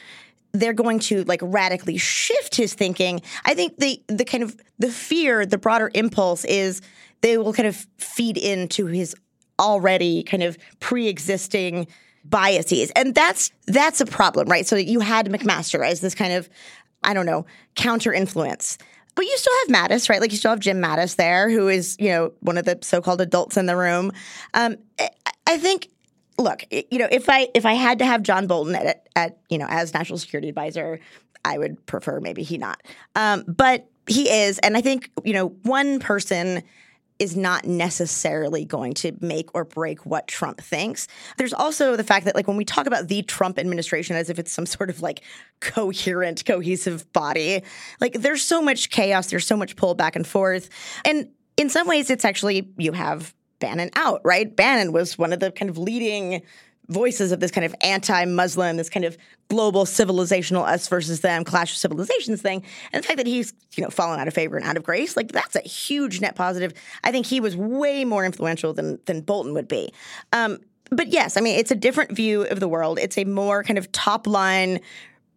they're 0.52 0.74
going 0.74 1.00
to 1.00 1.24
like 1.24 1.40
radically 1.42 1.98
shift 1.98 2.56
his 2.56 2.74
thinking. 2.74 3.22
I 3.46 3.56
think 3.56 3.78
the 3.78 4.02
the 4.08 4.26
kind 4.26 4.44
of 4.44 4.56
the 4.78 4.92
fear, 4.92 5.46
the 5.46 5.58
broader 5.58 5.90
impulse 5.94 6.46
is 6.46 6.82
they 7.22 7.38
will 7.38 7.54
kind 7.54 7.68
of 7.68 7.88
feed 7.98 8.38
into 8.38 8.86
his 8.86 9.16
already 9.60 10.24
kind 10.24 10.44
of 10.44 10.58
pre-existing 10.80 11.88
biases. 12.26 12.92
And 12.92 13.16
that's 13.16 13.52
that's 13.66 14.00
a 14.02 14.06
problem, 14.06 14.48
right? 14.48 14.68
So 14.68 14.76
you 14.76 15.00
had 15.00 15.28
McMaster 15.28 15.86
as 15.86 16.02
this 16.02 16.14
kind 16.14 16.34
of 16.34 16.50
I 17.04 17.14
don't 17.14 17.26
know, 17.26 17.46
counter 17.76 18.14
influence. 18.14 18.78
But 19.16 19.26
you 19.26 19.38
still 19.38 19.54
have 19.62 19.90
Mattis, 19.90 20.10
right? 20.10 20.20
Like 20.20 20.32
you 20.32 20.38
still 20.38 20.52
have 20.52 20.60
Jim 20.60 20.82
Mattis 20.82 21.16
there, 21.18 21.50
who 21.50 21.68
is, 21.68 21.96
you 22.00 22.10
know, 22.10 22.34
one 22.40 22.58
of 22.58 22.66
the 22.66 22.80
so-called 22.82 23.22
adults 23.22 23.58
in 23.58 23.68
the 23.68 23.76
room. 23.76 24.12
Um, 24.54 24.78
I 25.48 25.58
think 25.58 25.90
look, 26.38 26.64
you 26.72 26.98
know, 26.98 27.08
if 27.12 27.30
I 27.30 27.50
if 27.54 27.66
I 27.66 27.74
had 27.74 28.00
to 28.00 28.06
have 28.06 28.24
John 28.24 28.48
Bolton 28.48 28.76
at, 28.76 29.08
at 29.16 29.38
you 29.50 29.58
know 29.58 29.68
as 29.70 29.94
national 29.94 30.20
security 30.20 30.50
advisor, 30.50 31.00
I 31.46 31.58
would 31.58 31.86
prefer 31.86 32.20
maybe 32.20 32.44
he 32.44 32.58
not. 32.58 32.82
Um, 33.16 33.44
but 33.48 33.88
he 34.08 34.30
is, 34.30 34.60
and 34.60 34.76
I 34.76 34.82
think 34.82 35.12
you 35.24 35.34
know 35.34 35.50
one 35.64 36.00
person 36.00 36.64
is 37.20 37.36
not 37.36 37.66
necessarily 37.66 38.66
going 38.66 38.94
to 38.96 39.16
make 39.22 39.50
or 39.54 39.64
break 39.64 40.06
what 40.06 40.28
Trump 40.28 40.60
thinks. 40.62 41.08
There's 41.38 41.54
also 41.54 41.96
the 41.96 42.04
fact 42.04 42.26
that 42.26 42.36
like 42.36 42.48
when 42.48 42.58
we 42.58 42.66
talk 42.66 42.88
about 42.88 43.08
the 43.08 43.22
Trump 43.24 43.60
administration 43.60 44.16
as 44.16 44.30
if 44.30 44.40
it's 44.40 44.52
some 44.52 44.66
sort 44.66 44.90
of 44.90 45.02
like 45.02 45.22
coherent, 45.60 46.46
cohesive 46.46 47.12
body, 47.14 47.64
like 48.02 48.14
there's 48.14 48.42
so 48.42 48.62
much 48.62 48.90
chaos, 48.90 49.30
there's 49.30 49.46
so 49.46 49.58
much 49.58 49.76
pull 49.76 49.96
back 49.96 50.16
and 50.16 50.26
forth. 50.28 50.70
And 51.06 51.30
in 51.58 51.70
some 51.70 51.88
ways 51.88 52.10
it's 52.10 52.26
actually 52.26 52.72
you 52.78 52.92
have 52.92 53.34
Bannon 53.60 53.92
out, 53.96 54.22
right? 54.26 54.54
Bannon 54.54 54.92
was 54.92 55.18
one 55.18 55.32
of 55.32 55.40
the 55.40 55.52
kind 55.52 55.70
of 55.70 55.78
leading 55.78 56.42
voices 56.94 57.32
of 57.32 57.40
this 57.40 57.52
kind 57.52 57.66
of 57.66 57.76
anti-Muslim, 57.82 58.78
this 58.78 58.90
kind 58.90 59.06
of 59.06 59.18
global 59.50 59.86
civilizational 59.86 60.66
us 60.66 60.88
versus 60.88 61.22
them 61.22 61.44
clash 61.44 61.72
of 61.72 61.78
civilizations 61.78 62.42
thing. 62.42 62.64
And 62.92 63.04
the 63.04 63.08
fact 63.08 63.18
that 63.18 63.28
he's, 63.28 63.54
you 63.76 63.84
know, 63.84 63.90
fallen 63.90 64.20
out 64.20 64.28
of 64.28 64.34
favor 64.34 64.56
and 64.58 64.66
out 64.66 64.78
of 64.78 64.84
grace, 64.84 65.18
like 65.18 65.32
that's 65.32 65.56
a 65.56 65.62
huge 65.62 66.22
net 66.22 66.36
positive. 66.36 66.74
I 67.04 67.12
think 67.12 67.26
he 67.26 67.40
was 67.40 67.58
way 67.58 68.06
more 68.06 68.26
influential 68.26 68.74
than 68.74 69.00
than 69.06 69.22
Bolton 69.22 69.54
would 69.54 69.68
be. 69.68 69.92
Um, 70.32 70.60
but 70.90 71.08
yes, 71.08 71.38
I 71.38 71.42
mean, 71.42 71.58
it's 71.60 71.72
a 71.72 71.76
different 71.76 72.12
view 72.12 72.44
of 72.44 72.60
the 72.60 72.68
world. 72.68 73.00
It's 73.00 73.18
a 73.18 73.26
more 73.26 73.64
kind 73.64 73.78
of 73.78 73.92
top 73.92 74.28
line 74.28 74.80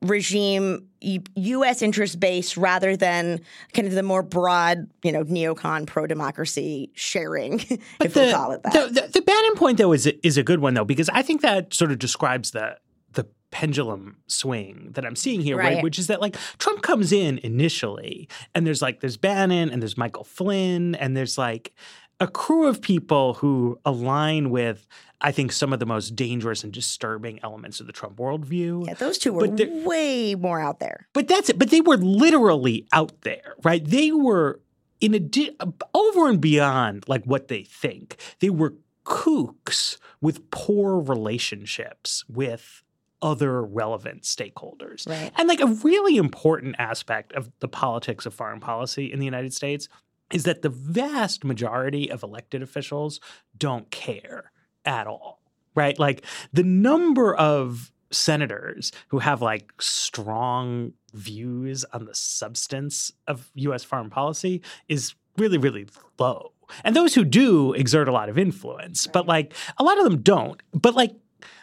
regime 0.03 0.89
U.S. 1.01 1.83
interest 1.83 2.19
based 2.21 2.57
rather 2.57 2.97
than 2.97 3.41
kind 3.73 3.87
of 3.87 3.95
the 3.95 4.03
more 4.03 4.23
broad, 4.23 4.89
you 5.03 5.13
know, 5.13 5.25
neocon 5.25 5.87
pro 5.87 6.07
democracy 6.07 6.91
sharing, 6.95 7.59
but 7.99 8.07
if 8.07 8.15
the, 8.15 8.21
we'll 8.21 8.35
call 8.35 8.53
it 8.53 8.63
that. 8.63 8.73
The, 8.73 9.01
the, 9.01 9.09
the 9.09 9.23
Bannon 9.23 9.55
point, 9.55 9.79
though, 9.79 9.93
is 9.93 10.07
is 10.07 10.37
a 10.37 10.43
good 10.43 10.61
one 10.61 10.75
though 10.75 10.85
because 10.85 11.09
I 11.11 11.23
think 11.23 11.43
that 11.43 11.75
sort 11.75 11.93
of 11.93 11.99
describes 11.99 12.51
the 12.51 12.77
the 13.13 13.27
pendulum 13.51 14.19
swing 14.27 14.91
that 14.93 15.05
I'm 15.05 15.17
seeing 15.17 15.41
here, 15.41 15.57
right. 15.57 15.75
right? 15.75 15.83
Which 15.83 15.99
is 15.99 16.09
that 16.09 16.21
like 16.21 16.37
Trump 16.59 16.83
comes 16.83 17.13
in 17.13 17.39
initially, 17.39 18.29
and 18.55 18.67
there's 18.67 18.83
like 18.83 19.01
there's 19.01 19.17
Bannon 19.17 19.71
and 19.71 19.81
there's 19.81 19.97
Michael 19.97 20.25
Flynn 20.25 20.95
and 20.97 21.17
there's 21.17 21.39
like 21.39 21.73
a 22.21 22.27
crew 22.27 22.67
of 22.67 22.81
people 22.81 23.35
who 23.35 23.79
align 23.85 24.51
with, 24.51 24.87
I 25.21 25.33
think, 25.33 25.53
some 25.53 25.73
of 25.73 25.81
the 25.81 25.87
most 25.87 26.17
dangerous 26.17 26.65
and 26.65 26.73
disturbing 26.73 27.41
elements 27.43 27.81
of 27.81 27.87
the 27.87 27.93
Trump 27.93 28.17
worldview. 28.17 28.87
Yeah, 28.87 28.95
those 28.95 29.19
two 29.19 29.33
were 29.33 29.49
way 29.49 30.35
more 30.35 30.61
out 30.61 30.81
there. 30.81 31.09
But 31.13 31.29
that's 31.29 31.51
it. 31.51 31.59
But 31.59 31.71
they 31.71 31.81
were 31.81 31.99
literally 31.99 32.87
out 32.93 33.21
there, 33.23 33.55
right? 33.63 33.85
They 33.85 34.13
were 34.13 34.61
in 35.01 35.15
a 35.15 35.21
di- 35.21 35.57
over 35.95 36.29
and 36.29 36.41
beyond 36.41 37.05
like 37.07 37.25
what 37.25 37.49
they 37.49 37.63
think. 37.63 38.17
They 38.41 38.51
were 38.51 38.75
kooks 39.05 39.99
with 40.21 40.51
poor 40.51 40.99
relationships 40.99 42.25
with 42.29 42.83
other 43.23 43.63
relevant 43.63 44.23
stakeholders. 44.23 45.09
Right. 45.09 45.33
And 45.37 45.49
like 45.49 45.61
a 45.61 45.67
really 45.67 46.17
important 46.17 46.77
aspect 46.79 47.33
of 47.33 47.51
the 47.61 47.69
politics 47.69 48.27
of 48.27 48.35
foreign 48.35 48.61
policy 48.61 49.13
in 49.13 49.19
the 49.19 49.25
United 49.25 49.55
States 49.55 49.89
is 50.33 50.45
that 50.45 50.63
the 50.63 50.69
vast 50.69 51.45
majority 51.45 52.11
of 52.11 52.23
elected 52.23 52.63
officials 52.63 53.21
don't 53.57 53.91
care 53.91 54.53
at 54.85 55.07
all, 55.07 55.41
right? 55.75 55.99
Like 55.99 56.25
the 56.53 56.63
number 56.63 57.35
of 57.35 57.93
senators 58.11 58.93
who 59.09 59.19
have 59.19 59.43
like 59.43 59.73
strong 59.81 60.93
views 61.13 61.85
on 61.93 62.05
the 62.05 62.15
substance 62.15 63.13
of 63.27 63.51
US 63.55 63.85
foreign 63.85 64.11
policy 64.11 64.63
is 64.89 65.15
really, 65.37 65.59
really 65.59 65.87
low. 66.19 66.53
And 66.85 66.97
those 66.97 67.15
who 67.15 67.25
do 67.25 67.73
exert 67.75 68.09
a 68.09 68.13
lot 68.13 68.29
of 68.29 68.39
influence, 68.39 69.07
but 69.07 69.27
like 69.27 69.55
a 69.79 69.85
lot 69.85 69.99
of 69.99 70.05
them 70.05 70.23
don't. 70.23 70.63
But 70.73 70.95
like 70.95 71.15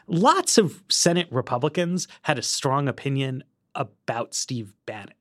lots 0.08 0.58
of 0.58 0.84
Senate 0.89 1.28
Republicans 1.32 2.08
had 2.23 2.38
a 2.38 2.43
strong 2.43 2.88
opinion 2.88 3.43
about 3.76 4.34
Steve 4.34 4.73
Bannon 4.86 5.15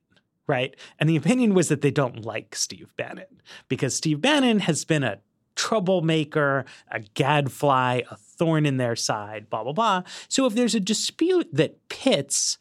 right? 0.47 0.75
And 0.99 1.09
the 1.09 1.15
opinion 1.15 1.53
was 1.53 1.69
that 1.69 1.81
they 1.81 1.91
don't 1.91 2.25
like 2.25 2.55
Steve 2.55 2.93
Bannon 2.97 3.41
because 3.67 3.95
Steve 3.95 4.21
Bannon 4.21 4.59
has 4.59 4.85
been 4.85 5.03
a 5.03 5.19
troublemaker, 5.55 6.65
a 6.91 6.99
gadfly, 6.99 8.01
a 8.09 8.17
thorn 8.17 8.65
in 8.65 8.77
their 8.77 8.95
side, 8.95 9.49
blah, 9.49 9.63
blah, 9.63 9.73
blah. 9.73 10.03
So 10.27 10.45
if 10.45 10.55
there's 10.55 10.75
a 10.75 10.79
dispute 10.79 11.47
that 11.53 11.87
pits 11.89 12.57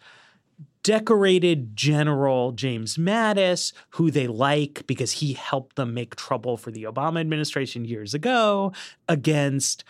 decorated 0.82 1.76
General 1.76 2.52
James 2.52 2.96
Mattis, 2.96 3.72
who 3.90 4.10
they 4.10 4.26
like 4.26 4.84
because 4.86 5.12
he 5.12 5.32
helped 5.32 5.76
them 5.76 5.94
make 5.94 6.16
trouble 6.16 6.56
for 6.56 6.70
the 6.70 6.84
Obama 6.84 7.20
administration 7.20 7.84
years 7.84 8.14
ago, 8.14 8.72
against 9.08 9.84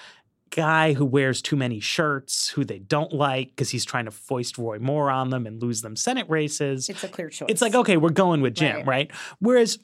guy 0.53 0.93
who 0.93 1.05
wears 1.05 1.43
too 1.43 1.57
many 1.57 1.81
shirts, 1.81 2.49
who 2.49 2.65
they 2.65 2.79
don't 2.79 3.12
like 3.12 3.49
because 3.49 3.71
he's 3.71 3.85
trying 3.85 4.05
to 4.05 4.11
foist 4.11 4.59
Roy 4.59 4.79
Moore 4.79 5.11
on 5.11 5.31
them 5.31 5.47
and 5.47 5.61
lose 5.61 5.83
them 5.83 5.97
Senate 5.97 6.29
races. 6.29 6.88
It's 6.88 7.03
a 7.03 7.09
clear 7.09 7.29
choice. 7.29 7.49
It's 7.49 7.62
like, 7.62 7.75
okay, 7.75 7.97
we're 7.97 8.11
going 8.11 8.41
with 8.41 8.55
Jim, 8.55 8.77
right? 8.77 8.87
right? 8.87 9.11
Whereas 9.41 9.79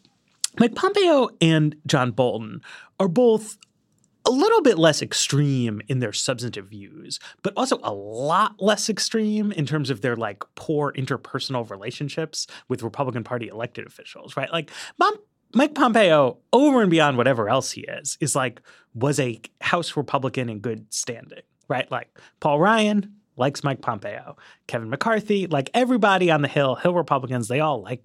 Mike 0.61 0.75
Pompeo 0.75 1.31
and 1.41 1.75
John 1.87 2.13
Bolton 2.13 2.61
are 3.01 3.09
both 3.09 3.59
a 4.25 4.31
little 4.31 4.61
bit 4.61 4.79
less 4.79 5.01
extreme 5.01 5.81
in 5.89 6.01
their 6.01 6.13
substantive 6.13 6.67
views, 6.67 7.19
but 7.43 7.55
also 7.57 7.79
a 7.83 7.95
lot 7.95 8.57
less 8.61 8.91
extreme 8.91 9.53
in 9.53 9.65
terms 9.65 9.89
of 9.89 10.03
their 10.03 10.17
like 10.17 10.43
poor 10.55 10.93
interpersonal 10.93 11.69
relationships 11.71 12.47
with 12.69 12.83
Republican 12.83 13.25
Party 13.25 13.49
elected 13.49 13.87
officials, 13.87 14.37
right? 14.37 14.53
Like 14.53 14.71
Mom 14.99 15.15
Mike 15.55 15.75
Pompeo, 15.75 16.39
over 16.53 16.83
and 16.83 16.91
beyond 16.91 17.17
whatever 17.17 17.49
else 17.49 17.71
he 17.71 17.83
is, 17.83 18.19
is 18.21 18.37
like 18.37 18.61
was 18.95 19.19
a 19.19 19.41
House 19.61 19.97
Republican 19.97 20.49
in 20.49 20.61
good 20.61 20.93
standing, 20.93 21.43
right? 21.69 21.91
Like 21.91 22.19
Paul 22.41 22.61
Ryan, 22.61 23.15
likes 23.39 23.65
Mike 23.65 23.81
Pompeo. 23.81 24.37
Kevin 24.67 24.91
McCarthy, 24.91 25.47
like 25.47 25.71
everybody 25.75 26.31
on 26.31 26.43
the 26.43 26.49
Hill, 26.49 26.75
Hill 26.75 26.95
Republicans, 26.95 27.49
they 27.49 27.61
all 27.61 27.83
like 27.83 28.05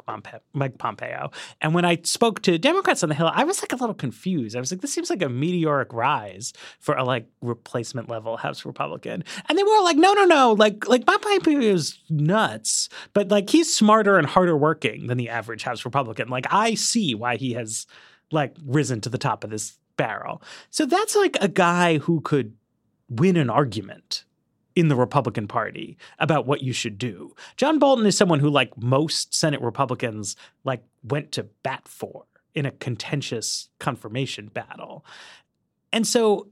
Mike 0.53 0.77
Pompeo. 0.77 1.31
And 1.61 1.73
when 1.73 1.85
I 1.85 1.99
spoke 2.03 2.41
to 2.43 2.57
Democrats 2.57 3.03
on 3.03 3.09
the 3.09 3.15
Hill, 3.15 3.31
I 3.33 3.43
was 3.43 3.61
like 3.61 3.73
a 3.73 3.75
little 3.75 3.95
confused. 3.95 4.55
I 4.55 4.59
was 4.59 4.71
like, 4.71 4.81
this 4.81 4.93
seems 4.93 5.09
like 5.09 5.21
a 5.21 5.29
meteoric 5.29 5.91
rise 5.91 6.53
for 6.79 6.95
a 6.95 7.03
like 7.03 7.27
replacement 7.41 8.09
level 8.09 8.37
House 8.37 8.65
Republican. 8.65 9.23
And 9.49 9.57
they 9.57 9.63
were 9.63 9.81
like, 9.83 9.97
no, 9.97 10.13
no, 10.13 10.25
no, 10.25 10.53
like 10.53 10.87
like 10.87 11.05
Mike 11.07 11.21
Pompeo 11.21 11.59
is 11.59 11.99
nuts, 12.09 12.89
but 13.13 13.29
like 13.29 13.49
he's 13.49 13.73
smarter 13.73 14.17
and 14.17 14.27
harder 14.27 14.55
working 14.55 15.07
than 15.07 15.17
the 15.17 15.29
average 15.29 15.63
House 15.63 15.85
Republican. 15.85 16.29
Like 16.29 16.47
I 16.51 16.75
see 16.75 17.15
why 17.15 17.37
he 17.37 17.53
has 17.53 17.87
like 18.31 18.55
risen 18.65 19.01
to 19.01 19.09
the 19.09 19.17
top 19.17 19.43
of 19.43 19.49
this 19.49 19.77
barrel. 19.97 20.41
So 20.69 20.85
that's 20.85 21.15
like 21.15 21.37
a 21.41 21.47
guy 21.47 21.99
who 21.99 22.21
could 22.21 22.55
win 23.09 23.37
an 23.37 23.49
argument 23.49 24.25
in 24.75 24.87
the 24.87 24.95
Republican 24.95 25.47
Party 25.47 25.97
about 26.19 26.45
what 26.45 26.61
you 26.61 26.73
should 26.73 26.97
do. 26.97 27.35
John 27.57 27.79
Bolton 27.79 28.05
is 28.05 28.17
someone 28.17 28.39
who, 28.39 28.49
like 28.49 28.75
most 28.77 29.33
Senate 29.33 29.61
Republicans, 29.61 30.35
like 30.63 30.83
went 31.03 31.31
to 31.33 31.43
bat 31.63 31.87
for 31.87 32.25
in 32.55 32.65
a 32.65 32.71
contentious 32.71 33.69
confirmation 33.79 34.47
battle. 34.47 35.05
And 35.91 36.07
so 36.07 36.49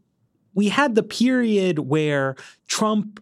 we 0.54 0.70
had 0.70 0.96
the 0.96 1.04
period 1.04 1.80
where 1.80 2.36
Trump 2.68 3.22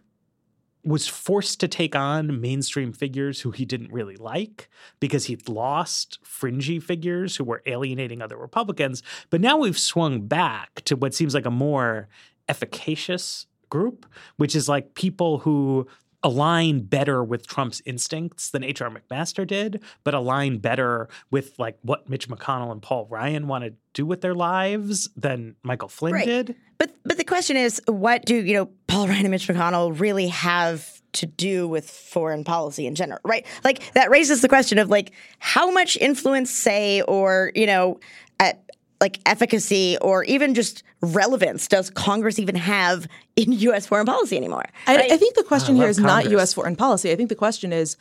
was 0.82 1.06
forced 1.06 1.60
to 1.60 1.68
take 1.68 1.94
on 1.94 2.40
mainstream 2.40 2.92
figures 2.92 3.40
who 3.42 3.50
he 3.50 3.66
didn't 3.66 3.92
really 3.92 4.16
like 4.16 4.70
because 4.98 5.26
he'd 5.26 5.46
lost 5.48 6.18
fringy 6.22 6.80
figures 6.80 7.36
who 7.36 7.44
were 7.44 7.62
alienating 7.66 8.22
other 8.22 8.36
Republicans. 8.36 9.02
But 9.28 9.42
now 9.42 9.58
we've 9.58 9.78
swung 9.78 10.26
back 10.26 10.82
to 10.86 10.96
what 10.96 11.14
seems 11.14 11.34
like 11.34 11.44
a 11.44 11.50
more 11.50 12.08
efficacious 12.48 13.46
group, 13.70 14.04
which 14.36 14.54
is 14.54 14.68
like 14.68 14.94
people 14.94 15.38
who 15.38 15.86
align 16.22 16.80
better 16.82 17.24
with 17.24 17.46
Trump's 17.46 17.80
instincts 17.86 18.50
than 18.50 18.62
H.R. 18.62 18.90
McMaster 18.90 19.46
did, 19.46 19.82
but 20.04 20.12
align 20.12 20.58
better 20.58 21.08
with 21.30 21.58
like 21.58 21.78
what 21.80 22.10
Mitch 22.10 22.28
McConnell 22.28 22.70
and 22.72 22.82
Paul 22.82 23.06
Ryan 23.08 23.46
want 23.48 23.64
to 23.64 23.72
do 23.94 24.04
with 24.04 24.20
their 24.20 24.34
lives 24.34 25.08
than 25.16 25.56
Michael 25.62 25.88
Flynn 25.88 26.12
Right. 26.12 26.26
did. 26.26 26.56
But 26.76 26.94
but 27.04 27.16
the 27.16 27.24
question 27.24 27.56
is, 27.56 27.80
what 27.86 28.26
do 28.26 28.36
you 28.36 28.52
know 28.52 28.66
Paul 28.86 29.08
Ryan 29.08 29.20
and 29.24 29.30
Mitch 29.30 29.48
McConnell 29.48 29.98
really 29.98 30.28
have 30.28 31.00
to 31.12 31.26
do 31.26 31.66
with 31.66 31.90
foreign 31.90 32.44
policy 32.44 32.86
in 32.86 32.94
general, 32.94 33.20
right? 33.24 33.46
Like 33.64 33.92
that 33.94 34.10
raises 34.10 34.42
the 34.42 34.48
question 34.48 34.78
of 34.78 34.90
like 34.90 35.12
how 35.38 35.70
much 35.70 35.96
influence, 35.96 36.50
say, 36.50 37.00
or 37.02 37.50
you 37.54 37.66
know, 37.66 37.98
at, 38.38 38.69
like 39.00 39.18
efficacy 39.26 39.96
or 40.00 40.24
even 40.24 40.54
just 40.54 40.82
relevance 41.00 41.66
does 41.66 41.90
Congress 41.90 42.38
even 42.38 42.54
have 42.54 43.06
in 43.36 43.52
U.S. 43.68 43.86
foreign 43.86 44.06
policy 44.06 44.36
anymore? 44.36 44.64
I, 44.86 44.96
right? 44.96 45.12
I 45.12 45.16
think 45.16 45.34
the 45.34 45.44
question 45.44 45.76
I 45.76 45.78
here 45.78 45.86
love 45.88 45.98
not 45.98 46.30
U.S. 46.30 46.52
foreign 46.52 46.76
policy. 46.76 47.10
I 47.10 47.16
think 47.16 47.28
the 47.28 47.34
question 47.34 47.72
is 47.72 47.96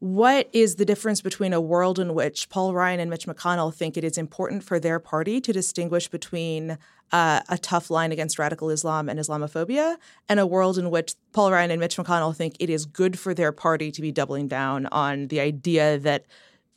what 0.00 0.48
is 0.52 0.76
the 0.76 0.84
difference 0.84 1.20
between 1.20 1.52
a 1.52 1.60
world 1.60 1.98
in 1.98 2.14
which 2.14 2.48
Paul 2.50 2.72
Ryan 2.72 3.00
and 3.00 3.10
Mitch 3.10 3.26
McConnell 3.26 3.74
think 3.74 3.96
it 3.96 4.04
is 4.04 4.16
important 4.16 4.62
for 4.62 4.78
their 4.78 5.00
party 5.00 5.40
to 5.40 5.52
distinguish 5.52 6.06
between 6.06 6.78
uh, 7.10 7.40
a 7.48 7.58
tough 7.58 7.90
line 7.90 8.12
against 8.12 8.38
radical 8.38 8.70
Islam 8.70 9.08
and 9.08 9.18
Islamophobia, 9.18 9.96
and 10.28 10.38
a 10.38 10.46
world 10.46 10.78
in 10.78 10.90
which 10.90 11.14
Paul 11.32 11.50
Ryan 11.50 11.72
and 11.72 11.80
Mitch 11.80 11.96
McConnell 11.96 12.36
think 12.36 12.54
it 12.60 12.70
is 12.70 12.86
good 12.86 13.18
for 13.18 13.34
their 13.34 13.50
party 13.50 13.90
to 13.90 14.00
be 14.00 14.12
doubling 14.12 14.46
down 14.46 14.86
on 14.86 15.28
the 15.28 15.40
idea 15.40 15.98
that 15.98 16.26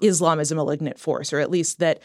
Islam 0.01 0.39
is 0.39 0.51
a 0.51 0.55
malignant 0.55 0.99
force, 0.99 1.31
or 1.31 1.39
at 1.39 1.51
least 1.51 1.79
that 1.79 2.01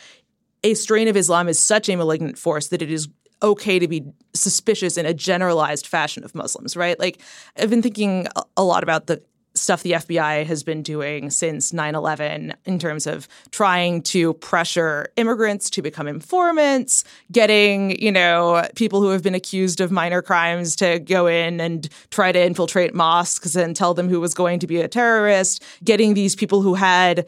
a 0.66 0.74
strain 0.74 1.06
of 1.06 1.16
Islam 1.16 1.48
is 1.48 1.60
such 1.60 1.88
a 1.88 1.94
malignant 1.96 2.36
force 2.38 2.68
that 2.68 2.82
it 2.82 2.90
is 2.90 3.08
okay 3.40 3.78
to 3.78 3.86
be 3.86 4.02
suspicious 4.34 4.96
in 4.96 5.06
a 5.06 5.14
generalized 5.14 5.86
fashion 5.86 6.24
of 6.24 6.34
Muslims, 6.34 6.76
right? 6.76 6.98
Like, 6.98 7.20
I've 7.56 7.70
been 7.70 7.82
thinking 7.82 8.26
a- 8.56 8.64
lot 8.64 8.82
about 8.82 9.06
the 9.06 9.22
stuff 9.54 9.84
the 9.84 9.92
FBI 9.92 10.44
has 10.44 10.64
been 10.64 10.82
doing 10.82 11.30
since 11.30 11.72
9 11.72 11.94
11 11.94 12.54
in 12.64 12.78
terms 12.78 13.06
of 13.06 13.28
trying 13.52 14.02
to 14.02 14.34
pressure 14.34 15.08
immigrants 15.16 15.70
to 15.70 15.82
become 15.82 16.08
informants, 16.08 17.04
getting, 17.30 17.98
you 18.02 18.10
know, 18.10 18.66
people 18.74 19.00
who 19.00 19.10
have 19.10 19.22
been 19.22 19.36
accused 19.36 19.80
of 19.80 19.90
minor 19.92 20.20
crimes 20.20 20.74
to 20.76 20.98
go 20.98 21.26
in 21.28 21.60
and 21.60 21.88
try 22.10 22.32
to 22.32 22.42
infiltrate 22.42 22.92
mosques 22.92 23.54
and 23.54 23.76
tell 23.76 23.94
them 23.94 24.08
who 24.08 24.20
was 24.20 24.34
going 24.34 24.58
to 24.58 24.66
be 24.66 24.80
a 24.80 24.88
terrorist, 24.88 25.62
getting 25.84 26.14
these 26.14 26.34
people 26.34 26.60
who 26.60 26.74
had 26.74 27.26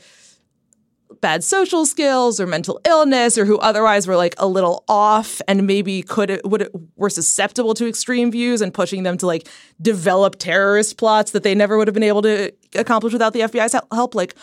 bad 1.20 1.42
social 1.42 1.86
skills 1.86 2.38
or 2.38 2.46
mental 2.46 2.80
illness 2.86 3.36
or 3.38 3.44
who 3.44 3.59
otherwise 3.59 4.06
were 4.06 4.16
like 4.16 4.34
a 4.38 4.46
little 4.46 4.84
off 4.88 5.40
and 5.48 5.66
maybe 5.66 6.02
could 6.02 6.40
would 6.44 6.68
were 6.96 7.11
susceptible 7.11 7.74
to 7.74 7.88
extreme 7.88 8.30
views 8.30 8.61
and 8.61 8.72
pushing 8.72 9.02
them 9.02 9.16
to 9.18 9.26
like 9.26 9.48
develop 9.80 10.36
terrorist 10.38 10.96
plots 10.96 11.32
that 11.32 11.42
they 11.42 11.54
never 11.54 11.76
would 11.76 11.88
have 11.88 11.94
been 11.94 12.02
able 12.02 12.22
to 12.22 12.52
accomplish 12.74 13.12
without 13.12 13.32
the 13.32 13.40
FBI's 13.40 13.74
help. 13.92 14.14
Like 14.14 14.34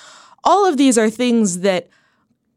all 0.44 0.66
of 0.66 0.78
these 0.78 0.98
are 0.98 1.10
things 1.10 1.60
that 1.60 1.88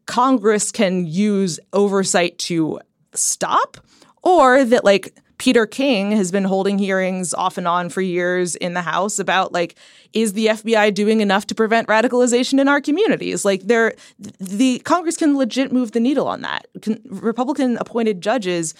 Congress 0.05 0.71
can 0.71 1.05
use 1.05 1.59
oversight 1.71 2.37
to 2.39 2.79
stop, 3.13 3.77
or 4.23 4.65
that 4.65 4.83
like 4.83 5.15
Peter 5.39 5.65
King 5.65 6.11
has 6.11 6.31
been 6.31 6.43
holding 6.43 6.77
hearings 6.77 7.33
off 7.33 7.57
and 7.57 7.67
on 7.67 7.89
for 7.89 8.01
years 8.01 8.55
in 8.57 8.73
the 8.73 8.81
House 8.81 9.19
about 9.19 9.53
like, 9.53 9.75
is 10.11 10.33
the 10.33 10.47
FBI 10.47 10.93
doing 10.93 11.21
enough 11.21 11.47
to 11.47 11.55
prevent 11.55 11.87
radicalization 11.87 12.59
in 12.59 12.67
our 12.67 12.81
communities? 12.81 13.45
Like, 13.45 13.61
there, 13.63 13.95
the 14.39 14.79
Congress 14.79 15.15
can 15.15 15.37
legit 15.37 15.71
move 15.71 15.93
the 15.93 15.99
needle 16.01 16.27
on 16.27 16.41
that. 16.41 16.67
Can, 16.81 17.01
Republican 17.05 17.77
appointed 17.77 18.21
judges 18.21 18.73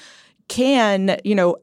can, 0.50 1.18
you 1.24 1.34
know, 1.34 1.56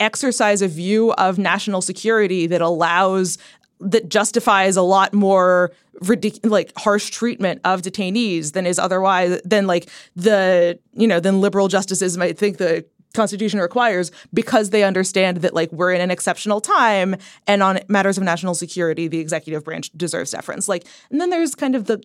exercise 0.00 0.60
a 0.60 0.68
view 0.68 1.12
of 1.12 1.38
national 1.38 1.80
security 1.80 2.46
that 2.48 2.60
allows 2.60 3.38
that 3.78 4.08
justifies 4.08 4.76
a 4.76 4.82
lot 4.82 5.12
more 5.12 5.70
like 6.42 6.72
harsh 6.78 7.10
treatment 7.10 7.60
of 7.64 7.82
detainees 7.82 8.52
than 8.52 8.66
is 8.66 8.78
otherwise 8.78 9.40
than 9.44 9.66
like 9.66 9.88
the 10.14 10.78
you 10.94 11.06
know 11.06 11.20
than 11.20 11.40
liberal 11.40 11.68
justices 11.68 12.16
might 12.18 12.38
think 12.38 12.58
the 12.58 12.84
constitution 13.16 13.60
requires 13.60 14.12
because 14.32 14.70
they 14.70 14.84
understand 14.84 15.38
that 15.38 15.54
like 15.54 15.72
we're 15.72 15.92
in 15.92 16.00
an 16.00 16.10
exceptional 16.10 16.60
time 16.60 17.16
and 17.46 17.62
on 17.62 17.80
matters 17.88 18.16
of 18.16 18.24
national 18.24 18.54
security 18.54 19.08
the 19.08 19.18
executive 19.18 19.64
branch 19.64 19.90
deserves 19.96 20.30
deference. 20.30 20.68
Like 20.68 20.86
and 21.10 21.20
then 21.20 21.30
there's 21.30 21.54
kind 21.54 21.74
of 21.74 21.86
the 21.86 22.02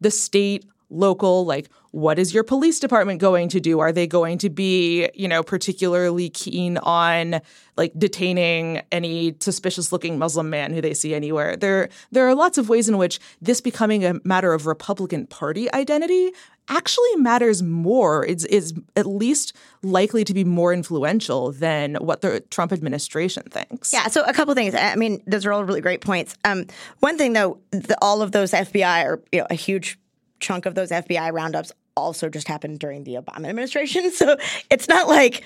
the 0.00 0.10
state 0.10 0.64
local 0.90 1.44
like 1.44 1.68
what 1.94 2.18
is 2.18 2.34
your 2.34 2.42
police 2.42 2.80
department 2.80 3.20
going 3.20 3.48
to 3.48 3.60
do 3.60 3.78
are 3.78 3.92
they 3.92 4.04
going 4.04 4.36
to 4.36 4.50
be 4.50 5.08
you 5.14 5.28
know 5.28 5.44
particularly 5.44 6.28
keen 6.28 6.76
on 6.78 7.40
like 7.76 7.92
detaining 7.96 8.82
any 8.90 9.36
suspicious 9.38 9.92
looking 9.92 10.18
muslim 10.18 10.50
man 10.50 10.72
who 10.72 10.80
they 10.80 10.92
see 10.92 11.14
anywhere 11.14 11.54
there 11.54 11.88
there 12.10 12.26
are 12.28 12.34
lots 12.34 12.58
of 12.58 12.68
ways 12.68 12.88
in 12.88 12.98
which 12.98 13.20
this 13.40 13.60
becoming 13.60 14.04
a 14.04 14.14
matter 14.24 14.52
of 14.52 14.66
republican 14.66 15.24
party 15.28 15.72
identity 15.72 16.32
actually 16.68 17.14
matters 17.16 17.62
more 17.62 18.26
it's 18.26 18.44
is 18.46 18.74
at 18.96 19.06
least 19.06 19.54
likely 19.82 20.24
to 20.24 20.34
be 20.34 20.42
more 20.42 20.72
influential 20.72 21.52
than 21.52 21.94
what 21.96 22.22
the 22.22 22.40
trump 22.50 22.72
administration 22.72 23.44
thinks 23.44 23.92
Yeah, 23.92 24.08
so 24.08 24.24
a 24.24 24.32
couple 24.32 24.54
things. 24.54 24.74
I 24.74 24.96
mean, 24.96 25.22
those 25.26 25.46
are 25.46 25.52
all 25.52 25.64
really 25.64 25.80
great 25.80 26.00
points. 26.00 26.36
Um, 26.44 26.66
one 27.00 27.18
thing 27.18 27.34
though, 27.34 27.58
the, 27.70 27.96
all 28.00 28.22
of 28.22 28.32
those 28.32 28.52
FBI 28.52 29.04
or 29.04 29.22
you 29.30 29.40
know 29.40 29.46
a 29.50 29.54
huge 29.54 29.98
chunk 30.40 30.66
of 30.66 30.74
those 30.74 30.90
FBI 30.90 31.32
roundups 31.32 31.72
also 31.96 32.28
just 32.28 32.48
happened 32.48 32.78
during 32.78 33.04
the 33.04 33.14
Obama 33.14 33.48
administration. 33.48 34.10
So 34.14 34.36
it's 34.70 34.88
not 34.88 35.08
like 35.08 35.44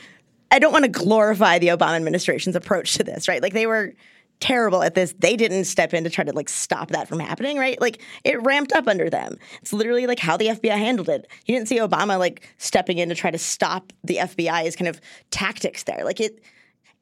I 0.50 0.58
don't 0.58 0.72
want 0.72 0.84
to 0.84 0.90
glorify 0.90 1.58
the 1.58 1.68
Obama 1.68 1.96
administration's 1.96 2.56
approach 2.56 2.94
to 2.94 3.04
this, 3.04 3.28
right? 3.28 3.42
Like 3.42 3.52
they 3.52 3.66
were 3.66 3.94
terrible 4.40 4.82
at 4.82 4.94
this. 4.94 5.14
They 5.18 5.36
didn't 5.36 5.64
step 5.64 5.92
in 5.92 6.04
to 6.04 6.10
try 6.10 6.24
to 6.24 6.32
like 6.32 6.48
stop 6.48 6.90
that 6.90 7.08
from 7.08 7.18
happening, 7.18 7.58
right? 7.58 7.80
Like 7.80 8.02
it 8.24 8.42
ramped 8.42 8.72
up 8.72 8.86
under 8.86 9.10
them. 9.10 9.36
It's 9.60 9.72
literally 9.72 10.06
like 10.06 10.18
how 10.18 10.36
the 10.36 10.48
FBI 10.48 10.76
handled 10.76 11.08
it. 11.08 11.26
You 11.46 11.54
didn't 11.54 11.68
see 11.68 11.78
Obama 11.78 12.18
like 12.18 12.48
stepping 12.58 12.98
in 12.98 13.08
to 13.08 13.14
try 13.14 13.30
to 13.30 13.38
stop 13.38 13.92
the 14.04 14.16
FBI's 14.16 14.76
kind 14.76 14.88
of 14.88 15.00
tactics 15.30 15.84
there. 15.84 16.04
Like 16.04 16.20
it 16.20 16.40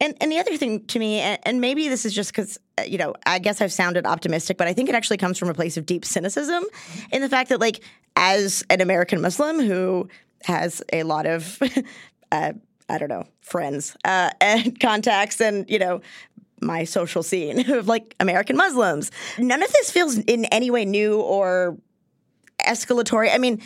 and 0.01 0.15
and 0.21 0.31
the 0.31 0.39
other 0.39 0.57
thing 0.57 0.85
to 0.87 0.99
me, 0.99 1.21
and, 1.21 1.61
maybe 1.61 1.89
this 1.89 2.05
is 2.05 2.15
just 2.15 2.31
because 2.31 2.59
you 2.87 2.99
know, 2.99 3.15
I 3.25 3.39
guess 3.39 3.61
I've 3.61 3.73
sounded 3.73 4.07
optimistic, 4.07 4.59
but 4.59 4.69
I 4.69 4.75
think 4.75 4.89
it 4.89 4.95
actually 4.95 5.17
comes 5.17 5.39
from 5.39 5.49
a 5.49 5.55
place 5.55 5.77
of 5.77 5.87
deep 5.87 6.05
cynicism 6.05 6.65
in 7.11 7.23
the 7.23 7.29
fact 7.29 7.49
that, 7.49 7.61
like, 7.61 7.81
as 8.15 8.65
an 8.69 8.81
American 8.81 9.21
Muslim 9.21 9.61
who 9.61 10.09
has 10.43 10.83
a 10.93 11.03
lot 11.03 11.27
of, 11.27 11.59
uh, 12.33 12.53
I 12.89 12.99
don't 12.99 13.09
know, 13.09 13.25
friends 13.41 13.97
uh, 14.05 14.31
and 14.41 14.79
contacts, 14.79 15.41
and 15.41 15.69
you 15.71 15.79
know. 15.79 16.01
My 16.63 16.85
social 16.85 17.23
scene 17.23 17.71
of 17.71 17.87
like 17.87 18.15
American 18.19 18.57
Muslims. 18.57 19.11
None 19.37 19.63
of 19.63 19.71
this 19.71 19.91
feels 19.91 20.17
in 20.17 20.47
any 20.47 20.71
way 20.71 20.87
new 20.87 21.21
or 21.21 21.77
escalatory. 22.65 23.33
I 23.33 23.37
mean, 23.37 23.61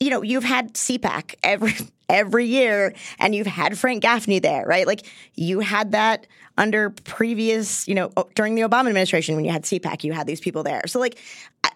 you 0.00 0.08
know, 0.08 0.22
you've 0.22 0.42
had 0.42 0.72
CPAC 0.72 1.34
every 1.42 1.74
every 2.08 2.46
year, 2.46 2.94
and 3.18 3.34
you've 3.34 3.46
had 3.46 3.78
Frank 3.78 4.02
Gaffney 4.02 4.38
there, 4.38 4.64
right? 4.66 4.86
Like 4.86 5.06
you 5.34 5.60
had 5.60 5.92
that 5.92 6.26
under 6.56 6.90
previous, 6.90 7.86
you 7.86 7.94
know, 7.94 8.12
during 8.34 8.54
the 8.54 8.62
Obama 8.62 8.88
administration 8.88 9.36
when 9.36 9.44
you 9.44 9.52
had 9.52 9.62
CPAC, 9.62 10.04
you 10.04 10.12
had 10.12 10.26
these 10.26 10.40
people 10.40 10.62
there. 10.62 10.82
So 10.86 10.98
like, 10.98 11.18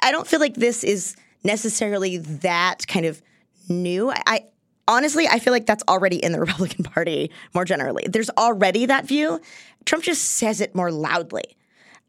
I, 0.00 0.10
don't 0.10 0.26
feel 0.26 0.40
like 0.40 0.54
this 0.54 0.82
is 0.82 1.14
necessarily 1.44 2.18
that 2.18 2.86
kind 2.88 3.06
of 3.06 3.22
new. 3.68 4.10
I, 4.10 4.22
I 4.26 4.44
honestly, 4.88 5.28
I 5.28 5.38
feel 5.38 5.52
like 5.52 5.66
that's 5.66 5.84
already 5.88 6.16
in 6.16 6.32
the 6.32 6.40
Republican 6.40 6.84
Party 6.84 7.30
more 7.54 7.64
generally. 7.64 8.04
There's 8.08 8.30
already 8.30 8.86
that 8.86 9.06
view. 9.06 9.40
Trump 9.84 10.04
just 10.04 10.24
says 10.24 10.60
it 10.60 10.74
more 10.74 10.90
loudly, 10.90 11.56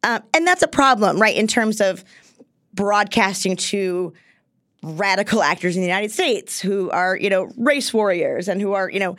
um, 0.03 0.21
and 0.33 0.45
that's 0.45 0.63
a 0.63 0.67
problem, 0.67 1.19
right? 1.19 1.35
In 1.35 1.47
terms 1.47 1.81
of 1.81 2.03
broadcasting 2.73 3.55
to 3.55 4.13
radical 4.83 5.41
actors 5.41 5.75
in 5.75 5.81
the 5.81 5.87
United 5.87 6.11
States 6.11 6.59
who 6.59 6.89
are, 6.91 7.15
you 7.15 7.29
know, 7.29 7.49
race 7.57 7.93
warriors 7.93 8.47
and 8.47 8.61
who 8.61 8.73
are, 8.73 8.89
you 8.89 8.99
know, 8.99 9.15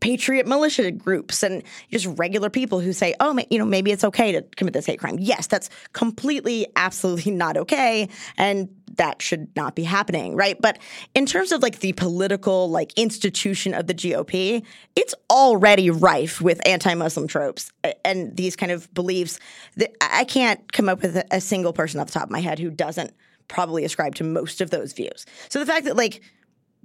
patriot 0.00 0.46
militia 0.46 0.90
groups 0.90 1.42
and 1.42 1.62
just 1.90 2.06
regular 2.18 2.50
people 2.50 2.80
who 2.80 2.92
say, 2.92 3.14
oh, 3.18 3.38
you 3.50 3.58
know, 3.58 3.64
maybe 3.64 3.90
it's 3.90 4.04
okay 4.04 4.32
to 4.32 4.42
commit 4.56 4.74
this 4.74 4.86
hate 4.86 4.98
crime. 4.98 5.16
Yes, 5.18 5.46
that's 5.46 5.70
completely, 5.94 6.66
absolutely 6.76 7.32
not 7.32 7.56
okay. 7.56 8.08
And 8.36 8.68
that 8.96 9.22
should 9.22 9.48
not 9.56 9.74
be 9.74 9.84
happening, 9.84 10.36
right? 10.36 10.60
But 10.60 10.78
in 11.14 11.26
terms 11.26 11.50
of 11.50 11.62
like 11.62 11.80
the 11.80 11.92
political, 11.94 12.70
like 12.70 12.92
institution 12.96 13.74
of 13.74 13.86
the 13.86 13.94
GOP, 13.94 14.64
it's 14.94 15.14
already 15.30 15.90
rife 15.90 16.40
with 16.40 16.66
anti-Muslim 16.66 17.26
tropes 17.26 17.72
and 18.04 18.36
these 18.36 18.54
kind 18.54 18.72
of 18.72 18.92
beliefs 18.92 19.38
that 19.76 19.92
I 20.00 20.24
can't 20.24 20.72
come 20.72 20.88
up 20.88 21.02
with 21.02 21.22
a 21.30 21.40
single 21.40 21.72
person 21.72 22.00
off 22.00 22.08
the 22.08 22.14
top 22.14 22.24
of 22.24 22.30
my 22.30 22.40
head 22.40 22.58
who 22.58 22.70
doesn't 22.70 23.12
probably 23.48 23.84
ascribe 23.84 24.14
to 24.16 24.24
most 24.24 24.60
of 24.60 24.70
those 24.70 24.92
views. 24.92 25.26
So 25.48 25.58
the 25.58 25.66
fact 25.66 25.84
that 25.86 25.96
like 25.96 26.20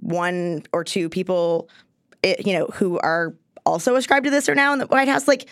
one 0.00 0.62
or 0.72 0.84
two 0.84 1.08
people, 1.08 1.68
it, 2.22 2.46
you 2.46 2.52
know, 2.52 2.66
who 2.66 2.98
are 2.98 3.34
also 3.64 3.94
ascribed 3.96 4.24
to 4.24 4.30
this 4.30 4.48
are 4.48 4.54
now 4.54 4.72
in 4.72 4.78
the 4.78 4.86
White 4.86 5.08
House, 5.08 5.28
like 5.28 5.48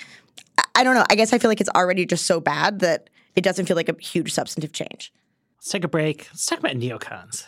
I- 0.58 0.64
I 0.76 0.84
don't 0.84 0.94
know. 0.94 1.04
I 1.10 1.14
guess 1.14 1.32
I 1.32 1.38
feel 1.38 1.50
like 1.50 1.60
it's 1.60 1.70
already 1.70 2.06
just 2.06 2.26
so 2.26 2.40
bad 2.40 2.80
that 2.80 3.10
it 3.36 3.42
doesn't 3.42 3.66
feel 3.66 3.76
like 3.76 3.88
a 3.88 3.96
huge 4.00 4.32
substantive 4.32 4.72
change. 4.72 5.12
Let's 5.58 5.70
take 5.70 5.84
a 5.84 5.88
break. 5.88 6.28
Let's 6.32 6.46
talk 6.46 6.58
about 6.58 6.72
neocons. 6.76 7.44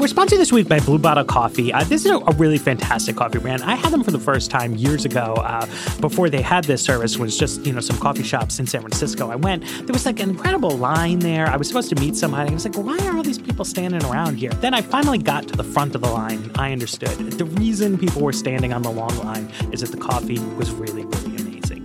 We're 0.00 0.08
sponsored 0.08 0.38
this 0.38 0.50
week 0.50 0.66
by 0.66 0.80
Blue 0.80 0.98
Bottle 0.98 1.24
Coffee. 1.24 1.74
Uh, 1.74 1.84
this 1.84 2.06
is 2.06 2.10
a, 2.10 2.16
a, 2.16 2.32
really 2.36 2.56
fantastic 2.56 3.16
coffee 3.16 3.38
brand. 3.38 3.62
I 3.62 3.74
had 3.74 3.92
them 3.92 4.02
for 4.02 4.12
the 4.12 4.18
first 4.18 4.50
time 4.50 4.74
years 4.74 5.04
ago 5.04 5.34
uh, 5.34 5.66
before 6.00 6.30
they 6.30 6.40
had 6.40 6.64
this 6.64 6.82
service. 6.82 7.18
Was 7.18 7.36
just 7.36 7.66
you 7.66 7.72
know 7.74 7.80
some 7.80 7.98
coffee 7.98 8.22
shops 8.22 8.58
in 8.58 8.66
San 8.66 8.80
Francisco. 8.80 9.30
I 9.30 9.36
went. 9.36 9.62
There 9.66 9.92
was 9.92 10.06
like 10.06 10.18
an 10.20 10.30
incredible 10.30 10.70
line 10.70 11.18
there. 11.18 11.46
I 11.48 11.56
was 11.58 11.68
supposed 11.68 11.90
to 11.90 11.96
meet 11.96 12.16
somebody. 12.16 12.50
I 12.50 12.54
was 12.54 12.64
like, 12.64 12.78
why 12.78 12.96
are 13.06 13.14
all 13.14 13.22
these 13.22 13.38
people 13.38 13.66
standing 13.66 14.02
around 14.04 14.36
here? 14.36 14.50
Then 14.52 14.72
I 14.72 14.80
finally 14.80 15.18
got 15.18 15.46
to 15.48 15.56
the 15.56 15.64
front 15.64 15.94
of 15.94 16.00
the 16.00 16.08
line. 16.08 16.50
I 16.54 16.72
understood 16.72 17.10
the 17.32 17.44
reason 17.44 17.98
people 17.98 18.22
were 18.22 18.32
standing 18.32 18.72
on 18.72 18.80
the 18.80 18.90
long 18.90 19.14
line 19.18 19.52
is 19.70 19.82
that 19.82 19.90
the 19.90 19.98
coffee 19.98 20.38
was 20.56 20.70
really 20.70 21.04
really 21.04 21.29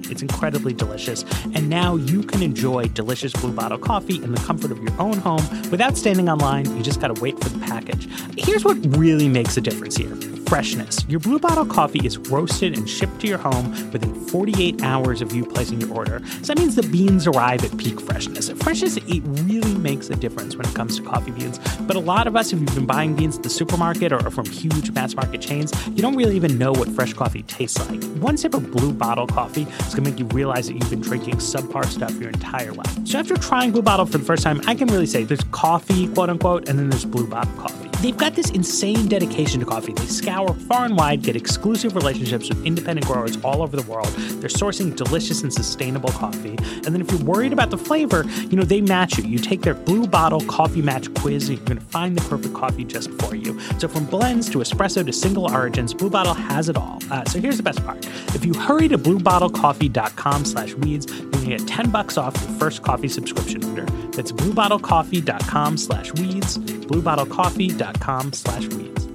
it's 0.10 0.22
incredibly 0.22 0.74
delicious. 0.74 1.24
And 1.54 1.70
now 1.70 1.96
you 1.96 2.24
can 2.24 2.42
enjoy 2.42 2.88
delicious 2.88 3.34
Blue 3.34 3.52
Bottle 3.52 3.78
coffee 3.78 4.24
in 4.24 4.32
the 4.32 4.42
comfort 4.42 4.72
of 4.72 4.82
your 4.82 4.94
own 5.00 5.18
home 5.18 5.46
without 5.72 5.98
standing 5.98 6.30
online. 6.30 6.66
You 6.78 6.84
just 6.84 7.02
got 7.02 7.14
to 7.14 7.22
wait 7.22 7.42
for 7.42 7.50
the 7.50 7.60
package. 7.66 8.08
Here's 8.38 8.64
what 8.64 8.78
really 8.98 9.28
makes 9.28 9.58
a 9.58 9.62
difference 9.62 9.96
here 9.96 10.16
freshness. 10.48 11.06
Your 11.08 11.20
Blue 11.20 11.40
Bottle 11.40 11.66
coffee 11.66 12.06
is 12.06 12.18
roasted 12.18 12.78
and 12.78 12.90
shipped 12.90 13.22
to 13.22 13.28
your 13.28 13.38
home 13.38 13.72
within 13.92 14.14
48 14.28 14.84
hours 14.84 15.22
of 15.22 15.34
you 15.34 15.46
placing 15.46 15.82
your 15.82 15.94
order. 15.94 16.22
So 16.42 16.54
that 16.54 16.60
means 16.60 16.76
the 16.76 16.84
beans 16.84 17.28
arrive 17.28 17.64
at 17.64 17.78
peak 17.78 18.00
freshness. 18.02 18.50
Freshness, 18.50 18.98
it 18.98 19.22
really 19.24 19.74
makes 19.76 20.10
a 20.10 20.16
difference 20.16 20.56
when 20.56 20.68
it 20.68 20.76
comes 20.76 20.98
to 20.98 21.04
coffee 21.04 21.32
beans. 21.32 21.60
But 21.82 21.96
a 21.96 22.00
lot 22.00 22.28
of 22.28 22.36
us, 22.36 22.54
if 22.54 22.60
you've 22.60 22.76
been 22.76 22.86
buying 22.86 23.16
beans 23.16 23.38
at 23.38 23.44
the 23.44 23.50
supermarket 23.50 24.12
or 24.12 24.30
from 24.30 24.46
huge 24.46 24.92
mass 24.92 25.16
market 25.16 25.42
chains, 25.42 25.72
you 25.88 26.02
don't 26.02 26.16
really 26.16 26.36
even 26.36 26.58
know 26.58 26.72
what 26.72 26.90
fresh 26.90 27.14
coffee 27.14 27.44
tastes 27.44 27.80
like. 27.90 28.04
One 28.16 28.38
sip 28.38 28.54
of 28.54 28.72
Blue 28.72 28.94
Bottle 28.94 29.28
coffee 29.28 29.64
is 29.64 29.96
going 29.96 30.04
to 30.04 30.12
make 30.12 30.20
you 30.20 30.26
realize 30.28 30.68
that 30.68 30.74
you've 30.74 30.90
been 30.90 31.02
drinking 31.02 31.36
subpar 31.36 31.86
stuff 31.86 32.14
your 32.20 32.30
entire 32.30 32.74
life. 32.74 33.08
So 33.08 33.20
after 33.20 33.38
trying 33.38 33.72
Blue 33.72 33.82
Bottle 33.82 34.06
for 34.06 34.18
the 34.18 34.26
first 34.26 34.44
time, 34.44 34.62
I 34.68 34.76
can 34.76 34.88
really 34.88 35.06
say 35.06 35.24
there's 35.24 35.44
coffee, 35.52 36.08
quote 36.10 36.30
unquote, 36.30 36.70
and 36.70 36.78
then 36.78 36.90
there's 36.90 37.06
Blue 37.06 37.28
Bottle 37.28 37.54
coffee. 37.54 37.95
They've 38.06 38.16
got 38.16 38.36
this 38.36 38.52
insane 38.52 39.08
dedication 39.08 39.62
to 39.62 39.66
coffee. 39.66 39.92
They 39.92 40.06
scour 40.06 40.54
far 40.54 40.86
and 40.86 40.96
wide, 40.96 41.24
get 41.24 41.36
exclusive 41.36 41.96
relationships 41.96 42.48
with 42.50 42.64
independent 42.64 43.08
growers 43.08 43.36
all 43.44 43.64
over 43.64 43.76
the 43.76 43.92
world. 43.92 44.10
They're 44.40 44.48
sourcing 44.48 44.96
delicious 44.96 45.42
and 45.42 45.52
sustainable 45.52 46.10
coffee. 46.10 46.56
And 46.60 46.86
then 46.86 47.02
if 47.02 47.10
you're 47.10 47.24
worried 47.24 47.52
about 47.52 47.72
the 47.72 47.80
flavor, 47.80 48.24
you 48.42 48.58
know, 48.58 48.64
they 48.64 48.80
match 48.80 49.18
you. 49.18 49.24
You 49.24 49.40
take 49.40 49.64
their 49.64 49.74
Blue 49.74 50.06
Bottle 50.06 50.42
Coffee 50.42 50.84
Match 50.84 51.12
quiz, 51.16 51.50
and 51.50 51.58
you're 51.58 51.66
going 51.66 51.80
to 51.80 51.86
find 51.86 52.16
the 52.16 52.22
perfect 52.30 52.54
coffee 52.54 52.84
just 52.84 53.10
for 53.14 53.34
you. 53.36 53.60
So 53.80 53.88
from 53.88 54.06
blends 54.06 54.52
to 54.52 54.60
espresso 54.60 55.04
to 55.04 55.12
single 55.12 55.52
origins, 55.52 55.92
Blue 55.92 56.12
Bottle 56.12 56.36
has 56.36 56.70
it 56.70 56.78
all. 56.78 57.00
Uh, 57.10 57.26
so 57.26 57.42
here's 57.42 57.58
the 57.58 57.64
best 57.64 57.84
part. 57.84 58.06
If 58.36 58.46
you 58.46 58.54
hurry 58.54 58.88
to 58.88 59.00
bluebottlecoffee.com 59.00 60.46
slash 60.46 60.76
weeds, 60.76 61.12
you 61.12 61.32
can 61.32 61.46
get 61.46 61.68
10 61.68 61.90
bucks 61.90 62.20
off 62.20 62.36
your 62.36 62.60
first 62.60 62.84
coffee 62.84 63.08
subscription 63.08 63.64
order. 63.64 63.86
That's 64.12 64.32
bluebottlecoffee.com 64.32 65.78
slash 65.78 66.14
weeds, 66.14 66.60
bluebottlecoffee.com 66.60 67.95
slash 68.34 68.68
weeds. 68.68 69.08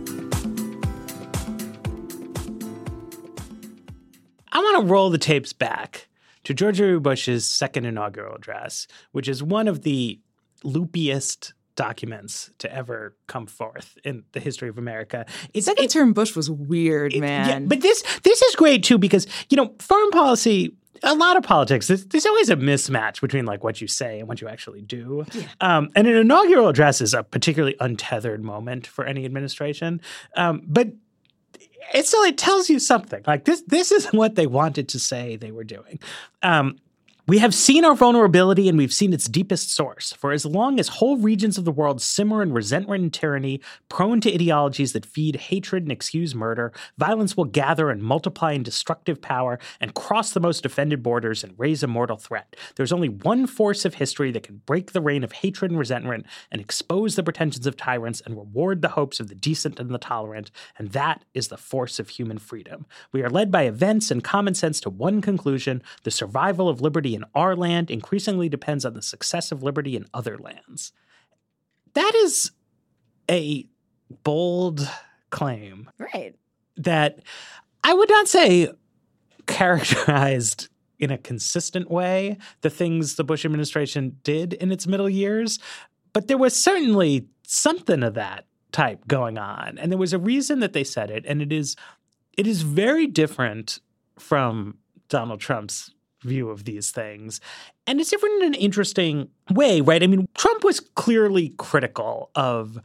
I 4.52 4.58
want 4.58 4.80
to 4.80 4.92
roll 4.92 5.10
the 5.10 5.18
tapes 5.18 5.52
back 5.52 6.08
to 6.44 6.54
George 6.54 6.78
W. 6.78 7.00
Bush's 7.00 7.48
second 7.48 7.84
inaugural 7.84 8.34
address, 8.34 8.86
which 9.12 9.28
is 9.28 9.42
one 9.42 9.68
of 9.68 9.82
the 9.82 10.20
loopiest 10.64 11.52
documents 11.76 12.50
to 12.58 12.72
ever 12.74 13.16
come 13.26 13.46
forth 13.46 13.96
in 14.04 14.24
the 14.32 14.40
history 14.40 14.68
of 14.68 14.76
America. 14.76 15.24
It's, 15.54 15.66
Second 15.66 15.84
it, 15.84 15.90
term 15.90 16.12
Bush 16.12 16.36
was 16.36 16.50
weird, 16.50 17.14
it, 17.14 17.20
man. 17.20 17.48
Yeah, 17.48 17.68
but 17.68 17.80
this 17.80 18.02
this 18.22 18.42
is 18.42 18.54
great 18.56 18.82
too 18.82 18.98
because 18.98 19.26
you 19.48 19.56
know 19.56 19.74
foreign 19.78 20.10
policy 20.10 20.74
a 21.02 21.14
lot 21.14 21.36
of 21.36 21.42
politics, 21.42 21.86
there's, 21.86 22.04
there's, 22.06 22.26
always 22.26 22.50
a 22.50 22.56
mismatch 22.56 23.20
between 23.20 23.46
like 23.46 23.64
what 23.64 23.80
you 23.80 23.86
say 23.88 24.18
and 24.18 24.28
what 24.28 24.40
you 24.40 24.48
actually 24.48 24.82
do. 24.82 25.24
Yeah. 25.32 25.46
Um, 25.60 25.90
and 25.94 26.06
an 26.06 26.16
inaugural 26.16 26.68
address 26.68 27.00
is 27.00 27.14
a 27.14 27.22
particularly 27.22 27.76
untethered 27.80 28.42
moment 28.42 28.86
for 28.86 29.04
any 29.04 29.24
administration. 29.24 30.00
Um, 30.36 30.62
but 30.66 30.88
it 31.94 32.06
still 32.06 32.22
it 32.22 32.38
tells 32.38 32.68
you 32.68 32.78
something. 32.78 33.22
Like 33.26 33.44
this, 33.44 33.62
this 33.66 33.92
is 33.92 34.06
what 34.12 34.34
they 34.34 34.46
wanted 34.46 34.88
to 34.90 34.98
say 34.98 35.36
they 35.36 35.52
were 35.52 35.64
doing. 35.64 35.98
Um, 36.42 36.78
we 37.26 37.38
have 37.38 37.54
seen 37.54 37.84
our 37.84 37.94
vulnerability 37.94 38.68
and 38.68 38.78
we've 38.78 38.92
seen 38.92 39.12
its 39.12 39.28
deepest 39.28 39.74
source. 39.74 40.12
For 40.12 40.32
as 40.32 40.46
long 40.46 40.80
as 40.80 40.88
whole 40.88 41.16
regions 41.16 41.58
of 41.58 41.64
the 41.64 41.72
world 41.72 42.00
simmer 42.00 42.42
in 42.42 42.52
resentment 42.52 43.02
and 43.02 43.12
tyranny, 43.12 43.60
prone 43.88 44.20
to 44.22 44.34
ideologies 44.34 44.92
that 44.94 45.06
feed 45.06 45.36
hatred 45.36 45.82
and 45.84 45.92
excuse 45.92 46.34
murder, 46.34 46.72
violence 46.98 47.36
will 47.36 47.44
gather 47.44 47.90
and 47.90 48.02
multiply 48.02 48.52
in 48.52 48.62
destructive 48.62 49.20
power 49.20 49.58
and 49.80 49.94
cross 49.94 50.32
the 50.32 50.40
most 50.40 50.62
defended 50.62 51.02
borders 51.02 51.44
and 51.44 51.54
raise 51.58 51.82
a 51.82 51.86
mortal 51.86 52.16
threat. 52.16 52.56
There's 52.76 52.92
only 52.92 53.08
one 53.08 53.46
force 53.46 53.84
of 53.84 53.94
history 53.94 54.30
that 54.32 54.42
can 54.42 54.62
break 54.66 54.92
the 54.92 55.00
reign 55.00 55.22
of 55.22 55.32
hatred 55.32 55.70
and 55.70 55.78
resentment 55.78 56.26
and 56.50 56.60
expose 56.60 57.16
the 57.16 57.22
pretensions 57.22 57.66
of 57.66 57.76
tyrants 57.76 58.22
and 58.22 58.36
reward 58.36 58.82
the 58.82 58.88
hopes 58.88 59.20
of 59.20 59.28
the 59.28 59.34
decent 59.34 59.78
and 59.78 59.90
the 59.90 59.98
tolerant, 59.98 60.50
and 60.78 60.90
that 60.92 61.24
is 61.34 61.48
the 61.48 61.56
force 61.56 61.98
of 61.98 62.08
human 62.08 62.38
freedom. 62.38 62.86
We 63.12 63.22
are 63.22 63.30
led 63.30 63.50
by 63.50 63.64
events 63.64 64.10
and 64.10 64.24
common 64.24 64.54
sense 64.54 64.80
to 64.80 64.90
one 64.90 65.20
conclusion 65.20 65.82
the 66.02 66.10
survival 66.10 66.68
of 66.68 66.80
liberty 66.80 67.19
in 67.20 67.26
our 67.34 67.54
land 67.54 67.90
increasingly 67.90 68.48
depends 68.48 68.84
on 68.84 68.94
the 68.94 69.02
success 69.02 69.52
of 69.52 69.62
liberty 69.62 69.96
in 69.96 70.06
other 70.14 70.38
lands. 70.38 70.92
That 71.94 72.14
is 72.14 72.52
a 73.30 73.66
bold 74.24 74.88
claim. 75.30 75.90
Right. 75.98 76.34
That 76.76 77.20
I 77.84 77.94
would 77.94 78.08
not 78.08 78.28
say 78.28 78.70
characterized 79.46 80.68
in 80.98 81.10
a 81.10 81.18
consistent 81.18 81.90
way 81.90 82.38
the 82.60 82.70
things 82.70 83.16
the 83.16 83.24
Bush 83.24 83.44
administration 83.44 84.18
did 84.22 84.52
in 84.54 84.70
its 84.70 84.86
middle 84.86 85.08
years, 85.08 85.58
but 86.12 86.28
there 86.28 86.38
was 86.38 86.54
certainly 86.54 87.26
something 87.46 88.02
of 88.02 88.14
that 88.14 88.46
type 88.72 89.06
going 89.08 89.38
on. 89.38 89.78
And 89.78 89.90
there 89.90 89.98
was 89.98 90.12
a 90.12 90.18
reason 90.18 90.60
that 90.60 90.72
they 90.72 90.84
said 90.84 91.10
it, 91.10 91.24
and 91.26 91.42
it 91.42 91.52
is 91.52 91.76
it 92.36 92.46
is 92.46 92.62
very 92.62 93.06
different 93.06 93.80
from 94.18 94.78
Donald 95.08 95.40
Trump's 95.40 95.90
view 96.22 96.50
of 96.50 96.64
these 96.64 96.90
things. 96.90 97.40
And 97.86 98.00
it's 98.00 98.10
different 98.10 98.42
in 98.42 98.48
an 98.48 98.54
interesting 98.54 99.28
way, 99.50 99.80
right? 99.80 100.02
I 100.02 100.06
mean, 100.06 100.28
Trump 100.34 100.64
was 100.64 100.80
clearly 100.80 101.54
critical 101.56 102.30
of 102.34 102.78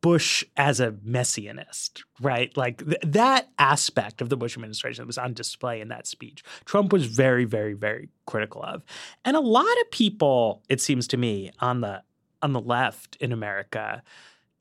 Bush 0.00 0.44
as 0.56 0.78
a 0.80 0.94
messianist, 1.02 2.04
right? 2.20 2.56
Like 2.56 2.84
th- 2.84 3.00
that 3.02 3.48
aspect 3.58 4.20
of 4.20 4.28
the 4.28 4.36
Bush 4.36 4.56
administration 4.56 5.02
that 5.02 5.06
was 5.06 5.18
on 5.18 5.34
display 5.34 5.80
in 5.80 5.88
that 5.88 6.06
speech, 6.06 6.44
Trump 6.64 6.92
was 6.92 7.06
very, 7.06 7.44
very, 7.44 7.74
very 7.74 8.08
critical 8.26 8.62
of. 8.62 8.84
And 9.24 9.36
a 9.36 9.40
lot 9.40 9.66
of 9.80 9.90
people, 9.90 10.62
it 10.68 10.80
seems 10.80 11.08
to 11.08 11.16
me, 11.16 11.50
on 11.60 11.80
the 11.80 12.02
on 12.40 12.52
the 12.52 12.60
left 12.60 13.16
in 13.16 13.32
America, 13.32 14.02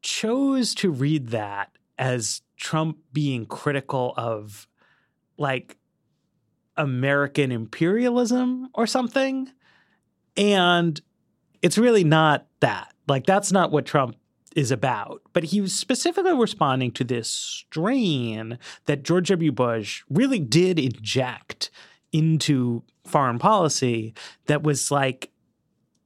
chose 0.02 0.74
to 0.74 0.90
read 0.90 1.28
that 1.28 1.78
as 2.00 2.42
Trump 2.58 2.98
being 3.14 3.46
critical 3.46 4.16
of 4.18 4.68
like 5.38 5.78
American 6.78 7.52
imperialism 7.52 8.70
or 8.74 8.88
something. 8.88 9.52
And 10.36 11.00
it's 11.62 11.78
really 11.78 12.04
not 12.04 12.48
that. 12.60 12.94
Like, 13.08 13.26
that's 13.26 13.52
not 13.52 13.72
what 13.72 13.86
Trump 13.86 14.16
is 14.56 14.72
about. 14.72 15.22
But 15.34 15.46
he 15.46 15.62
was 15.62 15.74
specifically 15.74 16.34
responding 16.34 16.92
to 16.94 17.04
this 17.04 17.30
strain 17.30 18.60
that 18.86 19.04
George 19.04 19.30
W. 19.30 19.52
Bush 19.52 20.04
really 20.10 20.40
did 20.40 20.80
inject 20.80 21.70
into 22.12 22.84
foreign 23.06 23.40
policy 23.40 24.14
that 24.46 24.64
was 24.64 24.92
like, 24.92 25.32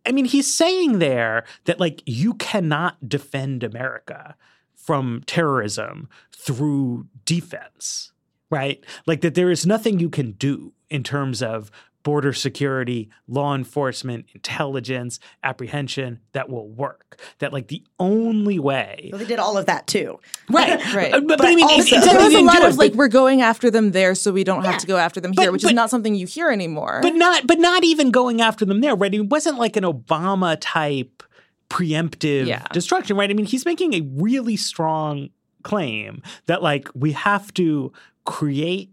I 0.06 0.12
mean, 0.12 0.26
he's 0.26 0.52
saying 0.52 1.00
there 1.00 1.46
that, 1.66 1.80
like, 1.80 2.02
you 2.06 2.34
cannot 2.34 3.08
defend 3.08 3.64
America 3.64 4.36
from 4.76 5.24
terrorism 5.28 6.10
through 6.32 7.08
defense 7.24 8.12
right? 8.52 8.84
Like 9.08 9.22
that 9.22 9.34
there 9.34 9.50
is 9.50 9.66
nothing 9.66 10.00
you 10.00 10.10
can 10.10 10.34
do 10.34 10.74
in 10.90 11.04
terms 11.04 11.42
of 11.42 11.72
border 12.04 12.34
security, 12.34 13.10
law 13.28 13.54
enforcement, 13.56 14.26
intelligence, 14.34 15.20
apprehension 15.44 16.20
that 16.34 16.50
will 16.50 16.68
work. 16.68 17.20
That 17.40 17.54
like 17.54 17.68
the 17.68 17.84
only 18.00 18.60
way. 18.60 19.10
Well, 19.12 19.20
they 19.20 19.26
did 19.26 19.40
all 19.40 19.58
of 19.58 19.68
that 19.68 19.88
too. 19.88 20.20
Right, 20.50 20.80
right. 20.94 21.12
But, 21.12 21.28
but, 21.28 21.38
but 21.38 21.48
I 21.48 21.56
mean, 21.56 21.64
also, 21.64 21.96
it's, 21.96 22.06
there's 22.06 22.34
a 22.34 22.42
lot 22.42 22.66
of 22.66 22.78
like 22.78 22.94
we're 22.94 23.08
going 23.08 23.42
after 23.42 23.70
them 23.70 23.92
there, 23.92 24.16
so 24.16 24.32
we 24.32 24.44
don't 24.44 24.64
yeah. 24.64 24.72
have 24.72 24.82
to 24.82 24.88
go 24.88 24.98
after 24.98 25.22
them 25.22 25.34
here, 25.34 25.48
but, 25.48 25.54
which 25.54 25.64
is 25.64 25.74
not 25.74 25.90
something 25.90 26.16
you 26.16 26.28
hear 26.28 26.50
anymore. 26.50 27.00
But 27.02 27.16
not, 27.16 27.48
but 27.48 27.60
not 27.60 27.84
even 27.84 28.12
going 28.12 28.42
after 28.42 28.66
them 28.66 28.82
there, 28.82 28.96
right? 28.96 29.14
It 29.14 29.30
wasn't 29.30 29.58
like 29.58 29.76
an 29.76 29.84
Obama 29.84 30.58
type 30.60 31.24
preemptive 31.70 32.48
yeah. 32.48 32.66
destruction, 32.74 33.16
right? 33.16 33.30
I 33.30 33.34
mean, 33.34 33.46
he's 33.46 33.66
making 33.66 33.94
a 33.94 34.02
really 34.02 34.58
strong 34.58 35.30
claim 35.64 36.22
that 36.48 36.62
like 36.64 36.90
we 36.96 37.12
have 37.12 37.54
to 37.54 37.94
create 38.26 38.92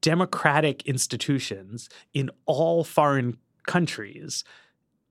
democratic 0.00 0.82
institutions 0.82 1.88
in 2.12 2.30
all 2.46 2.84
foreign 2.84 3.38
countries, 3.66 4.44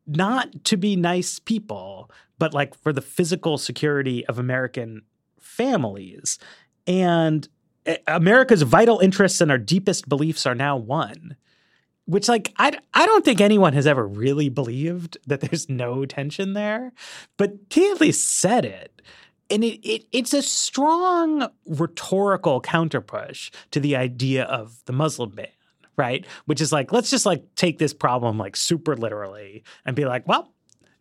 not 0.06 0.64
to 0.66 0.78
be 0.78 0.96
nice 0.96 1.40
people, 1.40 2.12
but 2.38 2.54
like 2.54 2.76
for 2.76 2.94
the 2.94 3.02
physical 3.02 3.58
security 3.58 4.26
of 4.28 4.38
American 4.38 5.02
families. 5.40 6.38
And 6.86 7.48
eh, 7.86 7.98
America's 8.08 8.62
vital 8.62 9.00
interests 9.00 9.42
and 9.42 9.50
our 9.50 9.58
deepest 9.58 10.08
beliefs 10.08 10.46
are 10.46 10.56
now 10.56 10.78
one. 10.78 11.38
Which, 12.06 12.28
like, 12.28 12.54
I, 12.58 12.78
I 12.94 13.06
don't 13.06 13.24
think 13.24 13.40
anyone 13.40 13.72
has 13.74 13.88
ever 13.88 14.06
really 14.06 14.50
believed 14.50 15.18
that 15.26 15.40
there's 15.40 15.70
no 15.70 16.06
tension 16.06 16.52
there, 16.52 16.92
but 17.38 17.54
he 17.70 17.90
at 17.90 18.02
least 18.02 18.28
said 18.28 18.66
it. 18.66 19.02
And 19.54 19.64
it, 19.64 19.88
it 19.88 20.06
it's 20.12 20.34
a 20.34 20.42
strong 20.42 21.48
rhetorical 21.66 22.62
counterpush 22.62 23.52
to 23.72 23.80
the 23.80 23.96
idea 23.96 24.44
of 24.46 24.84
the 24.86 24.94
Muslim 24.94 25.30
ban, 25.30 25.48
right? 25.96 26.26
Which 26.46 26.60
is 26.60 26.72
like, 26.72 26.92
let's 26.92 27.12
just 27.12 27.26
like 27.26 27.44
take 27.56 27.78
this 27.78 27.94
problem 27.94 28.38
like 28.38 28.56
super 28.56 28.98
literally 28.98 29.64
and 29.86 29.96
be 29.96 30.06
like, 30.06 30.28
well, 30.28 30.52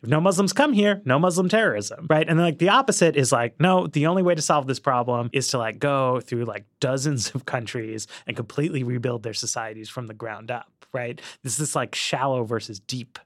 if 0.03 0.09
no 0.09 0.21
Muslims 0.21 0.53
come 0.53 0.73
here, 0.73 1.01
no 1.05 1.17
Muslim 1.17 1.49
terrorism, 1.49 2.05
right? 2.09 2.27
And 2.27 2.37
then 2.37 2.45
like 2.45 2.59
the 2.59 2.69
opposite 2.69 3.15
is 3.15 3.31
like, 3.31 3.59
no, 3.59 3.87
the 3.87 4.05
only 4.05 4.21
way 4.21 4.35
to 4.35 4.41
solve 4.41 4.67
this 4.67 4.79
problem 4.79 5.29
is 5.33 5.47
to 5.49 5.57
like 5.57 5.79
go 5.79 6.19
through 6.19 6.45
like 6.45 6.65
dozens 6.79 7.33
of 7.33 7.45
countries 7.45 8.05
and 8.27 8.35
completely 8.35 8.83
rebuild 8.83 9.23
their 9.23 9.33
societies 9.33 9.89
from 9.89 10.07
the 10.07 10.13
ground 10.13 10.51
up, 10.51 10.85
right? 10.93 11.19
This 11.41 11.59
is 11.59 11.75
like 11.75 11.95
shallow 11.95 12.43
versus 12.43 12.79
deep 12.79 13.17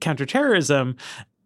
counterterrorism. 0.00 0.96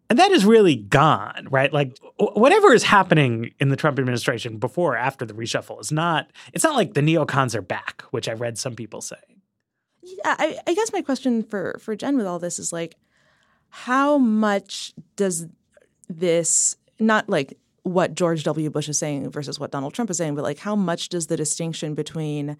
And 0.09 0.17
that 0.19 0.31
is 0.31 0.45
really 0.45 0.75
gone, 0.75 1.47
right? 1.49 1.71
Like 1.71 1.97
whatever 2.17 2.73
is 2.73 2.83
happening 2.83 3.51
in 3.59 3.69
the 3.69 3.75
Trump 3.75 3.99
administration 3.99 4.57
before 4.57 4.93
or 4.93 4.97
after 4.97 5.25
the 5.25 5.33
reshuffle 5.33 5.81
is 5.81 5.91
not, 5.91 6.31
it's 6.53 6.63
not 6.63 6.75
like 6.75 6.93
the 6.93 7.01
neocons 7.01 7.55
are 7.55 7.61
back, 7.61 8.03
which 8.11 8.29
I 8.29 8.33
read 8.33 8.57
some 8.57 8.75
people 8.75 9.01
say. 9.01 9.17
Yeah, 10.01 10.35
I, 10.39 10.57
I 10.65 10.73
guess 10.73 10.93
my 10.93 11.01
question 11.01 11.43
for 11.43 11.77
for 11.81 11.93
Jen 11.95 12.15
with 12.15 12.25
all 12.25 12.39
this 12.39 12.59
is 12.59 12.71
like, 12.71 12.95
how 13.69 14.17
much 14.17 14.93
does 15.17 15.47
this 16.07 16.77
not 16.99 17.27
like 17.27 17.57
what 17.83 18.13
George 18.13 18.43
W. 18.43 18.69
Bush 18.69 18.87
is 18.87 18.97
saying 18.97 19.29
versus 19.29 19.59
what 19.59 19.71
Donald 19.71 19.93
Trump 19.93 20.09
is 20.09 20.17
saying, 20.17 20.35
but 20.35 20.43
like 20.43 20.59
how 20.59 20.75
much 20.75 21.09
does 21.09 21.27
the 21.27 21.35
distinction 21.35 21.93
between 21.93 22.57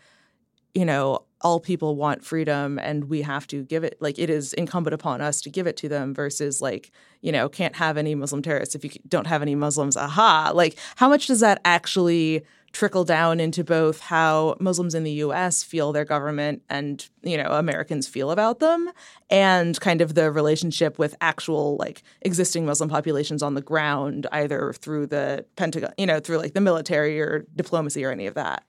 you 0.78 0.86
know, 0.86 1.24
all 1.42 1.60
people 1.60 1.96
want 1.96 2.24
freedom 2.24 2.78
and 2.78 3.06
we 3.06 3.24
have 3.24 3.48
to 3.48 3.64
give 3.64 3.84
it, 3.84 3.98
like, 4.00 4.20
it 4.20 4.30
is 4.30 4.54
incumbent 4.54 4.94
upon 4.94 5.22
us 5.22 5.42
to 5.42 5.50
give 5.50 5.66
it 5.66 5.76
to 5.78 5.90
them 5.90 6.14
versus, 6.14 6.62
like, 6.62 6.92
you 7.22 7.32
know, 7.32 7.50
can't 7.50 7.76
have 7.78 7.98
any 7.98 8.14
Muslim 8.14 8.44
terrorists 8.44 8.76
if 8.76 8.84
you 8.84 8.92
don't 9.08 9.26
have 9.26 9.42
any 9.42 9.56
Muslims. 9.56 9.98
Aha. 9.98 10.52
Like, 10.54 10.78
how 10.98 11.10
much 11.10 11.26
does 11.26 11.40
that 11.40 11.62
actually 11.66 12.44
trickle 12.74 13.04
down 13.04 13.40
into 13.40 13.64
both 13.64 14.02
how 14.02 14.56
Muslims 14.60 14.94
in 14.94 15.04
the 15.04 15.12
US 15.14 15.64
feel 15.64 15.92
their 15.92 16.06
government 16.06 16.62
and, 16.70 17.10
you 17.24 17.38
know, 17.38 17.50
Americans 17.50 18.08
feel 18.08 18.30
about 18.30 18.60
them 18.60 18.92
and 19.32 19.80
kind 19.80 20.02
of 20.02 20.14
the 20.14 20.32
relationship 20.32 21.00
with 21.00 21.16
actual 21.22 21.78
like 21.78 22.04
existing 22.22 22.68
Muslim 22.68 22.88
populations 22.88 23.42
on 23.42 23.56
the 23.56 23.62
ground 23.62 24.28
either 24.32 24.74
through 24.74 25.08
the 25.08 25.44
Pentagon, 25.56 25.92
you 25.98 26.06
know, 26.06 26.20
through 26.20 26.38
like 26.38 26.54
the 26.54 26.62
military 26.62 27.20
or 27.20 27.48
diplomacy 27.56 28.06
or 28.06 28.12
any 28.12 28.28
of 28.28 28.36
that. 28.36 28.64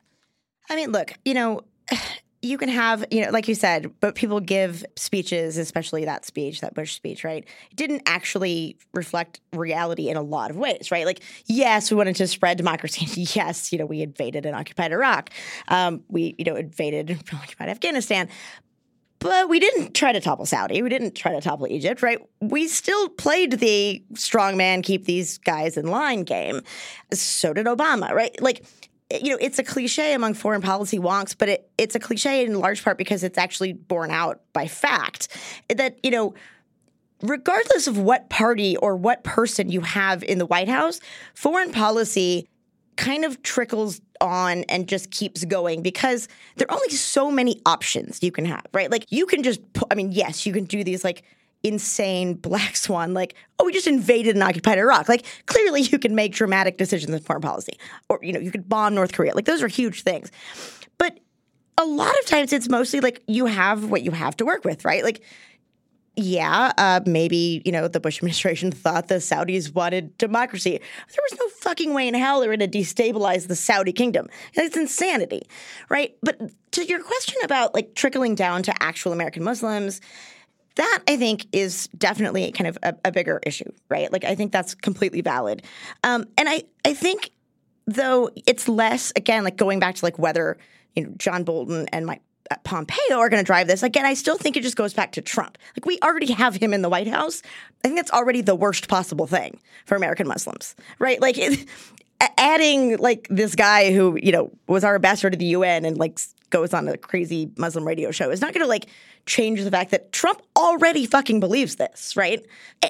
I 0.71 0.77
mean, 0.77 0.93
look, 0.93 1.13
you 1.25 1.35
know, 1.35 1.63
you 2.41 2.57
can 2.57 2.68
have, 2.68 3.05
you 3.11 3.24
know, 3.24 3.30
like 3.30 3.49
you 3.49 3.55
said, 3.55 3.93
but 4.01 4.14
people 4.14 4.39
give 4.39 4.84
speeches, 4.95 5.57
especially 5.57 6.05
that 6.05 6.24
speech, 6.24 6.61
that 6.61 6.72
Bush 6.72 6.95
speech, 6.95 7.24
right? 7.24 7.45
It 7.70 7.76
didn't 7.76 8.03
actually 8.07 8.76
reflect 8.95 9.41
reality 9.53 10.09
in 10.09 10.16
a 10.16 10.22
lot 10.22 10.51
of 10.51 10.57
ways, 10.57 10.93
right? 10.93 11.05
Like, 11.05 11.20
yes, 11.47 11.91
we 11.91 11.97
wanted 11.97 12.16
to 12.16 12.28
spread 12.28 12.57
democracy. 12.57 13.07
yes, 13.34 13.72
you 13.72 13.78
know, 13.78 13.86
we 13.86 14.03
invaded 14.03 14.47
and 14.47 14.55
occupied 14.55 14.93
Iraq. 14.93 15.30
Um, 15.66 16.05
we, 16.09 16.36
you 16.39 16.45
know, 16.45 16.55
invaded 16.55 17.11
and 17.11 17.22
occupied 17.32 17.70
Afghanistan. 17.70 18.28
But 19.20 19.49
we 19.49 19.59
didn't 19.59 19.95
try 19.95 20.12
to 20.12 20.20
topple 20.20 20.47
Saudi. 20.47 20.80
We 20.80 20.89
didn't 20.89 21.16
try 21.16 21.32
to 21.32 21.41
topple 21.41 21.66
Egypt, 21.66 22.03
right? 22.03 22.20
We 22.41 22.68
still 22.68 23.09
played 23.09 23.59
the 23.59 24.01
strong 24.14 24.57
man, 24.57 24.82
keep 24.82 25.07
these 25.07 25.39
guys 25.39 25.76
in 25.76 25.89
line 25.89 26.22
game. 26.22 26.62
So 27.12 27.53
did 27.53 27.66
Obama, 27.66 28.12
right? 28.12 28.41
Like, 28.41 28.64
you 29.11 29.31
know, 29.31 29.39
it's 29.41 29.59
a 29.59 29.65
cliche 29.65 30.13
among 30.13 30.35
foreign 30.35 30.61
policy 30.61 30.99
wonks, 30.99 31.35
but 31.37 31.49
it, 31.49 31.71
it's 31.79 31.95
a 31.95 31.99
cliche 31.99 32.45
in 32.45 32.59
large 32.59 32.85
part 32.85 32.99
because 32.99 33.25
it's 33.25 33.39
actually 33.39 33.73
borne 33.73 34.11
out 34.11 34.41
by 34.53 34.69
fact 34.69 35.29
that, 35.75 35.99
you 36.03 36.11
know, 36.11 36.35
regardless 37.23 37.87
of 37.87 37.99
what 37.99 38.29
party 38.29 38.77
or 38.77 38.97
what 38.97 39.25
person 39.25 39.71
you 39.71 39.81
have 39.81 40.23
in 40.23 40.39
the 40.39 40.47
White 40.47 40.69
House, 40.69 41.01
foreign 41.35 41.73
policy 41.73 42.49
kind 42.97 43.25
of 43.25 43.43
trickles 43.43 44.01
on 44.21 44.65
and 44.65 44.89
just 44.89 45.11
keeps 45.11 45.45
going 45.45 45.83
because 45.83 46.29
there 46.57 46.71
are 46.71 46.75
only 46.75 46.91
so 46.91 47.31
many 47.31 47.63
options 47.65 48.23
you 48.23 48.33
can 48.33 48.45
have, 48.45 48.67
right? 48.75 48.91
Like 48.91 49.07
you 49.11 49.25
can 49.25 49.43
just, 49.43 49.61
I 49.91 49.95
mean, 49.95 50.13
yes, 50.13 50.45
you 50.45 50.53
can 50.53 50.65
do 50.65 50.85
these 50.85 51.05
like 51.05 51.23
insane 51.65 52.35
black 52.35 52.77
swan 52.77 53.13
like 53.13 53.35
oh 53.59 53.65
we 53.65 53.73
just 53.73 53.89
invaded 53.89 54.37
and 54.37 54.43
occupied 54.45 54.79
iraq 54.79 55.09
like 55.09 55.27
clearly 55.47 55.83
you 55.83 55.99
can 55.99 56.15
make 56.15 56.33
dramatic 56.33 56.79
decisions 56.79 57.13
in 57.13 57.21
foreign 57.21 57.43
policy 57.43 57.77
or 58.09 58.21
you 58.23 58.33
know 58.33 58.39
you 58.39 58.51
could 58.51 58.69
bomb 58.69 58.95
north 58.95 59.13
korea 59.13 59.35
like 59.35 59.45
those 59.45 59.63
are 59.63 59.69
huge 59.69 60.03
things 60.03 60.31
but 60.99 61.19
a 61.77 61.85
lot 61.85 62.17
of 62.21 62.27
times 62.27 62.53
it's 62.53 62.69
mostly 62.69 63.01
like 63.01 63.23
you 63.27 63.47
have 63.47 63.91
what 63.91 64.03
you 64.03 64.13
have 64.13 64.37
to 64.37 64.45
work 64.45 64.65
with 64.65 64.85
right 64.85 65.03
like 65.03 65.23
yeah, 66.21 66.73
uh, 66.77 67.01
maybe 67.07 67.63
you 67.65 67.71
know 67.71 67.87
the 67.87 68.01
Bush 68.01 68.19
administration 68.19 68.73
thought 68.73 69.07
the 69.07 69.17
Saudis 69.17 69.73
wanted 69.73 70.19
democracy. 70.19 70.71
There 70.71 71.25
was 71.31 71.39
no 71.39 71.49
fucking 71.61 71.95
way 71.95 72.09
in 72.09 72.15
hell 72.15 72.41
they 72.41 72.49
were 72.49 72.57
going 72.57 72.69
to 72.69 72.79
destabilize 72.79 73.47
the 73.47 73.55
Saudi 73.55 73.93
kingdom. 73.93 74.27
It's 74.55 74.77
insanity, 74.77 75.43
right? 75.89 76.17
But 76.21 76.41
to 76.73 76.85
your 76.85 77.05
question 77.05 77.37
about 77.45 77.73
like 77.73 77.95
trickling 77.95 78.35
down 78.35 78.65
to 78.65 78.83
actual 78.83 79.13
American 79.13 79.45
Muslims, 79.45 80.01
that 80.79 81.03
I 81.09 81.16
think 81.16 81.47
is 81.53 81.89
definitely 81.99 82.51
kind 82.53 82.68
of 82.68 82.79
a, 82.83 82.95
a 83.07 83.12
bigger 83.12 83.41
issue, 83.45 83.70
right? 83.89 84.12
Like 84.12 84.24
I 84.24 84.35
think 84.37 84.53
that's 84.53 84.74
completely 84.74 85.20
valid. 85.20 85.64
Um, 86.05 86.24
and 86.39 86.49
I, 86.49 86.62
I 86.85 86.95
think 86.95 87.31
though 87.87 88.31
it's 88.47 88.68
less 88.68 89.12
again 89.16 89.45
like 89.45 89.57
going 89.57 89.81
back 89.81 89.97
to 89.97 90.05
like 90.05 90.18
whether 90.18 90.57
you 90.95 91.05
know 91.05 91.14
John 91.16 91.43
Bolton 91.43 91.89
and 91.93 92.07
Mike 92.07 92.22
uh, 92.51 92.57
Pompeo 92.62 93.18
are 93.18 93.29
going 93.29 93.43
to 93.43 93.47
drive 93.47 93.66
this. 93.66 93.83
Again, 93.83 94.07
I 94.07 94.14
still 94.14 94.39
think 94.39 94.57
it 94.57 94.62
just 94.62 94.76
goes 94.76 94.95
back 94.95 95.12
to 95.12 95.20
Trump. 95.20 95.59
Like 95.76 95.85
we 95.85 95.99
already 96.03 96.33
have 96.33 96.55
him 96.55 96.72
in 96.72 96.83
the 96.83 96.89
White 96.89 97.09
House. 97.09 97.43
I 97.85 97.89
think 97.89 97.97
that's 97.97 98.12
already 98.12 98.41
the 98.41 98.55
worst 98.55 98.89
possible 98.89 99.26
thing 99.26 99.59
for 99.85 99.97
American 99.97 100.29
Muslims, 100.29 100.76
right? 101.01 101.20
Like 101.20 101.39
it, 101.39 101.68
adding 102.39 102.99
like 102.99 103.26
this 103.31 103.57
guy 103.57 103.93
who 103.93 104.16
you 104.22 104.31
know 104.31 104.53
was 104.68 104.85
our 104.85 104.95
ambassador 104.95 105.31
to 105.31 105.37
the 105.37 105.47
UN 105.47 105.85
and 105.85 105.99
like 105.99 106.20
goes 106.51 106.72
on 106.72 106.89
a 106.89 106.97
crazy 106.97 107.51
Muslim 107.57 107.87
radio 107.87 108.11
show 108.11 108.31
is 108.31 108.41
not 108.41 108.53
going 108.53 108.64
to 108.64 108.68
like 108.68 108.87
change 109.29 109.62
the 109.62 109.70
fact 109.70 109.93
that 109.93 110.12
Trump 110.12 110.43
already 110.57 111.07
fucking 111.07 111.39
believes 111.39 111.76
this, 111.76 112.16
right? 112.16 112.45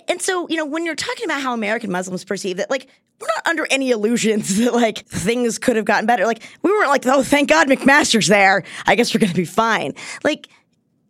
And 0.09 0.23
so, 0.23 0.49
you 0.49 0.57
know, 0.57 0.65
when 0.65 0.87
you're 0.87 0.95
talking 0.95 1.25
about 1.25 1.43
how 1.43 1.53
American 1.53 1.91
Muslims 1.91 2.25
perceive 2.25 2.57
that, 2.57 2.71
like, 2.71 2.89
we're 3.21 3.27
not 3.27 3.47
under 3.47 3.67
any 3.71 3.91
illusions 3.91 4.57
that 4.65 4.75
like 4.75 5.07
things 5.07 5.59
could 5.59 5.77
have 5.77 5.85
gotten 5.85 6.07
better. 6.07 6.25
Like, 6.25 6.43
we 6.63 6.71
weren't 6.71 6.89
like, 6.89 7.07
oh, 7.07 7.23
thank 7.23 7.49
God 7.49 7.69
McMaster's 7.69 8.29
there. 8.29 8.63
I 8.87 8.95
guess 8.95 9.13
we're 9.13 9.21
going 9.21 9.33
to 9.33 9.37
be 9.37 9.45
fine. 9.45 9.95
Like, 10.25 10.49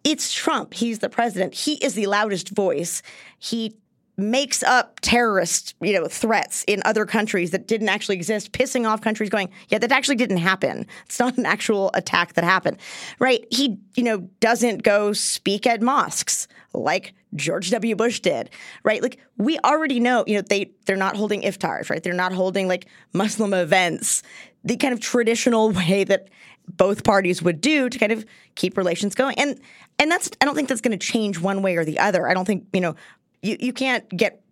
it's 0.05 0.33
Trump. 0.33 0.75
He's 0.75 1.01
the 1.01 1.11
president. 1.11 1.55
He 1.55 1.75
is 1.75 1.95
the 1.95 2.07
loudest 2.07 2.49
voice. 2.51 3.03
He 3.39 3.77
makes 4.19 4.65
up 4.65 4.99
terrorist, 5.01 5.75
you 5.81 5.93
know, 5.93 6.09
threats 6.09 6.65
in 6.67 6.83
other 6.85 7.07
countries 7.07 7.53
that 7.53 7.69
didn't 7.69 7.89
actually 7.89 8.17
exist, 8.17 8.51
pissing 8.51 8.87
off 8.87 9.01
countries 9.01 9.31
going, 9.31 9.49
yeah, 9.69 9.79
that 9.79 9.93
actually 9.93 10.17
didn't 10.17 10.39
happen. 10.39 10.87
It's 11.07 11.21
not 11.21 11.39
an 11.39 11.47
actual 11.47 11.93
attack 11.95 12.35
that 12.35 12.43
happened. 12.43 12.79
Right? 13.21 13.47
He, 13.51 13.79
you 13.95 14.03
know, 14.03 14.29
doesn't 14.41 14.83
go 14.83 15.13
speak 15.13 15.67
at 15.67 15.81
mosques 15.81 16.49
like 16.75 17.15
George 17.37 17.71
W. 17.71 17.95
Bush 17.95 18.19
did. 18.19 18.51
Right? 18.83 19.01
Like 19.01 19.21
we 19.37 19.59
already 19.61 20.01
know, 20.01 20.25
you 20.27 20.35
know, 20.35 20.43
they 20.43 20.73
they're 20.87 20.97
not 20.97 21.17
holding 21.17 21.43
iftars, 21.43 21.89
right? 21.89 22.03
They're 22.03 22.13
not 22.13 22.33
holding 22.33 22.67
like 22.67 22.87
Muslim 23.13 23.55
events, 23.55 24.25
the 24.65 24.77
kind 24.77 24.93
of 24.93 25.01
traditional 25.01 25.71
way 25.73 26.03
that 26.05 26.29
both 26.77 27.05
parties 27.05 27.43
would 27.43 27.61
do 27.61 27.89
to 27.89 27.99
kind 27.99 28.13
of 28.13 28.27
keep 28.55 28.77
relations 28.77 29.15
going. 29.15 29.39
And 29.39 29.61
and 29.99 30.11
that's 30.11 30.31
I 30.41 30.45
don't 30.45 30.55
think 30.55 30.69
that's 30.69 30.81
going 30.81 30.99
to 30.99 31.07
change 31.07 31.41
one 31.41 31.63
way 31.63 31.77
or 31.77 31.85
the 31.85 31.99
other. 31.99 32.29
I 32.29 32.35
don't 32.35 32.45
think, 32.45 32.67
you 32.73 32.81
know, 32.81 32.95
you, 33.43 33.57
you 33.61 33.73
can't 33.73 34.09
get 34.11 34.43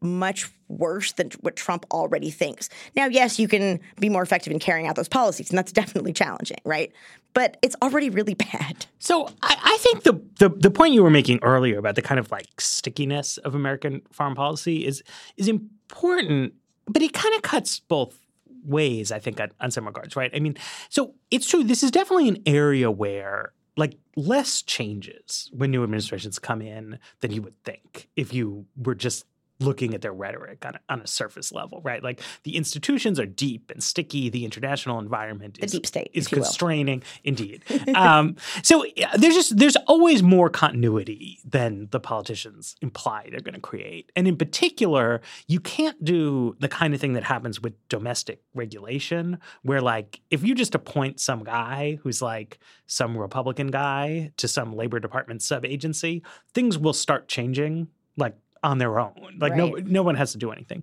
much 0.00 0.50
worse 0.68 1.12
than 1.12 1.30
what 1.40 1.56
Trump 1.56 1.86
already 1.90 2.30
thinks. 2.30 2.68
Now, 2.94 3.06
yes, 3.06 3.38
you 3.38 3.48
can 3.48 3.80
be 3.98 4.08
more 4.08 4.22
effective 4.22 4.52
in 4.52 4.58
carrying 4.58 4.86
out 4.86 4.96
those 4.96 5.08
policies, 5.08 5.50
and 5.50 5.58
that's 5.58 5.72
definitely 5.72 6.12
challenging, 6.12 6.58
right? 6.64 6.92
But 7.32 7.56
it's 7.62 7.76
already 7.82 8.10
really 8.10 8.34
bad. 8.52 8.86
So 8.98 9.26
I, 9.42 9.56
I 9.62 9.76
think 9.80 10.04
the, 10.04 10.20
the 10.38 10.48
the 10.50 10.70
point 10.70 10.94
you 10.94 11.02
were 11.02 11.10
making 11.10 11.40
earlier 11.42 11.78
about 11.78 11.96
the 11.96 12.02
kind 12.02 12.20
of 12.20 12.30
like 12.30 12.60
stickiness 12.60 13.38
of 13.38 13.54
American 13.54 14.02
foreign 14.12 14.34
policy 14.34 14.86
is 14.86 15.02
is 15.36 15.48
important, 15.48 16.54
but 16.86 17.02
it 17.02 17.12
kind 17.12 17.34
of 17.34 17.42
cuts 17.42 17.80
both 17.80 18.20
ways, 18.64 19.12
I 19.12 19.18
think, 19.18 19.40
on, 19.40 19.50
on 19.60 19.70
some 19.70 19.86
regards, 19.86 20.16
right? 20.16 20.30
I 20.34 20.40
mean, 20.40 20.56
so 20.88 21.14
it's 21.30 21.48
true. 21.48 21.64
This 21.64 21.82
is 21.82 21.90
definitely 21.90 22.28
an 22.28 22.42
area 22.46 22.90
where 22.90 23.52
like 23.76 23.96
less 24.16 24.62
changes 24.62 25.50
when 25.52 25.70
new 25.70 25.82
administrations 25.82 26.38
come 26.38 26.62
in 26.62 26.98
than 27.20 27.32
you 27.32 27.42
would 27.42 27.60
think 27.64 28.08
if 28.16 28.32
you 28.32 28.66
were 28.76 28.94
just 28.94 29.24
looking 29.60 29.94
at 29.94 30.02
their 30.02 30.12
rhetoric 30.12 30.64
on 30.66 30.74
a, 30.74 30.80
on 30.88 31.00
a 31.00 31.06
surface 31.06 31.52
level, 31.52 31.80
right? 31.84 32.02
Like 32.02 32.20
the 32.42 32.56
institutions 32.56 33.20
are 33.20 33.26
deep 33.26 33.70
and 33.70 33.82
sticky. 33.82 34.28
The 34.28 34.44
international 34.44 34.98
environment 34.98 35.58
is, 35.62 35.72
deep 35.72 35.86
state, 35.86 36.10
is 36.12 36.26
constraining, 36.26 37.02
indeed. 37.22 37.62
um, 37.94 38.36
so 38.62 38.84
there's 39.16 39.34
just 39.34 39.56
there's 39.56 39.76
always 39.86 40.22
more 40.22 40.50
continuity 40.50 41.38
than 41.44 41.88
the 41.90 42.00
politicians 42.00 42.76
imply 42.82 43.28
they're 43.30 43.40
going 43.40 43.54
to 43.54 43.60
create, 43.60 44.10
and 44.16 44.26
in 44.26 44.36
particular, 44.36 45.20
you 45.46 45.60
can't 45.60 46.02
do 46.04 46.56
the 46.58 46.68
kind 46.68 46.94
of 46.94 47.00
thing 47.00 47.12
that 47.12 47.24
happens 47.24 47.60
with 47.60 47.74
domestic 47.88 48.42
regulation, 48.54 49.38
where 49.62 49.80
like 49.80 50.20
if 50.30 50.42
you 50.42 50.54
just 50.54 50.74
appoint 50.74 51.20
some 51.20 51.44
guy 51.44 51.98
who's 52.02 52.20
like 52.20 52.58
some 52.86 53.16
Republican 53.16 53.68
guy 53.68 54.32
to 54.36 54.48
some 54.48 54.74
Labor 54.74 54.98
Department 54.98 55.42
sub 55.42 55.64
agency, 55.64 56.22
things 56.52 56.76
will 56.76 56.92
start 56.92 57.28
changing 57.28 57.88
like 58.16 58.36
on 58.64 58.78
their 58.78 58.98
own. 58.98 59.36
Like 59.38 59.52
right. 59.52 59.58
no 59.58 59.68
no 59.84 60.02
one 60.02 60.16
has 60.16 60.32
to 60.32 60.38
do 60.38 60.50
anything. 60.50 60.82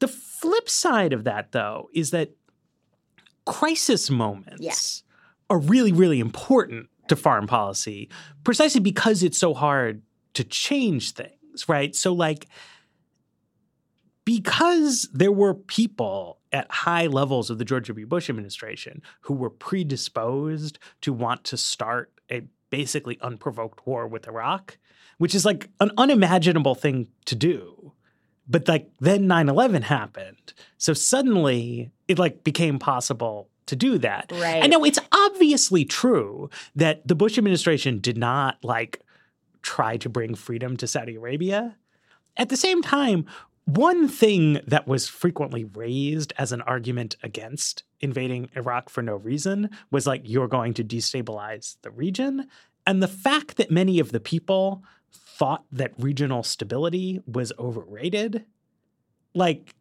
The 0.00 0.08
flip 0.08 0.68
side 0.68 1.12
of 1.12 1.24
that, 1.24 1.52
though, 1.52 1.88
is 1.94 2.10
that 2.10 2.30
crisis 3.46 4.10
moments 4.10 4.60
Yeah. 4.60 5.54
are 5.54 5.58
really, 5.60 5.92
really 5.92 6.18
important 6.18 6.88
to 7.08 7.14
foreign 7.16 7.46
policy 7.46 8.08
precisely 8.42 8.80
because 8.80 9.22
it's 9.22 9.38
so 9.38 9.54
hard 9.54 10.02
to 10.34 10.44
change 10.44 11.12
things, 11.12 11.68
right? 11.68 11.94
So, 11.94 12.12
like, 12.12 12.46
because 14.24 15.08
there 15.12 15.32
were 15.32 15.54
people 15.54 16.38
at 16.52 16.70
high 16.70 17.06
levels 17.06 17.50
of 17.50 17.58
the 17.58 17.64
George 17.64 17.88
W. 17.88 18.06
Bush 18.06 18.30
administration 18.30 19.02
who 19.22 19.34
were 19.34 19.50
predisposed 19.50 20.78
to 21.00 21.12
want 21.12 21.44
to 21.44 21.56
start 21.56 22.12
a 22.30 22.42
basically 22.70 23.18
unprovoked 23.20 23.86
war 23.86 24.06
with 24.06 24.28
Iraq, 24.28 24.78
which 25.18 25.34
is 25.34 25.44
like 25.44 25.68
an 25.80 25.90
unimaginable 25.96 26.74
thing 26.74 27.08
to 27.26 27.34
do. 27.34 27.92
But 28.48 28.68
like 28.68 28.90
then 29.00 29.26
9/11 29.26 29.82
happened. 29.84 30.52
So 30.78 30.92
suddenly 30.92 31.90
it 32.08 32.18
like 32.18 32.44
became 32.44 32.78
possible 32.78 33.48
to 33.66 33.76
do 33.76 33.98
that. 33.98 34.30
Right. 34.32 34.62
And 34.62 34.72
now 34.72 34.82
it's 34.82 34.98
obviously 35.12 35.84
true 35.84 36.50
that 36.74 37.06
the 37.06 37.14
Bush 37.14 37.38
administration 37.38 38.00
did 38.00 38.18
not 38.18 38.58
like 38.64 39.00
try 39.62 39.96
to 39.98 40.08
bring 40.08 40.34
freedom 40.34 40.76
to 40.78 40.86
Saudi 40.86 41.14
Arabia. 41.14 41.76
At 42.36 42.48
the 42.48 42.56
same 42.56 42.82
time, 42.82 43.26
one 43.64 44.08
thing 44.08 44.60
that 44.66 44.88
was 44.88 45.06
frequently 45.06 45.64
raised 45.64 46.32
as 46.36 46.50
an 46.50 46.62
argument 46.62 47.16
against 47.22 47.84
invading 48.00 48.50
Iraq 48.56 48.90
for 48.90 49.02
no 49.02 49.14
reason 49.14 49.70
was 49.92 50.04
like, 50.04 50.22
you're 50.24 50.48
going 50.48 50.74
to 50.74 50.84
destabilize 50.84 51.76
the 51.82 51.92
region. 51.92 52.48
And 52.84 53.00
the 53.00 53.08
fact 53.08 53.56
that 53.58 53.70
many 53.70 54.00
of 54.00 54.10
the 54.10 54.18
people 54.18 54.82
thought 55.42 55.64
that 55.72 55.92
regional 55.98 56.44
stability 56.44 57.20
was 57.26 57.52
overrated, 57.58 58.44
like, 59.34 59.74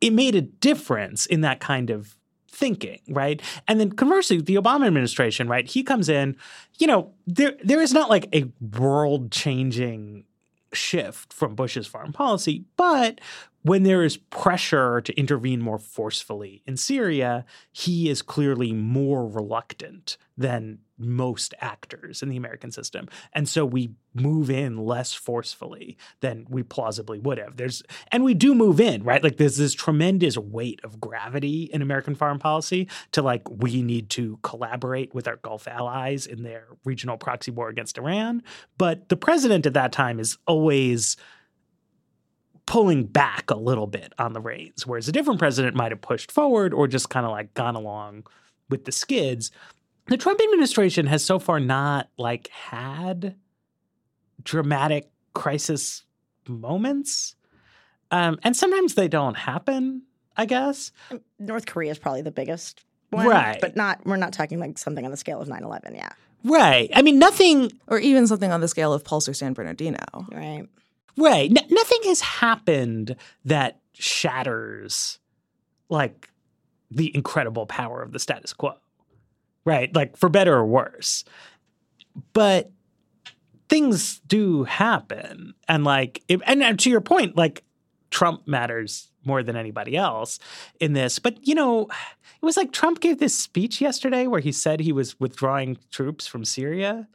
it 0.00 0.12
made 0.12 0.34
a 0.34 0.40
difference 0.40 1.24
in 1.24 1.40
that 1.42 1.60
kind 1.60 1.88
of 1.88 2.16
thinking, 2.48 2.98
right? 3.08 3.40
And 3.68 3.78
then 3.78 3.92
conversely, 3.92 4.40
the 4.40 4.56
Obama 4.56 4.88
administration, 4.88 5.46
right? 5.46 5.68
He 5.68 5.84
comes 5.84 6.08
in, 6.08 6.36
you 6.80 6.88
know, 6.88 7.12
there 7.28 7.54
there 7.62 7.80
is 7.80 7.92
not 7.92 8.10
like 8.10 8.26
a 8.34 8.50
world 8.76 9.30
changing 9.30 10.24
shift 10.72 11.32
from 11.32 11.54
Bush's 11.54 11.86
foreign 11.86 12.12
policy, 12.12 12.64
but 12.76 13.20
when 13.62 13.84
there 13.84 14.02
is 14.02 14.16
pressure 14.16 15.00
to 15.00 15.14
intervene 15.14 15.62
more 15.62 15.78
forcefully 15.78 16.60
in 16.66 16.76
Syria, 16.76 17.44
he 17.70 18.08
is 18.08 18.20
clearly 18.20 18.72
more 18.72 19.28
reluctant 19.28 20.16
than 20.36 20.80
most 20.98 21.54
actors 21.60 22.22
in 22.22 22.28
the 22.28 22.36
American 22.36 22.70
system. 22.70 23.08
And 23.32 23.48
so 23.48 23.64
we 23.66 23.90
move 24.14 24.48
in 24.48 24.76
less 24.76 25.12
forcefully 25.12 25.96
than 26.20 26.46
we 26.48 26.62
plausibly 26.62 27.18
would 27.18 27.38
have. 27.38 27.56
There's 27.56 27.82
and 28.08 28.22
we 28.22 28.34
do 28.34 28.54
move 28.54 28.80
in, 28.80 29.02
right? 29.02 29.22
Like 29.22 29.36
there's 29.36 29.56
this 29.56 29.74
tremendous 29.74 30.38
weight 30.38 30.80
of 30.84 31.00
gravity 31.00 31.64
in 31.72 31.82
American 31.82 32.14
foreign 32.14 32.38
policy 32.38 32.88
to 33.12 33.22
like 33.22 33.42
we 33.50 33.82
need 33.82 34.10
to 34.10 34.38
collaborate 34.42 35.14
with 35.14 35.26
our 35.26 35.36
Gulf 35.36 35.66
allies 35.66 36.26
in 36.26 36.42
their 36.42 36.66
regional 36.84 37.16
proxy 37.16 37.50
war 37.50 37.68
against 37.68 37.98
Iran. 37.98 38.42
But 38.78 39.08
the 39.08 39.16
president 39.16 39.66
at 39.66 39.74
that 39.74 39.92
time 39.92 40.20
is 40.20 40.38
always 40.46 41.16
pulling 42.66 43.04
back 43.04 43.50
a 43.50 43.56
little 43.56 43.86
bit 43.86 44.12
on 44.18 44.32
the 44.32 44.40
reins, 44.40 44.86
whereas 44.86 45.08
a 45.08 45.12
different 45.12 45.38
president 45.38 45.76
might 45.76 45.92
have 45.92 46.00
pushed 46.00 46.32
forward 46.32 46.72
or 46.72 46.88
just 46.88 47.10
kind 47.10 47.26
of 47.26 47.32
like 47.32 47.52
gone 47.54 47.74
along 47.74 48.24
with 48.70 48.84
the 48.84 48.92
skids. 48.92 49.50
The 50.06 50.16
Trump 50.16 50.40
administration 50.40 51.06
has 51.06 51.24
so 51.24 51.38
far 51.38 51.60
not 51.60 52.08
like 52.18 52.48
had 52.48 53.36
dramatic 54.42 55.10
crisis 55.34 56.04
moments. 56.46 57.34
Um, 58.10 58.38
and 58.42 58.56
sometimes 58.56 58.94
they 58.94 59.08
don't 59.08 59.36
happen, 59.36 60.02
I 60.36 60.46
guess. 60.46 60.92
North 61.38 61.66
Korea 61.66 61.90
is 61.90 61.98
probably 61.98 62.22
the 62.22 62.30
biggest 62.30 62.84
one, 63.10 63.26
Right. 63.26 63.58
But 63.60 63.76
not 63.76 64.04
we're 64.04 64.16
not 64.16 64.32
talking 64.32 64.58
like 64.60 64.76
something 64.78 65.04
on 65.04 65.10
the 65.10 65.16
scale 65.16 65.40
of 65.40 65.48
9/11. 65.48 65.94
Yeah, 65.96 66.10
Right. 66.44 66.90
I 66.94 67.00
mean, 67.02 67.18
nothing 67.18 67.72
Or 67.86 67.98
even 67.98 68.26
something 68.26 68.52
on 68.52 68.60
the 68.60 68.68
scale 68.68 68.92
of 68.92 69.04
Pulse 69.04 69.28
or 69.28 69.34
San 69.34 69.52
Bernardino. 69.54 69.98
right. 70.30 70.68
Right. 71.16 71.48
N- 71.50 71.66
nothing 71.70 72.00
has 72.04 72.20
happened 72.20 73.14
that 73.44 73.78
shatters 73.92 75.18
like 75.88 76.28
the 76.90 77.14
incredible 77.14 77.66
power 77.66 78.02
of 78.02 78.12
the 78.12 78.18
status 78.18 78.52
quo. 78.52 78.74
Right? 79.64 79.94
Like 79.94 80.16
for 80.16 80.28
better 80.28 80.54
or 80.54 80.66
worse. 80.66 81.24
But 82.32 82.70
things 83.68 84.20
do 84.26 84.64
happen 84.64 85.54
and 85.68 85.84
like 85.84 86.22
and 86.46 86.62
uh, 86.62 86.74
to 86.74 86.90
your 86.90 87.00
point 87.00 87.36
like 87.36 87.64
Trump 88.10 88.46
matters 88.46 89.10
more 89.24 89.42
than 89.42 89.56
anybody 89.56 89.96
else 89.96 90.38
in 90.78 90.92
this. 90.92 91.18
But 91.18 91.46
you 91.46 91.54
know, 91.54 91.88
it 91.90 92.44
was 92.44 92.56
like 92.56 92.72
Trump 92.72 93.00
gave 93.00 93.18
this 93.18 93.36
speech 93.36 93.80
yesterday 93.80 94.26
where 94.26 94.40
he 94.40 94.52
said 94.52 94.80
he 94.80 94.92
was 94.92 95.18
withdrawing 95.18 95.78
troops 95.90 96.26
from 96.26 96.44
Syria. 96.44 97.08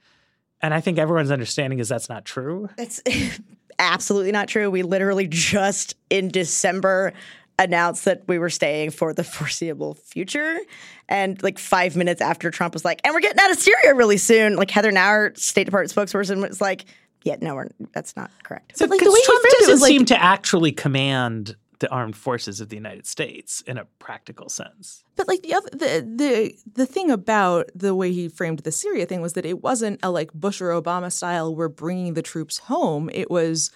And 0.61 0.73
I 0.73 0.81
think 0.81 0.97
everyone's 0.97 1.31
understanding 1.31 1.79
is 1.79 1.87
that's 1.87 2.09
not 2.09 2.25
true. 2.25 2.67
It's 2.77 3.01
absolutely 3.79 4.33
not 4.33 4.49
true. 4.49 4.69
We 4.69 4.83
literally 4.83 5.27
just 5.27 5.95
in 6.09 6.29
December 6.29 7.13
announced 7.59 8.05
that 8.05 8.23
we 8.27 8.39
were 8.39 8.49
staying 8.49 8.91
for 8.91 9.13
the 9.13 9.23
foreseeable 9.35 9.95
future. 9.95 10.59
And 11.07 11.41
like 11.43 11.59
five 11.59 11.95
minutes 11.95 12.21
after 12.21 12.49
Trump 12.49 12.73
was 12.73 12.85
like, 12.85 13.01
and 13.03 13.13
we're 13.13 13.21
getting 13.21 13.39
out 13.39 13.51
of 13.51 13.59
Syria 13.59 13.93
really 13.93 14.17
soon, 14.17 14.55
like 14.55 14.71
Heather 14.71 14.91
Nauert, 14.91 15.37
State 15.37 15.65
Department 15.65 15.93
spokesperson, 15.93 16.47
was 16.47 16.61
like, 16.61 16.85
yeah, 17.23 17.35
no, 17.41 17.55
we're, 17.55 17.69
that's 17.93 18.15
not 18.15 18.31
correct. 18.43 18.77
So, 18.77 18.85
like 18.85 18.99
the 18.99 19.05
Because 19.05 19.13
way 19.13 19.19
Trump 19.25 19.41
framed 19.41 19.55
doesn't 19.59 19.73
was 19.73 19.81
like 19.81 19.89
seem 19.89 20.05
to 20.05 20.23
actually 20.23 20.71
command 20.71 21.55
the 21.79 21.89
armed 21.89 22.15
forces 22.15 22.61
of 22.61 22.69
the 22.69 22.75
United 22.75 23.07
States 23.07 23.61
in 23.61 23.77
a 23.77 23.85
practical 23.99 24.49
sense. 24.49 25.03
But 25.15 25.27
like 25.27 25.41
the 25.41 25.53
other 25.53 25.69
the 25.71 26.13
the 26.15 26.55
the 26.73 26.85
thing 26.85 27.09
about 27.09 27.69
the 27.73 27.95
way 27.95 28.11
he 28.11 28.27
framed 28.27 28.59
the 28.59 28.71
Syria 28.71 29.05
thing 29.05 29.21
was 29.21 29.33
that 29.33 29.45
it 29.45 29.61
wasn't 29.61 29.99
a 30.03 30.11
like 30.11 30.31
Bush 30.33 30.61
or 30.61 30.69
Obama 30.69 31.11
style 31.11 31.55
we're 31.55 31.69
bringing 31.69 32.13
the 32.13 32.21
troops 32.21 32.57
home. 32.59 33.09
It 33.13 33.29
was 33.31 33.71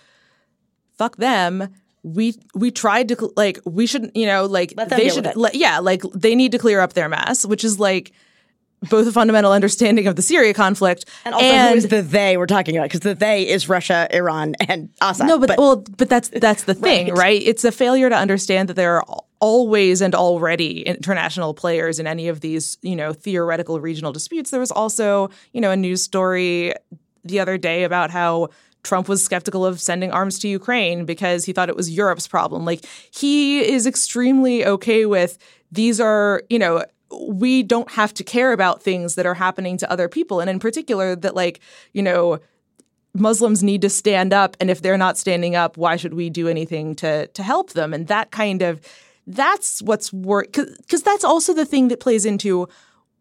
fuck 0.97 1.17
them. 1.17 1.73
We 2.03 2.35
we 2.53 2.69
tried 2.71 3.07
to 3.09 3.33
like 3.37 3.59
we 3.65 3.87
shouldn't 3.87 4.15
you 4.15 4.25
know 4.25 4.45
like 4.45 4.73
they 4.89 5.09
should 5.09 5.35
let, 5.35 5.55
yeah 5.55 5.79
like 5.79 6.01
they 6.13 6.35
need 6.35 6.51
to 6.51 6.57
clear 6.57 6.81
up 6.81 6.93
their 6.93 7.09
mess, 7.09 7.45
which 7.45 7.63
is 7.63 7.79
like 7.79 8.11
both 8.89 9.07
a 9.07 9.11
fundamental 9.11 9.51
understanding 9.51 10.07
of 10.07 10.15
the 10.15 10.21
Syria 10.21 10.53
conflict 10.53 11.05
And 11.25 11.33
also, 11.33 11.45
who 11.45 11.75
is 11.75 11.87
the 11.87 12.01
they 12.01 12.35
we're 12.35 12.45
talking 12.45 12.75
about? 12.75 12.85
Because 12.85 12.99
the 12.99 13.15
they 13.15 13.47
is 13.47 13.69
Russia, 13.69 14.07
Iran, 14.13 14.55
and 14.67 14.89
Assad. 15.01 15.27
No, 15.27 15.39
but, 15.39 15.57
well, 15.57 15.77
but 15.97 16.09
that's 16.09 16.29
that's 16.29 16.63
the 16.63 16.73
thing, 16.85 17.07
Right. 17.07 17.17
right. 17.17 17.41
It's 17.41 17.63
a 17.63 17.71
failure 17.71 18.09
to 18.09 18.15
understand 18.15 18.69
that 18.69 18.75
there 18.75 18.97
are 18.97 19.05
always 19.39 20.01
and 20.01 20.15
already 20.15 20.81
international 20.81 21.53
players 21.53 21.99
in 21.99 22.07
any 22.07 22.27
of 22.27 22.41
these, 22.41 22.77
you 22.81 22.95
know, 22.95 23.13
theoretical 23.13 23.79
regional 23.79 24.11
disputes. 24.11 24.51
There 24.51 24.59
was 24.59 24.71
also, 24.71 25.29
you 25.53 25.61
know, 25.61 25.71
a 25.71 25.77
news 25.77 26.01
story 26.01 26.73
the 27.23 27.39
other 27.39 27.57
day 27.57 27.83
about 27.83 28.09
how 28.11 28.49
Trump 28.83 29.07
was 29.07 29.23
skeptical 29.23 29.65
of 29.65 29.79
sending 29.79 30.11
arms 30.11 30.39
to 30.39 30.47
Ukraine 30.47 31.05
because 31.05 31.45
he 31.45 31.53
thought 31.53 31.69
it 31.69 31.75
was 31.75 31.89
Europe's 31.89 32.27
problem. 32.27 32.65
Like 32.65 32.85
he 33.11 33.59
is 33.61 33.87
extremely 33.87 34.65
okay 34.65 35.05
with 35.05 35.37
these 35.71 35.99
are, 35.99 36.43
you 36.49 36.59
know, 36.59 36.83
we 37.27 37.63
don't 37.63 37.91
have 37.91 38.13
to 38.15 38.23
care 38.23 38.51
about 38.51 38.81
things 38.81 39.15
that 39.15 39.25
are 39.25 39.35
happening 39.35 39.77
to 39.77 39.91
other 39.91 40.09
people 40.09 40.39
and 40.39 40.49
in 40.49 40.59
particular 40.59 41.15
that 41.15 41.35
like, 41.35 41.59
you 41.93 42.01
know, 42.01 42.39
Muslims 43.15 43.61
need 43.61 43.81
to 43.81 43.89
stand 43.89 44.33
up, 44.33 44.57
and 44.59 44.71
if 44.71 44.81
they're 44.81 44.97
not 44.97 45.17
standing 45.17 45.55
up, 45.55 45.77
why 45.77 45.97
should 45.97 46.15
we 46.15 46.29
do 46.29 46.47
anything 46.47 46.95
to 46.95 47.27
to 47.27 47.43
help 47.43 47.73
them? 47.73 47.93
And 47.93 48.07
that 48.07 48.31
kind 48.31 48.61
of 48.61 48.81
that's 49.27 49.81
what's 49.81 50.11
work 50.11 50.51
because 50.51 51.03
that's 51.03 51.23
also 51.23 51.53
the 51.53 51.65
thing 51.65 51.89
that 51.89 51.99
plays 51.99 52.25
into 52.25 52.67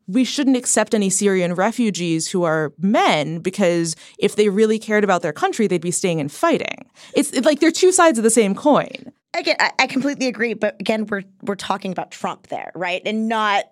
we 0.09 0.25
shouldn't 0.25 0.57
accept 0.57 0.95
any 0.95 1.09
Syrian 1.11 1.55
refugees 1.55 2.29
who 2.31 2.43
are 2.43 2.73
men 2.79 3.39
because 3.39 3.95
if 4.19 4.37
they 4.37 4.49
really 4.49 4.79
cared 4.79 5.05
about 5.05 5.23
their 5.23 5.33
country, 5.33 5.67
they'd 5.67 5.81
be 5.81 5.91
staying 5.91 6.21
and 6.21 6.31
fighting. 6.31 6.91
It's, 7.15 7.33
like 7.45 7.61
they're 7.61 7.71
two 7.71 7.93
sides 7.93 8.19
of 8.19 8.25
the 8.25 8.31
same 8.31 8.55
coin. 8.55 9.13
again, 9.35 9.57
I, 9.61 9.71
I 9.79 9.87
completely 9.87 10.27
agree. 10.27 10.55
But 10.55 10.77
again, 10.81 11.07
we're 11.07 11.23
we're 11.43 11.55
talking 11.55 11.93
about 11.93 12.11
Trump 12.11 12.49
there, 12.49 12.73
right, 12.75 13.01
and 13.07 13.29
not 13.29 13.65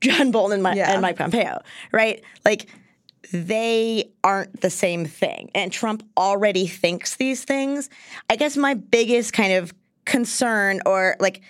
John 0.00 0.30
Bolton 0.30 0.54
and, 0.54 0.62
my, 0.62 0.74
Yeah. 0.74 0.92
and 0.92 1.02
Mike 1.02 1.16
Pompeo, 1.18 1.60
right? 1.92 2.22
Like 2.44 2.70
they 3.32 4.10
aren't 4.24 4.60
the 4.60 4.70
same 4.70 5.04
thing, 5.04 5.50
and 5.54 5.70
Trump 5.70 6.02
already 6.16 6.66
thinks 6.66 7.16
these 7.16 7.44
things. 7.44 7.90
I 8.30 8.36
guess 8.36 8.56
my 8.56 8.74
biggest 8.74 9.32
kind 9.32 9.52
of 9.52 9.74
concern, 10.06 10.80
or 10.86 11.16
like, 11.20 11.42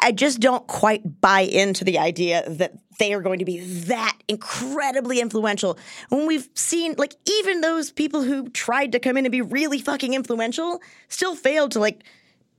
I 0.00 0.12
just 0.12 0.40
don't 0.40 0.66
quite 0.66 1.20
buy 1.20 1.40
into 1.40 1.84
the 1.84 1.98
idea 1.98 2.48
that 2.48 2.74
they 2.98 3.12
are 3.12 3.20
going 3.20 3.38
to 3.38 3.44
be 3.44 3.60
that 3.60 4.16
incredibly 4.28 5.20
influential 5.20 5.78
when 6.08 6.26
we've 6.26 6.48
seen 6.54 6.94
like 6.96 7.14
even 7.26 7.60
those 7.60 7.90
people 7.90 8.22
who 8.22 8.48
tried 8.50 8.92
to 8.92 8.98
come 8.98 9.16
in 9.16 9.26
and 9.26 9.32
be 9.32 9.42
really 9.42 9.80
fucking 9.80 10.14
influential 10.14 10.80
still 11.08 11.34
failed 11.34 11.72
to 11.72 11.80
like 11.80 12.04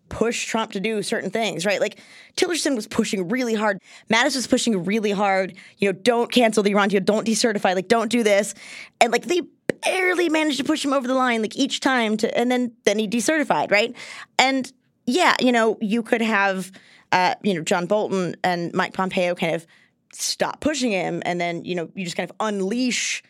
push 0.09 0.45
Trump 0.45 0.71
to 0.71 0.79
do 0.79 1.01
certain 1.03 1.29
things, 1.29 1.65
right? 1.65 1.81
Like 1.81 1.99
Tillerson 2.35 2.75
was 2.75 2.87
pushing 2.87 3.27
really 3.27 3.53
hard. 3.53 3.79
Mattis 4.11 4.35
was 4.35 4.47
pushing 4.47 4.85
really 4.85 5.11
hard. 5.11 5.53
You 5.77 5.91
know, 5.91 5.99
don't 5.99 6.31
cancel 6.31 6.63
the 6.63 6.71
Iran 6.71 6.89
deal, 6.89 7.01
don't 7.01 7.27
decertify, 7.27 7.75
like 7.75 7.87
don't 7.87 8.09
do 8.11 8.23
this, 8.23 8.53
and 9.01 9.11
like 9.11 9.25
they 9.25 9.41
barely 9.83 10.29
managed 10.29 10.57
to 10.57 10.63
push 10.63 10.83
him 10.83 10.93
over 10.93 11.07
the 11.07 11.13
line, 11.13 11.41
like 11.41 11.55
each 11.55 11.79
time 11.79 12.17
to, 12.17 12.37
and 12.37 12.49
then 12.49 12.71
then 12.85 12.99
he 12.99 13.07
decertified, 13.07 13.71
right? 13.71 13.95
And 14.39 14.71
yeah, 15.05 15.35
you 15.39 15.51
know, 15.51 15.77
you 15.81 16.03
could 16.03 16.21
have, 16.21 16.71
uh, 17.11 17.35
you 17.43 17.53
know, 17.53 17.61
John 17.61 17.85
Bolton 17.85 18.35
and 18.43 18.73
Mike 18.73 18.93
Pompeo 18.93 19.35
kind 19.35 19.55
of 19.55 19.65
stop 20.13 20.59
pushing 20.59 20.91
him, 20.91 21.21
and 21.25 21.39
then 21.39 21.63
you 21.65 21.75
know, 21.75 21.89
you 21.95 22.03
just 22.03 22.17
kind 22.17 22.29
of 22.29 22.35
unleash 22.39 23.23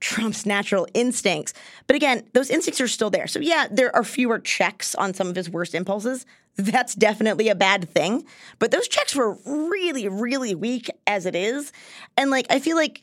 Trump's 0.00 0.44
natural 0.44 0.86
instincts. 0.94 1.54
But 1.86 1.96
again, 1.96 2.24
those 2.34 2.50
instincts 2.50 2.80
are 2.80 2.88
still 2.88 3.10
there. 3.10 3.26
So 3.26 3.40
yeah, 3.40 3.68
there 3.70 3.94
are 3.94 4.04
fewer 4.04 4.38
checks 4.38 4.94
on 4.94 5.14
some 5.14 5.28
of 5.28 5.36
his 5.36 5.48
worst 5.48 5.74
impulses. 5.74 6.26
That's 6.56 6.94
definitely 6.94 7.48
a 7.48 7.54
bad 7.54 7.88
thing. 7.88 8.26
But 8.58 8.72
those 8.72 8.88
checks 8.88 9.14
were 9.14 9.38
really, 9.46 10.08
really 10.08 10.54
weak 10.54 10.90
as 11.06 11.24
it 11.24 11.34
is, 11.34 11.72
and 12.16 12.30
like 12.30 12.46
I 12.50 12.58
feel 12.58 12.76
like. 12.76 13.02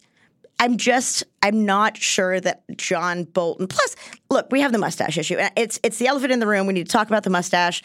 I'm 0.61 0.75
just 0.75 1.23
I'm 1.41 1.65
not 1.65 1.95
sure 1.95 2.41
that 2.41 2.63
John 2.75 3.23
Bolton. 3.23 3.65
Plus, 3.65 3.95
look, 4.29 4.51
we 4.51 4.59
have 4.59 4.73
the 4.73 4.77
mustache 4.77 5.17
issue. 5.17 5.37
It's 5.55 5.79
it's 5.83 5.99
the 5.99 6.07
elephant 6.07 6.33
in 6.33 6.41
the 6.41 6.47
room. 6.47 6.67
We 6.67 6.73
need 6.73 6.85
to 6.85 6.91
talk 6.91 7.07
about 7.07 7.23
the 7.23 7.29
mustache. 7.29 7.81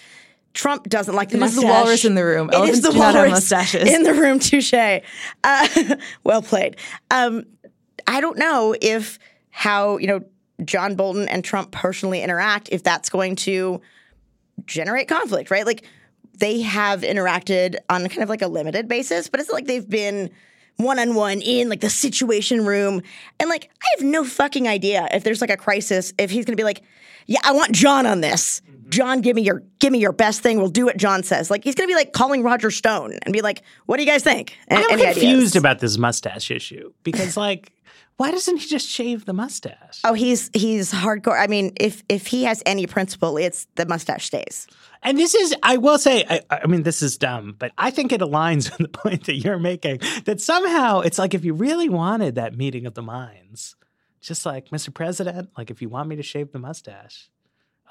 Trump 0.54 0.88
doesn't 0.88 1.14
like 1.14 1.28
the 1.30 1.36
It 1.36 1.42
is 1.42 1.56
mustache. 1.56 1.62
the 1.62 1.66
walrus 1.66 2.04
in 2.04 2.14
the 2.14 2.24
room. 2.24 2.48
It 2.48 2.54
is 2.54 2.58
Elephants 2.58 2.80
the 2.86 2.92
do 2.92 2.98
walrus 2.98 3.30
mustaches. 3.30 3.92
in 3.92 4.02
the 4.04 4.14
room. 4.14 4.38
Touche. 4.38 4.72
Uh, 4.72 5.68
well 6.24 6.42
played. 6.42 6.76
Um, 7.10 7.44
I 8.06 8.20
don't 8.20 8.38
know 8.38 8.74
if 8.80 9.18
how 9.50 9.98
you 9.98 10.06
know 10.06 10.20
John 10.64 10.94
Bolton 10.94 11.28
and 11.28 11.44
Trump 11.44 11.72
personally 11.72 12.22
interact. 12.22 12.68
If 12.70 12.82
that's 12.82 13.10
going 13.10 13.36
to 13.36 13.80
generate 14.66 15.08
conflict, 15.08 15.50
right? 15.50 15.66
Like 15.66 15.84
they 16.38 16.62
have 16.62 17.02
interacted 17.02 17.76
on 17.88 18.08
kind 18.08 18.22
of 18.22 18.28
like 18.28 18.42
a 18.42 18.48
limited 18.48 18.88
basis, 18.88 19.28
but 19.28 19.40
it's 19.40 19.50
like 19.50 19.66
they've 19.66 19.88
been 19.88 20.30
one 20.76 20.98
on 20.98 21.14
one 21.14 21.40
in 21.40 21.68
like 21.68 21.80
the 21.80 21.90
situation 21.90 22.64
room. 22.64 23.02
And 23.38 23.48
like, 23.48 23.70
I 23.82 23.86
have 23.96 24.04
no 24.06 24.24
fucking 24.24 24.66
idea 24.66 25.06
if 25.12 25.22
there's 25.24 25.40
like 25.40 25.50
a 25.50 25.56
crisis, 25.56 26.12
if 26.18 26.30
he's 26.30 26.44
gonna 26.44 26.56
be 26.56 26.64
like, 26.64 26.82
yeah, 27.26 27.38
I 27.44 27.52
want 27.52 27.72
John 27.72 28.06
on 28.06 28.20
this. 28.20 28.60
John, 28.94 29.20
give 29.20 29.34
me 29.34 29.42
your 29.42 29.62
give 29.80 29.92
me 29.92 29.98
your 29.98 30.12
best 30.12 30.40
thing. 30.40 30.58
We'll 30.58 30.68
do 30.68 30.84
what 30.86 30.96
John 30.96 31.22
says. 31.24 31.50
Like 31.50 31.64
he's 31.64 31.74
gonna 31.74 31.88
be 31.88 31.96
like 31.96 32.12
calling 32.12 32.42
Roger 32.44 32.70
Stone 32.70 33.18
and 33.22 33.32
be 33.32 33.42
like, 33.42 33.62
"What 33.86 33.96
do 33.96 34.04
you 34.04 34.08
guys 34.08 34.22
think?" 34.22 34.56
A- 34.70 34.76
I'm 34.76 34.88
confused 34.88 35.18
ideas? 35.18 35.56
about 35.56 35.80
this 35.80 35.98
mustache 35.98 36.50
issue 36.50 36.92
because, 37.02 37.36
like, 37.36 37.72
why 38.16 38.30
doesn't 38.30 38.58
he 38.58 38.68
just 38.68 38.88
shave 38.88 39.24
the 39.24 39.32
mustache? 39.32 40.00
Oh, 40.04 40.12
he's 40.14 40.48
he's 40.54 40.92
hardcore. 40.92 41.38
I 41.38 41.48
mean, 41.48 41.72
if 41.80 42.04
if 42.08 42.28
he 42.28 42.44
has 42.44 42.62
any 42.66 42.86
principle, 42.86 43.36
it's 43.36 43.66
the 43.74 43.84
mustache 43.86 44.26
stays. 44.26 44.68
And 45.02 45.18
this 45.18 45.34
is, 45.34 45.54
I 45.62 45.76
will 45.76 45.98
say, 45.98 46.24
I, 46.30 46.40
I 46.50 46.66
mean, 46.66 46.82
this 46.82 47.02
is 47.02 47.18
dumb, 47.18 47.56
but 47.58 47.72
I 47.76 47.90
think 47.90 48.12
it 48.12 48.22
aligns 48.22 48.70
with 48.78 48.90
the 48.90 48.98
point 48.98 49.26
that 49.26 49.34
you're 49.34 49.58
making 49.58 50.00
that 50.24 50.40
somehow 50.40 51.00
it's 51.00 51.18
like 51.18 51.34
if 51.34 51.44
you 51.44 51.52
really 51.52 51.88
wanted 51.88 52.36
that 52.36 52.56
meeting 52.56 52.86
of 52.86 52.94
the 52.94 53.02
minds, 53.02 53.76
just 54.22 54.46
like, 54.46 54.70
Mr. 54.70 54.94
President, 54.94 55.50
like 55.58 55.70
if 55.70 55.82
you 55.82 55.90
want 55.90 56.08
me 56.08 56.16
to 56.16 56.22
shave 56.22 56.52
the 56.52 56.58
mustache, 56.58 57.28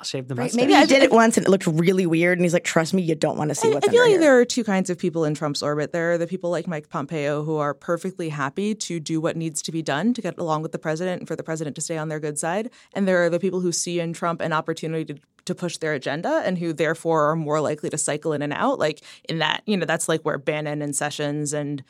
I'll 0.03 0.05
shave 0.05 0.27
the 0.27 0.35
mustache. 0.35 0.57
Maybe 0.57 0.73
he 0.75 0.85
did 0.85 1.01
it 1.01 1.11
once 1.11 1.37
and 1.37 1.47
it 1.47 1.49
looked 1.49 1.65
really 1.65 2.05
weird, 2.05 2.37
and 2.37 2.43
he's 2.43 2.51
like, 2.51 2.65
"Trust 2.65 2.93
me, 2.93 3.01
you 3.01 3.15
don't 3.15 3.37
want 3.37 3.49
to 3.49 3.55
see 3.55 3.69
I, 3.69 3.75
what's 3.75 3.87
I 3.87 3.91
feel 3.91 4.01
under 4.01 4.11
like 4.11 4.19
here." 4.19 4.19
there 4.19 4.39
are 4.39 4.43
two 4.43 4.65
kinds 4.65 4.89
of 4.89 4.97
people 4.97 5.23
in 5.23 5.33
Trump's 5.33 5.63
orbit. 5.63 5.93
There 5.93 6.11
are 6.11 6.17
the 6.17 6.27
people 6.27 6.49
like 6.49 6.67
Mike 6.67 6.89
Pompeo 6.89 7.43
who 7.43 7.55
are 7.55 7.73
perfectly 7.73 8.27
happy 8.27 8.75
to 8.75 8.99
do 8.99 9.21
what 9.21 9.37
needs 9.37 9.61
to 9.61 9.71
be 9.71 9.81
done 9.81 10.13
to 10.13 10.21
get 10.21 10.37
along 10.37 10.61
with 10.61 10.73
the 10.73 10.79
president 10.79 11.21
and 11.21 11.27
for 11.27 11.37
the 11.37 11.43
president 11.43 11.77
to 11.77 11.81
stay 11.81 11.97
on 11.97 12.09
their 12.09 12.19
good 12.19 12.37
side. 12.37 12.69
And 12.93 13.07
there 13.07 13.23
are 13.23 13.29
the 13.29 13.39
people 13.39 13.61
who 13.61 13.71
see 13.71 14.01
in 14.01 14.11
Trump 14.11 14.41
an 14.41 14.51
opportunity 14.51 15.13
to, 15.13 15.19
to 15.45 15.55
push 15.55 15.77
their 15.77 15.93
agenda 15.93 16.41
and 16.45 16.57
who 16.57 16.73
therefore 16.73 17.29
are 17.29 17.35
more 17.37 17.61
likely 17.61 17.89
to 17.89 17.97
cycle 17.97 18.33
in 18.33 18.41
and 18.41 18.51
out. 18.51 18.79
Like 18.79 19.01
in 19.29 19.39
that, 19.39 19.63
you 19.65 19.77
know, 19.77 19.85
that's 19.85 20.09
like 20.09 20.23
where 20.23 20.37
Bannon 20.37 20.81
and 20.81 20.93
Sessions 20.93 21.53
and 21.53 21.81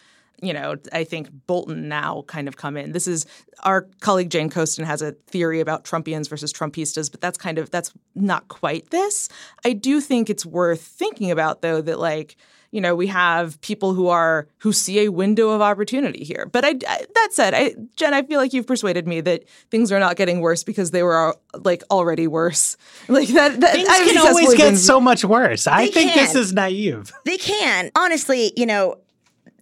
you 0.46 0.54
know, 0.54 0.76
I 0.91 1.04
think 1.04 1.30
Bolton 1.48 1.88
now 1.88 2.24
kind 2.28 2.48
of 2.48 2.58
come 2.58 2.78
in. 2.78 2.91
This 2.91 3.08
is 3.08 3.26
our 3.64 3.84
colleague 4.02 4.30
Jane 4.30 4.50
Coaston 4.50 4.86
has 4.86 5.02
a 5.02 5.14
theory 5.28 5.60
about 5.60 5.86
Trumpians 5.86 6.30
versus 6.30 6.52
Trumpistas, 6.52 7.10
but 7.12 7.22
that's 7.22 7.38
kind 7.38 7.58
of 7.58 7.70
that's 7.72 7.94
not 8.16 8.48
quite 8.50 8.89
this. 8.89 9.30
I 9.66 9.74
do 9.74 10.02
think 10.02 10.30
it's 10.30 10.46
worth 10.46 10.82
thinking 10.82 11.32
about 11.32 11.62
though 11.62 11.82
that 11.82 12.00
like 12.00 12.36
you 12.72 12.82
know 12.82 12.96
we 12.96 13.06
have 13.08 13.62
people 13.62 13.94
who 13.94 14.08
are 14.08 14.48
who 14.58 14.74
see 14.74 15.02
a 15.06 15.10
window 15.12 15.50
of 15.52 15.62
opportunity 15.62 16.24
here. 16.24 16.48
But 16.52 16.66
I, 16.66 16.70
I 16.88 17.06
that 17.14 17.30
said, 17.32 17.54
I 17.54 17.76
Jen, 17.96 18.14
I 18.16 18.24
feel 18.24 18.39
like 18.39 18.52
you've 18.52 18.66
persuaded 18.68 19.08
me 19.08 19.22
that 19.22 19.44
things 19.70 19.91
are 19.91 20.00
not 20.00 20.16
getting 20.16 20.41
worse 20.41 20.64
because 20.64 20.89
they 20.91 21.04
were 21.04 21.36
like 21.54 21.84
already 21.91 22.28
worse. 22.28 22.76
Like 23.08 23.28
that, 23.30 23.60
that 23.60 23.74
Things 23.74 23.88
I've 23.89 24.08
can 24.08 24.18
always 24.18 24.54
get 24.56 24.70
been- 24.72 24.78
so 24.78 25.00
much 25.00 25.24
worse. 25.24 25.68
I 25.68 25.86
They 25.86 25.91
think 25.91 26.14
this 26.16 26.36
is 26.36 26.52
naive. 26.54 27.12
They 27.26 27.38
can. 27.38 27.91
Honestly, 27.96 28.54
you 28.56 28.66
know, 28.66 28.98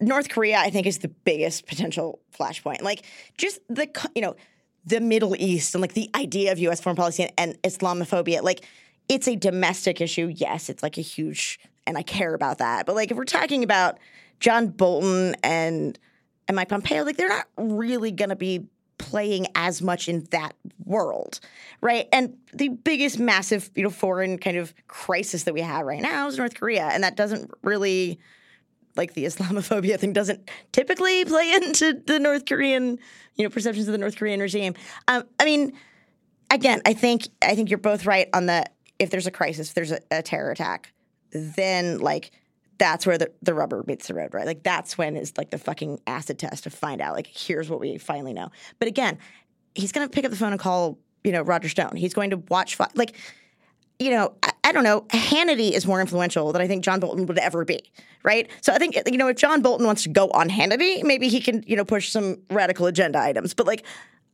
North 0.01 0.29
Korea, 0.29 0.57
I 0.57 0.69
think, 0.71 0.87
is 0.87 0.97
the 0.97 1.07
biggest 1.07 1.67
potential 1.67 2.19
flashpoint. 2.37 2.81
Like, 2.81 3.05
just 3.37 3.59
the, 3.69 3.87
you 4.15 4.21
know, 4.21 4.35
the 4.83 4.99
Middle 4.99 5.35
East 5.37 5.75
and 5.75 5.81
like 5.81 5.93
the 5.93 6.09
idea 6.15 6.51
of 6.51 6.59
U.S. 6.59 6.81
foreign 6.81 6.95
policy 6.95 7.23
and, 7.23 7.31
and 7.37 7.61
Islamophobia. 7.61 8.41
Like, 8.41 8.65
it's 9.07 9.27
a 9.27 9.35
domestic 9.35 10.01
issue. 10.01 10.31
Yes, 10.35 10.69
it's 10.69 10.81
like 10.81 10.97
a 10.97 11.01
huge, 11.01 11.59
and 11.85 11.97
I 11.97 12.01
care 12.01 12.33
about 12.33 12.57
that. 12.57 12.85
But 12.85 12.95
like, 12.95 13.11
if 13.11 13.17
we're 13.17 13.25
talking 13.25 13.63
about 13.63 13.99
John 14.39 14.67
Bolton 14.69 15.35
and 15.43 15.97
and 16.47 16.55
Mike 16.55 16.69
Pompeo, 16.69 17.03
like, 17.03 17.17
they're 17.17 17.29
not 17.29 17.47
really 17.57 18.11
going 18.11 18.29
to 18.29 18.35
be 18.35 18.65
playing 18.97 19.47
as 19.55 19.81
much 19.81 20.09
in 20.09 20.27
that 20.31 20.53
world, 20.83 21.39
right? 21.81 22.07
And 22.11 22.37
the 22.53 22.69
biggest, 22.69 23.19
massive, 23.19 23.69
you 23.75 23.83
know, 23.83 23.89
foreign 23.89 24.37
kind 24.37 24.57
of 24.57 24.73
crisis 24.87 25.43
that 25.43 25.53
we 25.53 25.61
have 25.61 25.85
right 25.85 26.01
now 26.01 26.27
is 26.27 26.37
North 26.37 26.55
Korea, 26.55 26.85
and 26.85 27.03
that 27.03 27.15
doesn't 27.15 27.51
really 27.63 28.19
like 28.95 29.13
the 29.13 29.25
Islamophobia 29.25 29.99
thing 29.99 30.13
doesn't 30.13 30.49
typically 30.71 31.25
play 31.25 31.53
into 31.55 32.01
the 32.05 32.19
North 32.19 32.45
Korean, 32.45 32.99
you 33.35 33.43
know, 33.43 33.49
perceptions 33.49 33.87
of 33.87 33.91
the 33.91 33.97
North 33.97 34.17
Korean 34.17 34.39
regime. 34.39 34.73
Um, 35.07 35.23
I 35.39 35.45
mean, 35.45 35.73
again, 36.49 36.81
I 36.85 36.93
think 36.93 37.27
I 37.41 37.55
think 37.55 37.69
you're 37.69 37.79
both 37.79 38.05
right 38.05 38.29
on 38.33 38.45
the 38.45 38.65
if 38.99 39.09
there's 39.09 39.27
a 39.27 39.31
crisis, 39.31 39.69
if 39.69 39.73
there's 39.73 39.91
a, 39.91 39.99
a 40.11 40.21
terror 40.21 40.51
attack, 40.51 40.93
then 41.31 41.99
like 41.99 42.31
that's 42.77 43.05
where 43.05 43.17
the, 43.17 43.31
the 43.43 43.53
rubber 43.53 43.83
meets 43.85 44.07
the 44.07 44.13
road, 44.13 44.33
right? 44.33 44.45
Like 44.45 44.63
that's 44.63 44.97
when 44.97 45.15
is 45.15 45.33
like 45.37 45.51
the 45.51 45.57
fucking 45.57 45.99
acid 46.07 46.39
test 46.39 46.63
to 46.63 46.69
find 46.69 46.99
out 47.01 47.15
like 47.15 47.27
here's 47.27 47.69
what 47.69 47.79
we 47.79 47.97
finally 47.97 48.33
know. 48.33 48.49
But 48.79 48.87
again, 48.87 49.17
he's 49.75 49.91
gonna 49.91 50.09
pick 50.09 50.25
up 50.25 50.31
the 50.31 50.37
phone 50.37 50.51
and 50.51 50.59
call 50.59 50.99
you 51.23 51.31
know 51.31 51.41
Roger 51.41 51.69
Stone. 51.69 51.95
He's 51.95 52.13
going 52.13 52.31
to 52.31 52.37
watch 52.49 52.77
like 52.95 53.15
you 54.01 54.09
know, 54.09 54.33
I, 54.63 54.71
don't 54.71 54.83
know. 54.83 55.01
Hannity 55.09 55.71
is 55.71 55.85
more 55.85 56.01
influential 56.01 56.51
than 56.51 56.61
I 56.61 56.67
think 56.67 56.83
John 56.83 56.99
Bolton 56.99 57.25
would 57.25 57.37
ever 57.37 57.65
be, 57.65 57.79
right? 58.23 58.49
So 58.61 58.73
I 58.73 58.77
think 58.77 58.97
you 59.05 59.17
know 59.17 59.27
if 59.27 59.37
John 59.37 59.61
Bolton 59.61 59.85
wants 59.85 60.03
to 60.03 60.09
go 60.09 60.29
on 60.31 60.49
Hannity, 60.49 61.03
maybe 61.03 61.27
he 61.27 61.39
can 61.39 61.63
you 61.67 61.75
know 61.75 61.85
push 61.85 62.09
some 62.09 62.37
radical 62.49 62.85
agenda 62.85 63.19
items. 63.19 63.53
But 63.53 63.67
like, 63.67 63.83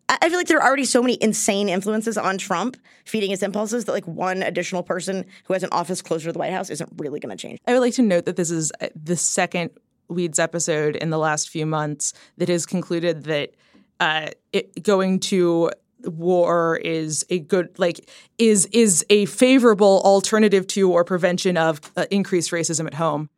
I, 0.10 0.18
I 0.22 0.30
feel 0.30 0.38
like 0.38 0.48
there 0.48 0.60
are 0.60 0.68
already 0.68 0.86
so 0.86 1.02
many 1.02 1.18
insane 1.22 1.70
influences 1.70 2.18
on 2.18 2.38
Trump 2.38 2.78
feeding 3.06 3.32
his 3.32 3.44
impulses 3.44 3.86
that 3.86 3.92
like 3.92 4.08
one 4.08 4.44
additional 4.44 4.84
person 4.84 5.26
who 5.46 5.54
has 5.54 5.64
an 5.64 5.70
office 5.72 6.02
closer 6.02 6.28
to 6.28 6.34
the 6.34 6.40
White 6.40 6.54
House 6.54 6.70
isn't 6.70 6.92
really 6.98 7.20
going 7.20 7.36
to 7.36 7.42
change. 7.42 7.60
I 7.68 7.74
would 7.74 7.80
like 7.82 7.94
to 7.96 8.02
note 8.02 8.26
that 8.26 8.36
this 8.36 8.52
is 8.52 8.72
uh, 8.82 8.88
the 8.96 9.16
second 9.16 9.72
Weeds 10.10 10.40
episode 10.40 10.96
in 10.96 11.10
the 11.10 11.18
last 11.18 11.50
few 11.50 11.66
months 11.66 12.14
that 12.38 12.50
has 12.50 12.66
concluded 12.66 13.24
that 13.24 13.52
uh, 14.00 14.30
it, 14.54 14.84
going 14.84 15.20
to 15.20 15.72
war 16.08 16.78
is 16.78 17.26
a 17.30 17.40
good 17.40 17.78
like 17.78 18.10
is 18.38 18.66
is 18.68 19.06
a 19.10 19.26
favorable 19.26 20.02
alternative 20.04 20.68
to 20.68 20.92
or 20.92 21.04
prevention 21.04 21.58
of 21.58 21.80
uh, 21.96 22.06
increased 22.12 22.52
racism 22.52 22.88
at 22.88 22.94
home. 22.94 23.30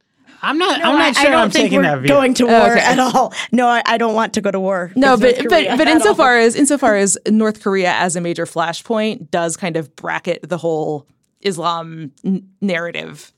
I'm 0.41 0.57
not. 0.57 0.80
No, 0.80 0.91
I'm 0.91 0.97
not 0.97 1.17
I 1.17 1.22
sure 1.22 1.32
don't 1.32 1.41
I'm 1.41 1.51
think 1.51 1.65
taking 1.65 1.78
we're 1.80 1.84
that 1.84 1.99
view. 1.99 2.07
going 2.07 2.34
to 2.36 2.45
war 2.45 2.72
okay. 2.72 2.80
at 2.80 2.97
all. 2.97 3.34
No, 3.51 3.67
I, 3.67 3.82
I 3.86 3.97
don't 3.97 4.13
want 4.13 4.34
to 4.36 4.41
go 4.41 4.51
to 4.51 4.59
war. 4.59 4.91
No, 4.95 5.17
with 5.17 5.22
but 5.22 5.36
but 5.36 5.49
Korea 5.49 5.72
but 5.78 5.82
at 5.82 5.88
all. 5.88 5.93
insofar 5.95 6.38
as 6.38 6.55
insofar 6.55 6.95
as 6.95 7.17
North 7.28 7.61
Korea 7.61 7.91
as 7.91 8.15
a 8.15 8.22
major 8.22 8.45
flashpoint 8.45 9.32
does 9.32 9.57
kind 9.57 9.76
of 9.76 9.93
bracket 9.97 10.47
the 10.47 10.57
whole 10.57 11.07
Islam 11.41 12.11
n- 12.24 12.47
narrative. 12.61 13.34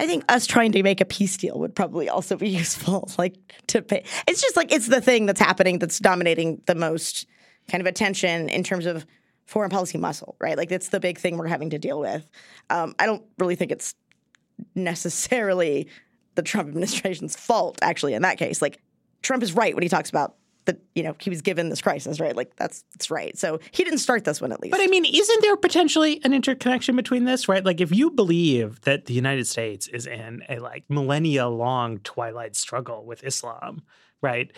I 0.00 0.06
think 0.06 0.24
us 0.28 0.46
trying 0.46 0.72
to 0.72 0.82
make 0.82 1.00
a 1.00 1.04
peace 1.04 1.36
deal 1.36 1.58
would 1.58 1.74
probably 1.74 2.08
also 2.08 2.36
be 2.36 2.48
useful. 2.62 3.10
Like 3.16 3.34
to 3.68 3.80
pay. 3.82 4.04
It's 4.26 4.42
just 4.42 4.54
like 4.56 4.70
it's 4.70 4.88
the 4.88 5.00
thing 5.00 5.24
that's 5.26 5.40
happening 5.40 5.78
that's 5.78 5.98
dominating 5.98 6.60
the 6.66 6.74
most 6.74 7.26
kind 7.68 7.80
of 7.80 7.86
attention 7.86 8.48
in 8.48 8.62
terms 8.62 8.86
of 8.86 9.06
foreign 9.46 9.70
policy 9.70 9.98
muscle, 9.98 10.36
right? 10.40 10.56
Like 10.56 10.68
that's 10.68 10.90
the 10.90 11.00
big 11.00 11.18
thing 11.18 11.38
we're 11.38 11.46
having 11.46 11.70
to 11.70 11.78
deal 11.78 12.00
with. 12.00 12.28
Um, 12.70 12.94
I 12.98 13.06
don't 13.06 13.24
really 13.38 13.56
think 13.56 13.72
it's 13.72 13.94
necessarily 14.74 15.88
the 16.34 16.42
Trump 16.42 16.68
administration's 16.68 17.36
fault, 17.36 17.78
actually, 17.82 18.14
in 18.14 18.22
that 18.22 18.38
case. 18.38 18.60
Like 18.60 18.80
Trump 19.22 19.42
is 19.42 19.52
right 19.52 19.74
when 19.74 19.82
he 19.82 19.88
talks 19.88 20.10
about 20.10 20.36
that, 20.66 20.78
you 20.94 21.02
know, 21.02 21.16
he 21.18 21.30
was 21.30 21.40
given 21.40 21.70
this 21.70 21.80
crisis, 21.80 22.20
right? 22.20 22.36
Like 22.36 22.54
that's 22.56 22.84
that's 22.92 23.10
right. 23.10 23.36
So 23.38 23.58
he 23.70 23.84
didn't 23.84 24.00
start 24.00 24.24
this 24.24 24.40
one 24.40 24.52
at 24.52 24.60
least. 24.60 24.70
But 24.70 24.82
I 24.82 24.86
mean, 24.86 25.04
isn't 25.04 25.42
there 25.42 25.56
potentially 25.56 26.20
an 26.24 26.34
interconnection 26.34 26.94
between 26.94 27.24
this, 27.24 27.48
right? 27.48 27.64
Like, 27.64 27.80
if 27.80 27.90
you 27.90 28.10
believe 28.10 28.82
that 28.82 29.06
the 29.06 29.14
United 29.14 29.46
States 29.46 29.88
is 29.88 30.06
in 30.06 30.42
a 30.48 30.58
like 30.58 30.84
millennia 30.88 31.48
long 31.48 31.98
twilight 32.00 32.54
struggle 32.54 33.04
with 33.04 33.24
Islam, 33.24 33.82
right? 34.20 34.52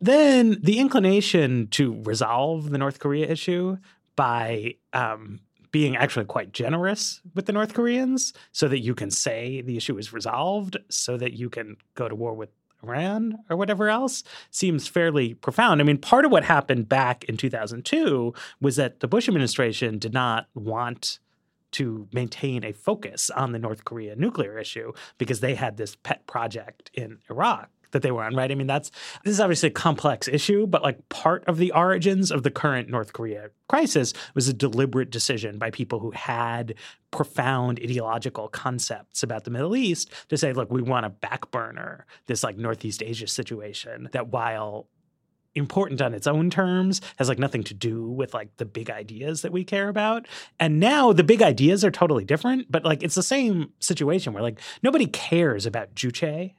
Then 0.00 0.58
the 0.62 0.78
inclination 0.78 1.68
to 1.68 2.02
resolve 2.04 2.70
the 2.70 2.78
North 2.78 2.98
Korea 2.98 3.26
issue 3.26 3.78
by 4.14 4.74
um, 4.92 5.40
being 5.70 5.96
actually 5.96 6.26
quite 6.26 6.52
generous 6.52 7.20
with 7.34 7.46
the 7.46 7.52
North 7.52 7.74
Koreans 7.74 8.32
so 8.52 8.68
that 8.68 8.80
you 8.80 8.94
can 8.94 9.10
say 9.10 9.62
the 9.62 9.76
issue 9.76 9.98
is 9.98 10.12
resolved, 10.12 10.76
so 10.88 11.16
that 11.16 11.34
you 11.34 11.50
can 11.50 11.76
go 11.94 12.08
to 12.08 12.14
war 12.14 12.34
with 12.34 12.50
Iran 12.82 13.38
or 13.50 13.56
whatever 13.56 13.88
else 13.88 14.22
seems 14.50 14.86
fairly 14.86 15.34
profound. 15.34 15.80
I 15.80 15.84
mean, 15.84 15.98
part 15.98 16.24
of 16.24 16.32
what 16.32 16.44
happened 16.44 16.88
back 16.88 17.24
in 17.24 17.36
2002 17.36 18.34
was 18.60 18.76
that 18.76 19.00
the 19.00 19.08
Bush 19.08 19.28
administration 19.28 19.98
did 19.98 20.12
not 20.12 20.46
want 20.54 21.18
to 21.72 22.08
maintain 22.12 22.64
a 22.64 22.72
focus 22.72 23.28
on 23.30 23.52
the 23.52 23.58
North 23.58 23.84
Korea 23.84 24.16
nuclear 24.16 24.58
issue 24.58 24.92
because 25.18 25.40
they 25.40 25.54
had 25.54 25.76
this 25.76 25.96
pet 25.96 26.26
project 26.26 26.90
in 26.94 27.18
Iraq 27.28 27.70
that 27.92 28.02
they 28.02 28.10
were 28.10 28.24
on, 28.24 28.34
right? 28.34 28.50
I 28.50 28.54
mean, 28.54 28.66
that's 28.66 28.90
this 29.24 29.32
is 29.32 29.40
obviously 29.40 29.68
a 29.68 29.72
complex 29.72 30.28
issue, 30.28 30.66
but 30.66 30.82
like 30.82 31.08
part 31.08 31.44
of 31.46 31.58
the 31.58 31.72
origins 31.72 32.30
of 32.30 32.42
the 32.42 32.50
current 32.50 32.88
North 32.88 33.12
Korea 33.12 33.50
crisis 33.68 34.12
was 34.34 34.48
a 34.48 34.52
deliberate 34.52 35.10
decision 35.10 35.58
by 35.58 35.70
people 35.70 35.98
who 35.98 36.10
had 36.12 36.74
profound 37.10 37.80
ideological 37.82 38.48
concepts 38.48 39.22
about 39.22 39.44
the 39.44 39.50
Middle 39.50 39.76
East 39.76 40.12
to 40.28 40.36
say, 40.36 40.52
look, 40.52 40.70
we 40.70 40.82
want 40.82 41.04
to 41.04 41.28
backburner 41.28 42.02
this 42.26 42.42
like 42.42 42.56
Northeast 42.56 43.02
Asia 43.02 43.26
situation 43.26 44.08
that 44.12 44.28
while 44.28 44.88
important 45.56 46.02
on 46.02 46.14
its 46.14 46.26
own 46.26 46.50
terms 46.50 47.00
has 47.16 47.28
like 47.28 47.38
nothing 47.38 47.64
to 47.64 47.74
do 47.74 48.08
with 48.08 48.34
like 48.34 48.54
the 48.58 48.64
big 48.64 48.90
ideas 48.90 49.42
that 49.42 49.52
we 49.52 49.64
care 49.64 49.88
about 49.88 50.28
and 50.60 50.78
now 50.78 51.12
the 51.12 51.24
big 51.24 51.42
ideas 51.42 51.84
are 51.84 51.90
totally 51.90 52.24
different 52.24 52.70
but 52.70 52.84
like 52.84 53.02
it's 53.02 53.14
the 53.14 53.22
same 53.22 53.72
situation 53.80 54.32
where 54.32 54.42
like 54.42 54.60
nobody 54.82 55.06
cares 55.06 55.64
about 55.64 55.94
juche 55.94 56.52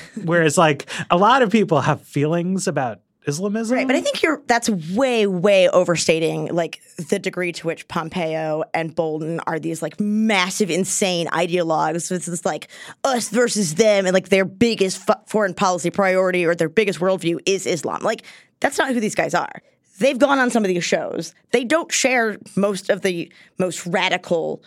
whereas 0.24 0.58
like 0.58 0.86
a 1.10 1.16
lot 1.16 1.42
of 1.42 1.50
people 1.50 1.80
have 1.80 2.02
feelings 2.02 2.66
about 2.66 3.00
Islamism. 3.26 3.76
Right, 3.76 3.86
but 3.86 3.96
I 3.96 4.00
think 4.00 4.22
you're 4.22 4.42
that's 4.46 4.68
way, 4.68 5.26
way 5.26 5.68
overstating 5.68 6.54
like 6.54 6.80
the 7.08 7.18
degree 7.18 7.52
to 7.52 7.66
which 7.66 7.88
Pompeo 7.88 8.64
and 8.74 8.94
Bolton 8.94 9.40
are 9.40 9.58
these 9.58 9.80
like 9.82 9.98
massive, 9.98 10.70
insane 10.70 11.26
ideologues. 11.28 12.10
It's 12.10 12.26
this 12.26 12.44
like 12.44 12.68
us 13.02 13.30
versus 13.30 13.76
them, 13.76 14.06
and 14.06 14.14
like 14.14 14.28
their 14.28 14.44
biggest 14.44 15.08
f- 15.08 15.22
foreign 15.26 15.54
policy 15.54 15.90
priority 15.90 16.44
or 16.44 16.54
their 16.54 16.68
biggest 16.68 16.98
worldview 17.00 17.40
is 17.46 17.66
Islam. 17.66 18.02
Like 18.02 18.24
that's 18.60 18.78
not 18.78 18.92
who 18.92 19.00
these 19.00 19.14
guys 19.14 19.34
are. 19.34 19.62
They've 19.98 20.18
gone 20.18 20.38
on 20.38 20.50
some 20.50 20.64
of 20.64 20.68
these 20.68 20.84
shows. 20.84 21.34
They 21.52 21.64
don't 21.64 21.90
share 21.92 22.38
most 22.56 22.90
of 22.90 23.02
the 23.02 23.32
most 23.58 23.86
radical. 23.86 24.62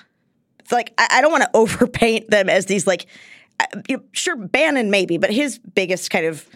Like 0.72 0.94
I, 0.98 1.08
I 1.14 1.22
don't 1.22 1.32
want 1.32 1.44
to 1.44 1.50
overpaint 1.54 2.28
them 2.28 2.50
as 2.50 2.66
these 2.66 2.88
like, 2.88 3.06
Uh, 3.60 3.98
sure 4.12 4.36
Bannon 4.36 4.92
maybe, 4.92 5.18
but 5.18 5.32
his 5.32 5.58
biggest 5.60 6.10
kind 6.10 6.26
of 6.26 6.48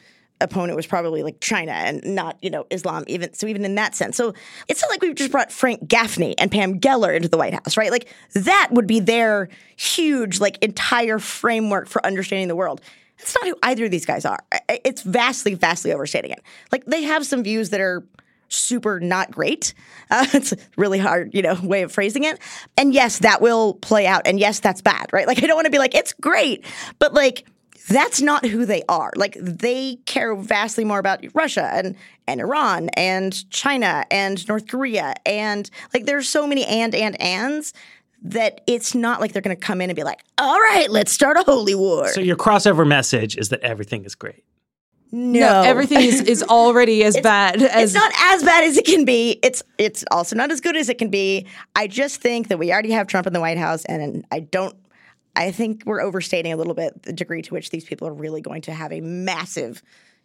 opponent 0.41 0.75
was 0.75 0.87
probably 0.87 1.23
like 1.23 1.39
China 1.39 1.71
and 1.71 2.03
not, 2.03 2.37
you 2.41 2.49
know, 2.49 2.65
Islam 2.69 3.03
even 3.07 3.33
so 3.33 3.47
even 3.47 3.63
in 3.63 3.75
that 3.75 3.95
sense. 3.95 4.17
So 4.17 4.33
it's 4.67 4.81
not 4.81 4.89
like 4.89 5.01
we've 5.01 5.15
just 5.15 5.31
brought 5.31 5.51
Frank 5.51 5.87
Gaffney 5.87 6.37
and 6.37 6.51
Pam 6.51 6.79
Geller 6.79 7.15
into 7.15 7.29
the 7.29 7.37
White 7.37 7.53
House, 7.53 7.77
right? 7.77 7.91
Like 7.91 8.13
that 8.33 8.69
would 8.71 8.87
be 8.87 8.99
their 8.99 9.49
huge 9.77 10.39
like 10.39 10.57
entire 10.63 11.19
framework 11.19 11.87
for 11.87 12.05
understanding 12.05 12.47
the 12.47 12.55
world. 12.55 12.81
That's 13.17 13.35
not 13.35 13.45
who 13.45 13.55
either 13.61 13.85
of 13.85 13.91
these 13.91 14.05
guys 14.05 14.25
are. 14.25 14.39
It's 14.67 15.03
vastly, 15.03 15.53
vastly 15.53 15.93
overstating 15.93 16.31
it. 16.31 16.41
Like 16.71 16.85
they 16.85 17.03
have 17.03 17.25
some 17.25 17.43
views 17.43 17.69
that 17.69 17.79
are 17.79 18.03
super 18.53 18.99
not 18.99 19.31
great. 19.31 19.73
Uh, 20.11 20.25
it's 20.33 20.51
a 20.51 20.57
really 20.75 20.99
hard, 20.99 21.33
you 21.33 21.41
know, 21.41 21.57
way 21.63 21.83
of 21.83 21.89
phrasing 21.89 22.25
it. 22.25 22.37
And 22.75 22.93
yes, 22.93 23.19
that 23.19 23.41
will 23.41 23.75
play 23.75 24.05
out. 24.05 24.27
And 24.27 24.37
yes, 24.37 24.59
that's 24.59 24.81
bad, 24.81 25.05
right? 25.13 25.25
Like 25.31 25.41
I 25.41 25.47
don't 25.47 25.55
want 25.55 25.67
to 25.67 25.71
be 25.71 25.77
like 25.77 25.95
it's 25.95 26.11
great, 26.11 26.65
but 26.99 27.13
like 27.13 27.47
that's 27.87 28.21
not 28.21 28.45
who 28.45 28.65
they 28.65 28.83
are. 28.89 29.11
Like 29.15 29.37
they 29.39 29.95
care 30.05 30.35
vastly 30.35 30.83
more 30.83 30.99
about 30.99 31.23
Russia 31.33 31.69
and 31.73 31.95
and 32.27 32.41
Iran 32.41 32.89
and 32.97 33.49
China 33.51 34.05
and 34.11 34.45
North 34.49 34.67
Korea 34.67 35.13
and 35.25 35.69
like 35.93 36.05
there's 36.05 36.27
so 36.27 36.45
many 36.45 36.65
and 36.65 36.93
and 36.93 37.19
ands 37.21 37.73
that 38.23 38.61
it's 38.67 38.93
not 38.93 39.21
like 39.21 39.31
they're 39.31 39.41
going 39.41 39.55
to 39.55 39.61
come 39.61 39.81
in 39.81 39.89
and 39.89 39.95
be 39.95 40.03
like, 40.03 40.23
"All 40.37 40.59
right, 40.59 40.89
let's 40.89 41.11
start 41.11 41.37
a 41.37 41.43
holy 41.43 41.73
war." 41.73 42.09
So 42.09 42.21
your 42.21 42.35
crossover 42.35 42.85
message 42.85 43.37
is 43.37 43.49
that 43.49 43.61
everything 43.61 44.03
is 44.03 44.15
great. 44.15 44.43
No, 45.11 45.39
No, 45.39 45.61
everything 45.63 46.01
is, 46.01 46.21
is 46.21 46.43
already 46.49 47.03
as 47.03 47.19
bad 47.19 47.61
as 47.61 47.83
it's 47.83 47.93
not 47.93 48.11
as 48.17 48.43
bad 48.43 48.63
as 48.63 48.77
it 48.77 48.85
can 48.85 49.03
be. 49.03 49.39
It's 49.43 49.61
it's 49.77 50.05
also 50.11 50.35
not 50.35 50.51
as 50.51 50.61
good 50.61 50.77
as 50.77 50.89
it 50.89 50.97
can 50.97 51.09
be. 51.09 51.47
I 51.75 51.87
just 51.87 52.21
think 52.21 52.47
that 52.47 52.57
we 52.57 52.71
already 52.71 52.91
have 52.91 53.07
Trump 53.07 53.27
in 53.27 53.33
the 53.33 53.41
White 53.41 53.57
House, 53.57 53.83
and 53.85 54.25
I 54.31 54.39
don't. 54.39 54.75
I 55.35 55.51
think 55.51 55.83
we're 55.85 56.01
overstating 56.01 56.51
a 56.51 56.57
little 56.57 56.73
bit 56.73 57.03
the 57.03 57.13
degree 57.13 57.41
to 57.41 57.53
which 57.53 57.69
these 57.69 57.85
people 57.85 58.07
are 58.07 58.13
really 58.13 58.41
going 58.41 58.61
to 58.63 58.73
have 58.73 58.91
a 58.91 59.01
massive, 59.01 59.81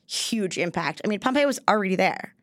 huge 0.07 0.59
impact. 0.59 1.01
I 1.05 1.09
mean, 1.09 1.21
Pompeo 1.21 1.47
was 1.47 1.61
already 1.69 1.97
there, 1.97 2.35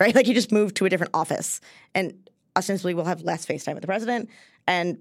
right? 0.00 0.14
Like 0.14 0.26
he 0.26 0.34
just 0.34 0.52
moved 0.52 0.76
to 0.76 0.86
a 0.86 0.90
different 0.90 1.10
office, 1.14 1.60
and 1.94 2.14
ostensibly 2.56 2.94
we'll 2.94 3.04
have 3.04 3.22
less 3.22 3.46
FaceTime 3.46 3.74
with 3.74 3.82
the 3.82 3.86
president. 3.86 4.28
And 4.66 4.98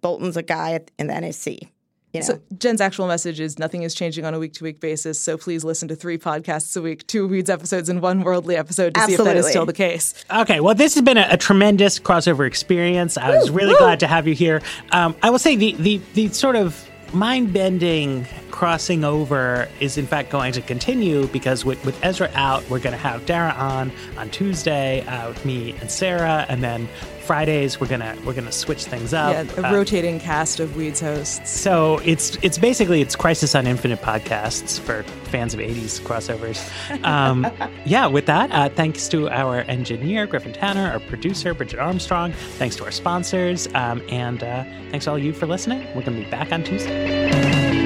Bolton's 0.00 0.36
a 0.36 0.42
guy 0.42 0.80
in 0.98 1.06
the 1.06 1.14
NSC. 1.14 1.68
You 2.12 2.20
know? 2.20 2.26
So 2.26 2.40
Jen's 2.58 2.80
actual 2.80 3.06
message 3.06 3.40
is 3.40 3.58
nothing 3.58 3.82
is 3.82 3.94
changing 3.94 4.24
on 4.24 4.34
a 4.34 4.38
week 4.38 4.52
to 4.54 4.64
week 4.64 4.80
basis. 4.80 5.18
So 5.18 5.38
please 5.38 5.64
listen 5.64 5.88
to 5.88 5.96
three 5.96 6.18
podcasts 6.18 6.76
a 6.76 6.82
week, 6.82 7.06
two 7.06 7.26
Weeds 7.26 7.48
episodes 7.48 7.88
and 7.88 8.02
one 8.02 8.22
Worldly 8.22 8.56
episode 8.56 8.94
to 8.94 9.00
see 9.02 9.14
if 9.14 9.24
that 9.24 9.36
is 9.36 9.46
still 9.46 9.66
the 9.66 9.72
case. 9.72 10.14
Okay, 10.30 10.60
well, 10.60 10.74
this 10.74 10.94
has 10.94 11.02
been 11.02 11.16
a, 11.16 11.26
a 11.30 11.36
tremendous 11.36 11.98
crossover 11.98 12.46
experience. 12.46 13.16
I 13.16 13.30
was 13.30 13.50
really 13.50 13.74
glad 13.78 14.00
to 14.00 14.06
have 14.06 14.28
you 14.28 14.34
here. 14.34 14.62
Um, 14.90 15.16
I 15.22 15.30
will 15.30 15.38
say 15.38 15.56
the 15.56 15.72
the 15.74 16.00
the 16.14 16.28
sort 16.28 16.56
of 16.56 16.88
mind 17.14 17.52
bending 17.52 18.26
crossing 18.50 19.04
over 19.04 19.68
is 19.80 19.98
in 19.98 20.06
fact 20.06 20.30
going 20.30 20.52
to 20.52 20.62
continue 20.62 21.26
because 21.28 21.64
with, 21.64 21.84
with 21.84 21.98
Ezra 22.04 22.30
out, 22.34 22.68
we're 22.70 22.78
going 22.78 22.92
to 22.92 23.02
have 23.02 23.24
Dara 23.26 23.52
on 23.52 23.90
on 24.16 24.30
Tuesday, 24.30 25.04
uh, 25.06 25.28
with 25.28 25.44
me 25.44 25.74
and 25.80 25.90
Sarah, 25.90 26.46
and 26.48 26.62
then 26.62 26.88
Fridays 27.22 27.80
we're 27.80 27.86
gonna 27.86 28.16
we're 28.24 28.34
gonna 28.34 28.52
switch 28.52 28.84
things 28.84 29.14
up. 29.14 29.32
Yeah, 29.32 29.62
a 29.62 29.68
Uh, 29.68 29.72
rotating 29.72 30.18
cast 30.20 30.60
of 30.60 30.76
Weeds 30.76 31.00
hosts. 31.00 31.50
so 31.50 31.98
it's 32.04 32.36
it's 32.42 32.58
basically 32.58 33.00
it's 33.00 33.16
Crisis 33.16 33.54
on 33.54 33.66
Infinite 33.66 34.00
podcasts 34.02 34.78
for 34.80 35.02
fans 35.30 35.54
of 35.54 35.60
'80s 35.60 36.00
crossovers. 36.00 36.58
Um, 37.04 37.46
yeah, 37.86 38.06
with 38.06 38.26
that, 38.26 38.50
uh, 38.52 38.68
thanks 38.68 39.08
to 39.08 39.28
our 39.30 39.60
engineer 39.62 40.26
Griffin 40.26 40.52
Tanner, 40.52 40.90
our 40.92 41.00
producer 41.00 41.54
Bridget 41.54 41.78
Armstrong. 41.78 42.32
Thanks 42.58 42.76
to 42.76 42.84
our 42.84 42.90
sponsors, 42.90 43.68
um, 43.74 44.02
and 44.10 44.42
uh, 44.42 44.64
thanks 44.90 45.04
to 45.06 45.12
all 45.12 45.18
you 45.18 45.32
for 45.32 45.46
listening. 45.46 45.80
We're 45.94 46.02
to 46.02 46.10
be 46.10 46.24
back 46.30 46.52
on 46.52 46.62
Tuesday. 46.64 47.81